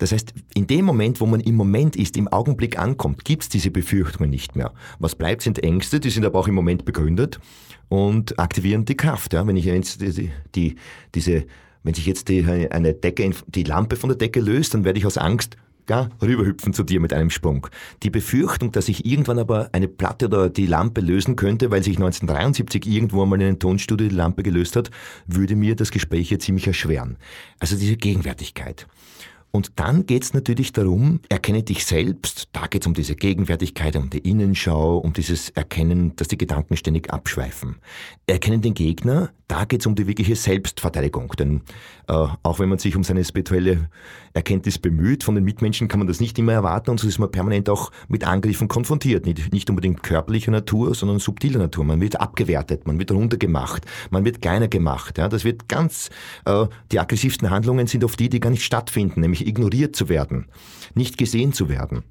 Das 0.00 0.12
heißt, 0.12 0.32
in 0.54 0.66
dem 0.66 0.86
Moment, 0.86 1.20
wo 1.20 1.26
man 1.26 1.40
im 1.40 1.54
Moment 1.56 1.94
ist, 1.94 2.16
im 2.16 2.26
Augenblick 2.26 2.78
ankommt, 2.78 3.24
gibt 3.24 3.42
es 3.42 3.48
diese 3.50 3.70
Befürchtungen 3.70 4.30
nicht 4.30 4.56
mehr. 4.56 4.72
Was 4.98 5.14
bleibt, 5.14 5.42
sind 5.42 5.62
Ängste, 5.62 6.00
die 6.00 6.08
sind 6.08 6.24
aber 6.24 6.38
auch 6.38 6.48
im 6.48 6.54
Moment 6.54 6.86
begründet 6.86 7.38
und 7.90 8.38
aktivieren 8.38 8.86
die 8.86 8.96
Kraft. 8.96 9.34
Ja? 9.34 9.46
Wenn 9.46 9.56
ich 9.56 9.66
jetzt 9.66 10.00
die, 10.00 10.30
die, 10.54 10.76
diese, 11.14 11.44
wenn 11.82 11.92
sich 11.92 12.06
jetzt 12.06 12.28
die, 12.28 12.44
eine 12.70 12.94
Decke, 12.94 13.30
die 13.46 13.62
Lampe 13.62 13.96
von 13.96 14.08
der 14.08 14.16
Decke 14.16 14.40
löst, 14.40 14.72
dann 14.72 14.84
werde 14.84 14.98
ich 14.98 15.04
aus 15.04 15.18
Angst 15.18 15.58
ja, 15.90 16.08
rüberhüpfen 16.22 16.72
zu 16.72 16.82
dir 16.82 17.00
mit 17.00 17.12
einem 17.12 17.28
Sprung. 17.28 17.66
Die 18.02 18.10
Befürchtung, 18.10 18.72
dass 18.72 18.88
ich 18.88 19.04
irgendwann 19.04 19.38
aber 19.38 19.68
eine 19.72 19.88
Platte 19.88 20.26
oder 20.26 20.48
die 20.48 20.66
Lampe 20.66 21.02
lösen 21.02 21.36
könnte, 21.36 21.70
weil 21.70 21.82
sich 21.82 21.96
1973 21.96 22.86
irgendwo 22.86 23.22
einmal 23.22 23.40
in 23.40 23.48
einem 23.48 23.58
Tonstudio 23.58 24.08
die 24.08 24.14
Lampe 24.14 24.44
gelöst 24.44 24.76
hat, 24.76 24.90
würde 25.26 25.56
mir 25.56 25.76
das 25.76 25.90
Gespräch 25.90 26.28
hier 26.28 26.38
ziemlich 26.38 26.66
erschweren. 26.66 27.18
Also 27.58 27.76
diese 27.76 27.96
Gegenwärtigkeit. 27.96 28.86
Und 29.52 29.80
dann 29.80 30.06
geht 30.06 30.22
es 30.22 30.32
natürlich 30.32 30.72
darum, 30.72 31.20
erkenne 31.28 31.62
dich 31.62 31.84
selbst. 31.84 32.48
Da 32.52 32.66
geht 32.68 32.82
es 32.82 32.86
um 32.86 32.94
diese 32.94 33.16
Gegenwärtigkeit, 33.16 33.96
um 33.96 34.08
die 34.08 34.18
Innenschau, 34.18 34.98
um 34.98 35.12
dieses 35.12 35.50
Erkennen, 35.50 36.14
dass 36.16 36.28
die 36.28 36.38
Gedanken 36.38 36.76
ständig 36.76 37.12
abschweifen. 37.12 37.76
Erkenne 38.26 38.60
den 38.60 38.74
Gegner, 38.74 39.30
da 39.48 39.64
geht 39.64 39.80
es 39.80 39.86
um 39.86 39.96
die 39.96 40.06
wirkliche 40.06 40.36
Selbstverteidigung. 40.36 41.32
Denn 41.36 41.62
auch 42.10 42.58
wenn 42.58 42.68
man 42.68 42.78
sich 42.78 42.96
um 42.96 43.04
seine 43.04 43.24
spirituelle 43.24 43.88
Erkenntnis 44.32 44.78
bemüht, 44.78 45.24
von 45.24 45.34
den 45.34 45.44
Mitmenschen 45.44 45.88
kann 45.88 45.98
man 46.00 46.08
das 46.08 46.20
nicht 46.20 46.38
immer 46.38 46.52
erwarten 46.52 46.90
und 46.90 47.00
so 47.00 47.06
ist 47.06 47.18
man 47.18 47.30
permanent 47.30 47.68
auch 47.68 47.90
mit 48.08 48.24
Angriffen 48.24 48.68
konfrontiert. 48.68 49.26
Nicht, 49.26 49.52
nicht 49.52 49.70
unbedingt 49.70 50.02
körperlicher 50.02 50.50
Natur, 50.50 50.94
sondern 50.94 51.18
subtiler 51.18 51.58
Natur. 51.58 51.84
Man 51.84 52.00
wird 52.00 52.20
abgewertet, 52.20 52.86
man 52.86 52.98
wird 52.98 53.12
runtergemacht, 53.12 53.86
man 54.10 54.24
wird 54.24 54.42
kleiner 54.42 54.68
gemacht. 54.68 55.18
Ja? 55.18 55.28
Das 55.28 55.44
wird 55.44 55.68
ganz, 55.68 56.10
äh, 56.44 56.66
die 56.92 56.98
aggressivsten 56.98 57.50
Handlungen 57.50 57.86
sind 57.86 58.04
oft 58.04 58.18
die, 58.18 58.28
die 58.28 58.40
gar 58.40 58.50
nicht 58.50 58.64
stattfinden, 58.64 59.20
nämlich 59.20 59.46
ignoriert 59.46 59.94
zu 59.94 60.08
werden, 60.08 60.46
nicht 60.94 61.16
gesehen 61.16 61.52
zu 61.52 61.68
werden. 61.68 62.02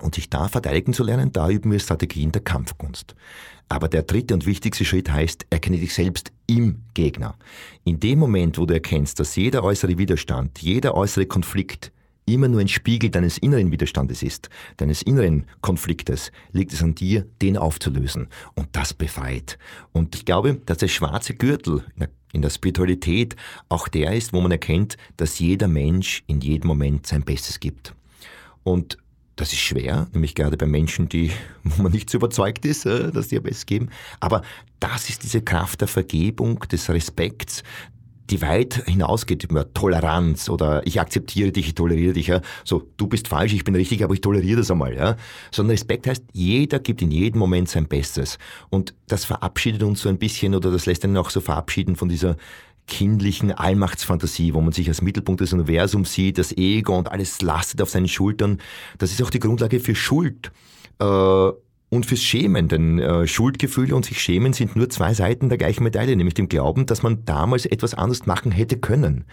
Und 0.00 0.14
sich 0.14 0.30
da 0.30 0.48
verteidigen 0.48 0.92
zu 0.92 1.04
lernen, 1.04 1.32
da 1.32 1.48
üben 1.50 1.70
wir 1.72 1.78
Strategien 1.78 2.32
der 2.32 2.42
Kampfkunst. 2.42 3.14
Aber 3.68 3.88
der 3.88 4.02
dritte 4.02 4.34
und 4.34 4.46
wichtigste 4.46 4.84
Schritt 4.84 5.10
heißt, 5.10 5.46
erkenne 5.50 5.78
dich 5.78 5.94
selbst 5.94 6.32
im 6.46 6.82
Gegner. 6.94 7.36
In 7.84 8.00
dem 8.00 8.18
Moment, 8.18 8.58
wo 8.58 8.66
du 8.66 8.74
erkennst, 8.74 9.20
dass 9.20 9.36
jeder 9.36 9.62
äußere 9.62 9.96
Widerstand, 9.98 10.60
jeder 10.60 10.94
äußere 10.94 11.26
Konflikt 11.26 11.92
immer 12.26 12.48
nur 12.48 12.60
ein 12.60 12.68
Spiegel 12.68 13.10
deines 13.10 13.38
inneren 13.38 13.70
Widerstandes 13.70 14.22
ist, 14.22 14.50
deines 14.76 15.02
inneren 15.02 15.46
Konfliktes, 15.60 16.32
liegt 16.52 16.72
es 16.72 16.82
an 16.82 16.94
dir, 16.94 17.26
den 17.42 17.56
aufzulösen. 17.56 18.28
Und 18.54 18.68
das 18.72 18.94
befreit. 18.94 19.58
Und 19.92 20.14
ich 20.14 20.24
glaube, 20.24 20.60
dass 20.66 20.78
der 20.78 20.88
schwarze 20.88 21.34
Gürtel 21.34 21.84
in 22.32 22.42
der 22.42 22.50
Spiritualität 22.50 23.36
auch 23.68 23.88
der 23.88 24.14
ist, 24.14 24.32
wo 24.32 24.40
man 24.40 24.52
erkennt, 24.52 24.96
dass 25.16 25.38
jeder 25.38 25.68
Mensch 25.68 26.22
in 26.26 26.40
jedem 26.40 26.68
Moment 26.68 27.06
sein 27.06 27.22
Bestes 27.22 27.60
gibt. 27.60 27.94
Und 28.62 28.98
das 29.40 29.54
ist 29.54 29.60
schwer, 29.60 30.06
nämlich 30.12 30.34
gerade 30.34 30.58
bei 30.58 30.66
Menschen, 30.66 31.08
die, 31.08 31.32
wo 31.64 31.82
man 31.82 31.92
nicht 31.92 32.10
so 32.10 32.18
überzeugt 32.18 32.64
ist, 32.66 32.84
äh, 32.84 33.10
dass 33.10 33.28
die 33.28 33.36
ihr 33.36 33.42
Bestes 33.42 33.66
geben. 33.66 33.88
Aber 34.20 34.42
das 34.80 35.08
ist 35.08 35.22
diese 35.22 35.40
Kraft 35.40 35.80
der 35.80 35.88
Vergebung, 35.88 36.60
des 36.70 36.88
Respekts, 36.90 37.62
die 38.28 38.42
weit 38.42 38.84
hinausgeht 38.86 39.44
über 39.44 39.72
Toleranz 39.72 40.48
oder 40.48 40.86
ich 40.86 41.00
akzeptiere 41.00 41.50
dich, 41.52 41.68
ich 41.68 41.74
toleriere 41.74 42.12
dich. 42.12 42.28
Ja. 42.28 42.42
So, 42.64 42.86
du 42.96 43.08
bist 43.08 43.28
falsch, 43.28 43.54
ich 43.54 43.64
bin 43.64 43.74
richtig, 43.74 44.04
aber 44.04 44.14
ich 44.14 44.20
toleriere 44.20 44.58
das 44.58 44.70
einmal. 44.70 44.94
Ja. 44.94 45.16
Sondern 45.50 45.72
Respekt 45.72 46.06
heißt, 46.06 46.22
jeder 46.32 46.78
gibt 46.78 47.02
in 47.02 47.10
jedem 47.10 47.38
Moment 47.38 47.68
sein 47.68 47.88
Bestes. 47.88 48.38
Und 48.68 48.94
das 49.08 49.24
verabschiedet 49.24 49.82
uns 49.82 50.02
so 50.02 50.08
ein 50.08 50.18
bisschen 50.18 50.54
oder 50.54 50.70
das 50.70 50.86
lässt 50.86 51.04
einen 51.04 51.16
auch 51.16 51.30
so 51.30 51.40
verabschieden 51.40 51.96
von 51.96 52.08
dieser 52.08 52.36
kindlichen 52.90 53.52
Allmachtsfantasie, 53.52 54.52
wo 54.52 54.60
man 54.60 54.72
sich 54.72 54.88
als 54.88 55.00
Mittelpunkt 55.00 55.40
des 55.40 55.54
Universums 55.54 56.12
sieht, 56.12 56.36
das 56.36 56.54
Ego 56.54 56.98
und 56.98 57.10
alles 57.10 57.40
lastet 57.40 57.80
auf 57.80 57.88
seinen 57.88 58.08
Schultern. 58.08 58.58
Das 58.98 59.12
ist 59.12 59.22
auch 59.22 59.30
die 59.30 59.40
Grundlage 59.40 59.80
für 59.80 59.94
Schuld. 59.94 60.52
Äh, 60.98 61.50
und 61.92 62.06
fürs 62.06 62.22
Schämen, 62.22 62.68
denn 62.68 63.00
äh, 63.00 63.26
Schuldgefühle 63.26 63.96
und 63.96 64.04
sich 64.04 64.20
schämen 64.20 64.52
sind 64.52 64.76
nur 64.76 64.88
zwei 64.90 65.12
Seiten 65.12 65.48
der 65.48 65.58
gleichen 65.58 65.82
Medaille, 65.82 66.14
nämlich 66.14 66.34
dem 66.34 66.48
Glauben, 66.48 66.86
dass 66.86 67.02
man 67.02 67.24
damals 67.24 67.66
etwas 67.66 67.94
anders 67.94 68.26
machen 68.26 68.52
hätte 68.52 68.78
können 68.78 69.24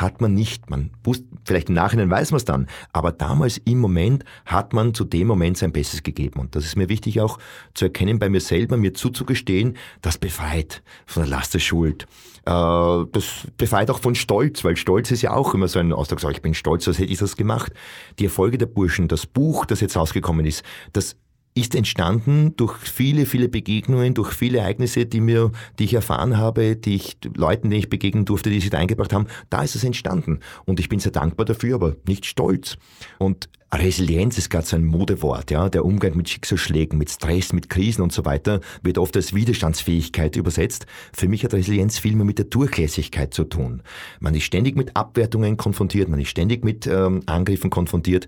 hat 0.00 0.20
man 0.20 0.34
nicht. 0.34 0.70
Man 0.70 0.90
wusste, 1.04 1.26
vielleicht 1.44 1.68
im 1.68 1.74
Nachhinein 1.74 2.10
weiß 2.10 2.30
man 2.30 2.36
es 2.38 2.44
dann, 2.44 2.66
aber 2.92 3.12
damals 3.12 3.58
im 3.58 3.78
Moment 3.78 4.24
hat 4.46 4.72
man 4.72 4.94
zu 4.94 5.04
dem 5.04 5.26
Moment 5.26 5.58
sein 5.58 5.72
Bestes 5.72 6.02
gegeben. 6.02 6.40
Und 6.40 6.54
das 6.54 6.64
ist 6.64 6.76
mir 6.76 6.88
wichtig 6.88 7.20
auch 7.20 7.38
zu 7.74 7.86
erkennen 7.86 8.18
bei 8.18 8.28
mir 8.28 8.40
selber, 8.40 8.76
mir 8.76 8.94
zuzugestehen, 8.94 9.76
das 10.02 10.18
befreit 10.18 10.82
von 11.06 11.22
der 11.22 11.30
Last 11.30 11.54
der 11.54 11.60
Schuld. 11.60 12.06
Äh, 12.46 13.04
das 13.12 13.46
befreit 13.56 13.90
auch 13.90 13.98
von 13.98 14.14
Stolz, 14.14 14.64
weil 14.64 14.76
Stolz 14.76 15.10
ist 15.10 15.22
ja 15.22 15.32
auch 15.34 15.54
immer 15.54 15.68
so 15.68 15.78
ein 15.78 15.92
Ausdruck, 15.92 16.18
ich 16.30 16.42
bin 16.42 16.54
stolz, 16.54 16.88
als 16.88 16.98
hätte 16.98 17.12
ich 17.12 17.18
das 17.18 17.36
gemacht. 17.36 17.72
Die 18.18 18.24
Erfolge 18.24 18.58
der 18.58 18.66
Burschen, 18.66 19.08
das 19.08 19.26
Buch, 19.26 19.66
das 19.66 19.80
jetzt 19.80 19.96
rausgekommen 19.96 20.46
ist, 20.46 20.62
das 20.92 21.16
ist 21.60 21.74
entstanden 21.74 22.54
durch 22.56 22.76
viele, 22.78 23.26
viele 23.26 23.48
Begegnungen, 23.48 24.14
durch 24.14 24.32
viele 24.32 24.58
Ereignisse, 24.58 25.06
die 25.06 25.20
mir, 25.20 25.52
die 25.78 25.84
ich 25.84 25.94
erfahren 25.94 26.36
habe, 26.36 26.76
die 26.76 26.96
ich 26.96 27.18
Leuten, 27.36 27.70
denen 27.70 27.80
ich 27.80 27.90
begegnen 27.90 28.24
durfte, 28.24 28.50
die 28.50 28.60
sich 28.60 28.70
da 28.70 28.78
eingebracht 28.78 29.12
haben. 29.12 29.26
Da 29.50 29.62
ist 29.62 29.74
es 29.74 29.84
entstanden. 29.84 30.40
Und 30.64 30.80
ich 30.80 30.88
bin 30.88 31.00
sehr 31.00 31.12
dankbar 31.12 31.46
dafür, 31.46 31.76
aber 31.76 31.96
nicht 32.06 32.26
stolz. 32.26 32.76
Und 33.18 33.48
Resilienz 33.72 34.38
ist 34.38 34.48
gerade 34.48 34.66
so 34.66 34.76
ein 34.76 34.84
Modewort, 34.86 35.50
ja. 35.50 35.68
Der 35.68 35.84
Umgang 35.84 36.16
mit 36.16 36.28
Schicksalsschlägen, 36.28 36.98
mit 36.98 37.10
Stress, 37.10 37.52
mit 37.52 37.68
Krisen 37.68 38.00
und 38.00 38.12
so 38.12 38.24
weiter 38.24 38.60
wird 38.82 38.96
oft 38.96 39.14
als 39.14 39.34
Widerstandsfähigkeit 39.34 40.36
übersetzt. 40.36 40.86
Für 41.12 41.28
mich 41.28 41.44
hat 41.44 41.52
Resilienz 41.52 41.98
viel 41.98 42.16
mehr 42.16 42.24
mit 42.24 42.38
der 42.38 42.46
Durchlässigkeit 42.46 43.34
zu 43.34 43.44
tun. 43.44 43.82
Man 44.20 44.34
ist 44.34 44.44
ständig 44.44 44.74
mit 44.74 44.96
Abwertungen 44.96 45.58
konfrontiert, 45.58 46.08
man 46.08 46.20
ist 46.20 46.30
ständig 46.30 46.64
mit 46.64 46.86
ähm, 46.86 47.20
Angriffen 47.26 47.68
konfrontiert 47.68 48.26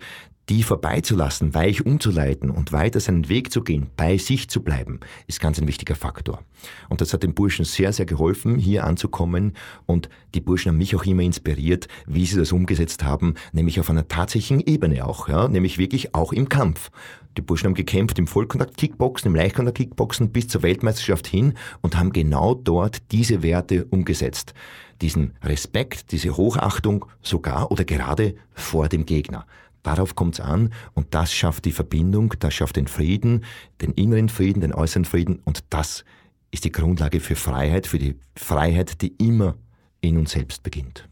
die 0.50 0.64
vorbeizulassen, 0.64 1.54
weich 1.54 1.86
umzuleiten 1.86 2.50
und 2.50 2.72
weiter 2.72 2.98
seinen 2.98 3.28
Weg 3.28 3.52
zu 3.52 3.62
gehen, 3.62 3.86
bei 3.96 4.18
sich 4.18 4.50
zu 4.50 4.62
bleiben, 4.62 4.98
ist 5.28 5.40
ganz 5.40 5.60
ein 5.60 5.68
wichtiger 5.68 5.94
Faktor. 5.94 6.42
Und 6.88 7.00
das 7.00 7.12
hat 7.12 7.22
den 7.22 7.34
Burschen 7.34 7.64
sehr, 7.64 7.92
sehr 7.92 8.04
geholfen, 8.04 8.56
hier 8.56 8.84
anzukommen. 8.84 9.54
Und 9.86 10.08
die 10.34 10.40
Burschen 10.40 10.70
haben 10.70 10.78
mich 10.78 10.96
auch 10.96 11.04
immer 11.04 11.22
inspiriert, 11.22 11.86
wie 12.06 12.26
sie 12.26 12.36
das 12.36 12.50
umgesetzt 12.50 13.04
haben, 13.04 13.34
nämlich 13.52 13.78
auf 13.78 13.88
einer 13.90 14.08
tatsächlichen 14.08 14.60
Ebene 14.66 15.06
auch, 15.06 15.28
ja, 15.28 15.46
nämlich 15.46 15.78
wirklich 15.78 16.16
auch 16.16 16.32
im 16.32 16.48
Kampf. 16.48 16.90
Die 17.36 17.42
Burschen 17.42 17.66
haben 17.66 17.74
gekämpft 17.74 18.18
im 18.18 18.26
Vollkontakt-Kickboxen, 18.26 19.28
im 19.28 19.36
Leichtkontakt-Kickboxen 19.36 20.30
bis 20.30 20.48
zur 20.48 20.64
Weltmeisterschaft 20.64 21.28
hin 21.28 21.54
und 21.80 21.96
haben 21.96 22.12
genau 22.12 22.54
dort 22.54 23.12
diese 23.12 23.44
Werte 23.44 23.84
umgesetzt. 23.84 24.52
Diesen 25.00 25.34
Respekt, 25.44 26.10
diese 26.10 26.36
Hochachtung 26.36 27.06
sogar 27.22 27.70
oder 27.70 27.84
gerade 27.84 28.34
vor 28.52 28.88
dem 28.88 29.06
Gegner. 29.06 29.46
Darauf 29.82 30.14
kommt 30.14 30.34
es 30.34 30.40
an 30.40 30.72
und 30.94 31.14
das 31.14 31.32
schafft 31.32 31.64
die 31.64 31.72
Verbindung, 31.72 32.34
das 32.38 32.54
schafft 32.54 32.76
den 32.76 32.86
Frieden, 32.86 33.44
den 33.80 33.92
inneren 33.92 34.28
Frieden, 34.28 34.60
den 34.60 34.74
äußeren 34.74 35.04
Frieden 35.04 35.40
und 35.44 35.64
das 35.70 36.04
ist 36.50 36.64
die 36.64 36.72
Grundlage 36.72 37.20
für 37.20 37.36
Freiheit, 37.36 37.86
für 37.86 37.98
die 37.98 38.16
Freiheit, 38.36 39.00
die 39.02 39.14
immer 39.18 39.56
in 40.00 40.18
uns 40.18 40.32
selbst 40.32 40.62
beginnt. 40.62 41.08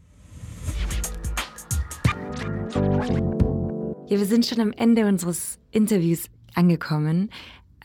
Ja, 4.07 4.17
wir 4.17 4.25
sind 4.25 4.45
schon 4.45 4.59
am 4.59 4.71
Ende 4.71 5.05
unseres 5.07 5.59
Interviews 5.71 6.29
angekommen. 6.55 7.29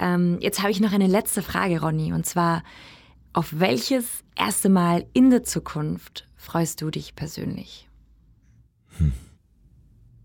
Ähm, 0.01 0.39
jetzt 0.41 0.61
habe 0.61 0.71
ich 0.71 0.81
noch 0.81 0.93
eine 0.93 1.07
letzte 1.07 1.43
Frage, 1.43 1.81
Ronny, 1.81 2.13
und 2.13 2.27
zwar, 2.27 2.63
Auf 3.33 3.59
welches 3.59 4.23
erste 4.37 4.69
Mal 4.69 5.07
in 5.13 5.31
der 5.31 5.43
Zukunft 5.43 6.29
freust 6.37 6.81
du 6.81 6.91
dich 6.91 7.17
persönlich? 7.17 7.89
Hm. 8.99 9.13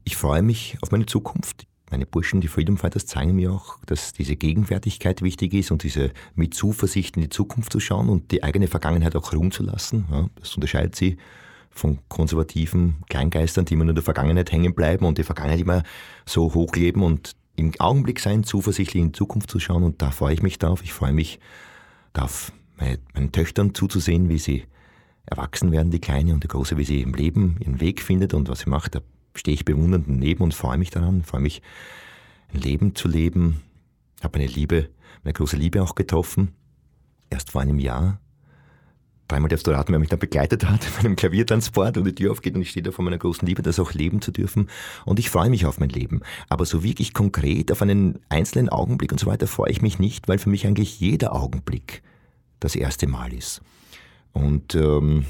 Ich 0.10 0.18
freue 0.18 0.41
mich 0.41 0.76
auf 0.82 0.89
meine 0.89 1.05
Zukunft. 1.05 1.68
Meine 1.91 2.07
Burschen, 2.07 2.41
die 2.41 2.47
Freedom 2.47 2.78
Fighters, 2.78 3.05
zeigen 3.05 3.36
mir 3.36 3.53
auch, 3.53 3.78
dass 3.86 4.12
diese 4.12 4.36
Gegenwärtigkeit 4.36 5.22
wichtig 5.22 5.53
ist 5.53 5.70
und 5.70 5.84
diese 5.84 6.14
mit 6.34 6.55
Zuversicht 6.55 7.16
in 7.16 7.22
die 7.22 7.30
Zukunft 7.30 7.72
zu 7.72 7.80
schauen 7.80 8.10
und 8.10 8.32
die 8.32 8.41
eigene 8.41 8.68
Vergangenheit 8.68 9.16
auch 9.16 9.32
ruhen 9.34 9.51
zu 9.51 9.62
lassen. 9.62 10.07
Ja, 10.10 10.28
das 10.39 10.55
unterscheidet 10.55 10.95
sie 10.95 11.18
von 11.70 11.99
konservativen 12.07 12.95
Kleingeistern, 13.07 13.66
die 13.66 13.76
immer 13.76 13.84
nur 13.84 13.91
in 13.91 13.97
der 13.97 14.03
Vergangenheit 14.03 14.51
hängen 14.51 14.74
bleiben 14.74 15.05
und 15.05 15.20
die 15.20 15.24
Vergangenheit 15.24 15.60
immer 15.60 15.84
so 16.26 16.55
hochleben 16.55 17.03
und 17.03 17.36
im 17.55 17.72
Augenblick 17.78 18.20
sein, 18.20 18.43
zuversichtlich 18.43 19.03
in 19.03 19.07
die 19.10 19.16
Zukunft 19.16 19.51
zu 19.51 19.60
schauen. 19.60 19.84
Und 19.84 20.01
da 20.01 20.10
freue 20.10 20.34
ich 20.34 20.41
mich 20.41 20.57
drauf. 20.57 20.82
Ich 20.82 20.91
freue 20.91 21.14
mich 21.14 21.39
darauf, 22.14 22.51
meinen 23.14 23.32
Töchtern 23.32 23.76
zuzusehen, 23.76 24.28
wie 24.28 24.39
sie 24.39 24.64
erwachsen 25.28 25.72
werden, 25.72 25.91
die 25.91 26.01
Kleine 26.01 26.34
und 26.34 26.43
die 26.43 26.47
Große, 26.47 26.78
wie 26.78 26.84
sie 26.84 27.03
im 27.03 27.14
Leben 27.14 27.57
ihren 27.60 27.80
Weg 27.80 28.01
findet 28.01 28.34
und 28.34 28.49
was 28.49 28.62
sie 28.62 28.72
macht. 28.72 28.95
Da 28.95 29.01
stehe 29.39 29.55
ich 29.55 29.65
bewundernd 29.65 30.05
daneben 30.07 30.43
und 30.43 30.53
freue 30.53 30.77
mich 30.77 30.89
daran, 30.91 31.23
freue 31.23 31.41
mich, 31.41 31.61
ein 32.53 32.59
Leben 32.59 32.95
zu 32.95 33.07
leben. 33.07 33.61
Habe 34.21 34.39
meine 34.39 34.51
Liebe, 34.51 34.89
meine 35.23 35.33
große 35.33 35.55
Liebe 35.55 35.81
auch 35.81 35.95
getroffen. 35.95 36.49
Erst 37.29 37.51
vor 37.51 37.61
einem 37.61 37.79
Jahr. 37.79 38.19
Dreimal 39.27 39.49
darfst 39.49 39.67
du 39.67 39.71
raten, 39.71 39.91
wer 39.91 39.99
mich 39.99 40.09
dann 40.09 40.19
begleitet 40.19 40.65
hat 40.65 40.81
bei 40.95 40.99
einem 41.01 41.15
Klaviertransport 41.15 41.97
und 41.97 42.05
die 42.05 42.15
Tür 42.15 42.31
aufgeht 42.31 42.55
und 42.55 42.61
ich 42.61 42.71
stehe 42.71 42.83
da 42.83 42.91
vor 42.91 43.05
meiner 43.05 43.19
großen 43.19 43.47
Liebe, 43.47 43.61
das 43.61 43.79
auch 43.79 43.93
leben 43.93 44.21
zu 44.21 44.31
dürfen. 44.31 44.69
Und 45.05 45.19
ich 45.19 45.29
freue 45.29 45.49
mich 45.49 45.65
auf 45.65 45.79
mein 45.79 45.89
Leben. 45.89 46.21
Aber 46.49 46.65
so 46.65 46.83
wirklich 46.83 47.13
konkret 47.13 47.71
auf 47.71 47.81
einen 47.81 48.19
einzelnen 48.29 48.69
Augenblick 48.69 49.11
und 49.11 49.19
so 49.19 49.27
weiter 49.27 49.47
freue 49.47 49.71
ich 49.71 49.81
mich 49.81 49.99
nicht, 49.99 50.27
weil 50.27 50.39
für 50.39 50.49
mich 50.49 50.65
eigentlich 50.65 50.99
jeder 50.99 51.35
Augenblick 51.35 52.01
das 52.59 52.75
erste 52.75 53.07
Mal 53.07 53.31
ist. 53.31 53.61
Und 54.33 54.73
ähm, 54.75 55.25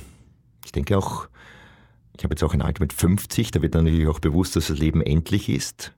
ich 0.66 0.72
denke 0.72 0.98
auch, 0.98 1.28
ich 2.20 2.26
habe 2.26 2.34
jetzt 2.34 2.44
auch 2.44 2.54
ein 2.54 2.62
Alter 2.62 2.82
mit 2.82 2.92
50, 2.92 3.52
da 3.52 3.62
wird 3.62 3.76
natürlich 3.76 4.08
auch 4.08 4.20
bewusst, 4.20 4.58
dass 4.58 4.68
das 4.68 4.78
Leben 4.78 5.02
endlich 5.02 5.48
ist. 5.48 5.94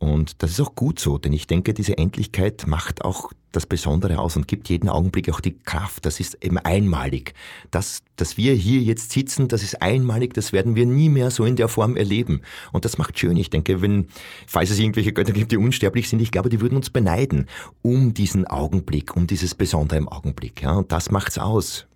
Und 0.00 0.42
das 0.42 0.50
ist 0.50 0.60
auch 0.60 0.74
gut 0.74 0.98
so, 0.98 1.16
denn 1.16 1.32
ich 1.32 1.46
denke, 1.46 1.72
diese 1.72 1.96
Endlichkeit 1.96 2.66
macht 2.66 3.04
auch 3.04 3.30
das 3.52 3.64
Besondere 3.64 4.18
aus 4.18 4.36
und 4.36 4.48
gibt 4.48 4.68
jeden 4.68 4.88
Augenblick 4.88 5.30
auch 5.30 5.40
die 5.40 5.56
Kraft. 5.56 6.04
Das 6.06 6.18
ist 6.18 6.44
eben 6.44 6.58
einmalig. 6.58 7.34
Das, 7.70 8.02
dass 8.16 8.36
wir 8.36 8.52
hier 8.54 8.80
jetzt 8.80 9.12
sitzen, 9.12 9.46
das 9.46 9.62
ist 9.62 9.80
einmalig, 9.80 10.34
das 10.34 10.52
werden 10.52 10.74
wir 10.74 10.86
nie 10.86 11.08
mehr 11.08 11.30
so 11.30 11.44
in 11.44 11.54
der 11.54 11.68
Form 11.68 11.96
erleben. 11.96 12.42
Und 12.72 12.84
das 12.84 12.98
macht 12.98 13.16
schön. 13.16 13.36
Ich 13.36 13.48
denke, 13.48 13.80
wenn, 13.80 14.08
falls 14.48 14.70
es 14.70 14.80
irgendwelche 14.80 15.12
Götter 15.12 15.32
gibt, 15.32 15.52
die 15.52 15.56
unsterblich 15.56 16.08
sind, 16.08 16.20
ich 16.20 16.32
glaube, 16.32 16.48
die 16.48 16.60
würden 16.60 16.76
uns 16.76 16.90
beneiden 16.90 17.46
um 17.80 18.12
diesen 18.12 18.44
Augenblick, 18.44 19.16
um 19.16 19.28
dieses 19.28 19.54
Besondere 19.54 19.98
im 19.98 20.08
Augenblick. 20.08 20.62
Ja, 20.62 20.72
und 20.72 20.90
das 20.90 21.12
macht's 21.12 21.38
aus 21.38 21.86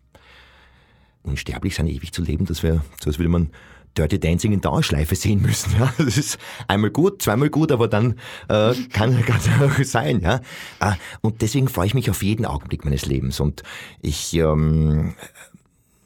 unsterblich 1.29 1.74
sein, 1.74 1.87
ewig 1.87 2.12
zu 2.12 2.22
leben, 2.22 2.47
das 2.47 2.62
wäre, 2.62 2.83
so 3.01 3.11
als 3.11 3.18
würde 3.18 3.29
man 3.29 3.51
Dirty 3.97 4.20
Dancing 4.20 4.53
in 4.53 4.61
Dauerschleife 4.61 5.14
sehen 5.16 5.43
müssen. 5.43 5.72
Ja? 5.79 5.93
Das 5.99 6.16
ist 6.16 6.39
einmal 6.68 6.91
gut, 6.91 7.22
zweimal 7.22 7.51
gut, 7.51 7.72
aber 7.72 7.89
dann 7.89 8.14
äh, 8.49 8.74
kann 8.93 9.12
es 9.29 9.49
auch 9.61 9.85
sein. 9.85 10.20
Ja? 10.20 10.41
Äh, 10.81 10.93
und 11.20 11.43
deswegen 11.43 11.68
freue 11.68 11.87
ich 11.87 11.95
mich 11.95 12.11
auf 12.11 12.22
jeden 12.22 12.47
Augenblick 12.47 12.85
meines 12.85 13.07
Lebens. 13.07 13.41
Und 13.41 13.62
ich 14.01 14.35
ähm, 14.35 15.14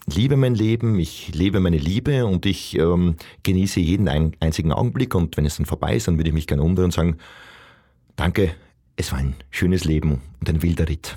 liebe 0.06 0.36
mein 0.36 0.54
Leben, 0.54 0.98
ich 0.98 1.34
lebe 1.34 1.60
meine 1.60 1.78
Liebe 1.78 2.26
und 2.26 2.46
ich 2.46 2.78
ähm, 2.78 3.16
genieße 3.42 3.80
jeden 3.80 4.08
ein, 4.08 4.36
einzigen 4.40 4.72
Augenblick. 4.72 5.14
Und 5.14 5.36
wenn 5.36 5.46
es 5.46 5.56
dann 5.56 5.66
vorbei 5.66 5.96
ist, 5.96 6.08
dann 6.08 6.18
würde 6.18 6.28
ich 6.28 6.34
mich 6.34 6.46
gerne 6.46 6.62
umdrehen 6.62 6.86
und 6.86 6.94
sagen, 6.94 7.18
danke, 8.16 8.54
es 8.96 9.12
war 9.12 9.18
ein 9.18 9.34
schönes 9.50 9.84
Leben 9.84 10.20
und 10.40 10.48
ein 10.48 10.62
wilder 10.62 10.88
Ritt. 10.88 11.16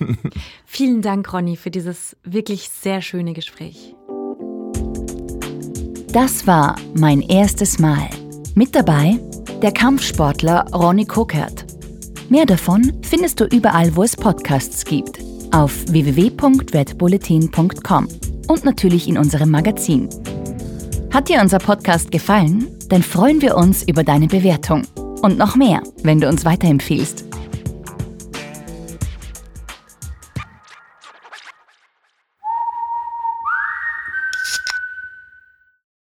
Vielen 0.66 1.02
Dank, 1.02 1.32
Ronny, 1.32 1.56
für 1.56 1.70
dieses 1.70 2.16
wirklich 2.24 2.68
sehr 2.68 3.02
schöne 3.02 3.32
Gespräch. 3.32 3.94
Das 6.12 6.46
war 6.46 6.76
mein 6.94 7.20
erstes 7.20 7.78
Mal. 7.78 8.08
Mit 8.54 8.74
dabei 8.74 9.18
der 9.62 9.72
Kampfsportler 9.72 10.66
Ronny 10.72 11.04
Kokert. 11.04 11.66
Mehr 12.28 12.46
davon 12.46 12.92
findest 13.02 13.40
du 13.40 13.44
überall, 13.44 13.94
wo 13.96 14.02
es 14.02 14.16
Podcasts 14.16 14.84
gibt. 14.84 15.20
Auf 15.52 15.72
www.redbulletin.com 15.88 18.08
und 18.48 18.64
natürlich 18.64 19.08
in 19.08 19.18
unserem 19.18 19.50
Magazin. 19.50 20.08
Hat 21.12 21.28
dir 21.28 21.40
unser 21.40 21.58
Podcast 21.58 22.10
gefallen? 22.10 22.66
Dann 22.88 23.02
freuen 23.02 23.40
wir 23.40 23.56
uns 23.56 23.82
über 23.82 24.04
deine 24.04 24.26
Bewertung. 24.26 24.82
Und 25.22 25.38
noch 25.38 25.56
mehr, 25.56 25.82
wenn 26.02 26.20
du 26.20 26.28
uns 26.28 26.44
weiterempfiehlst. 26.44 27.25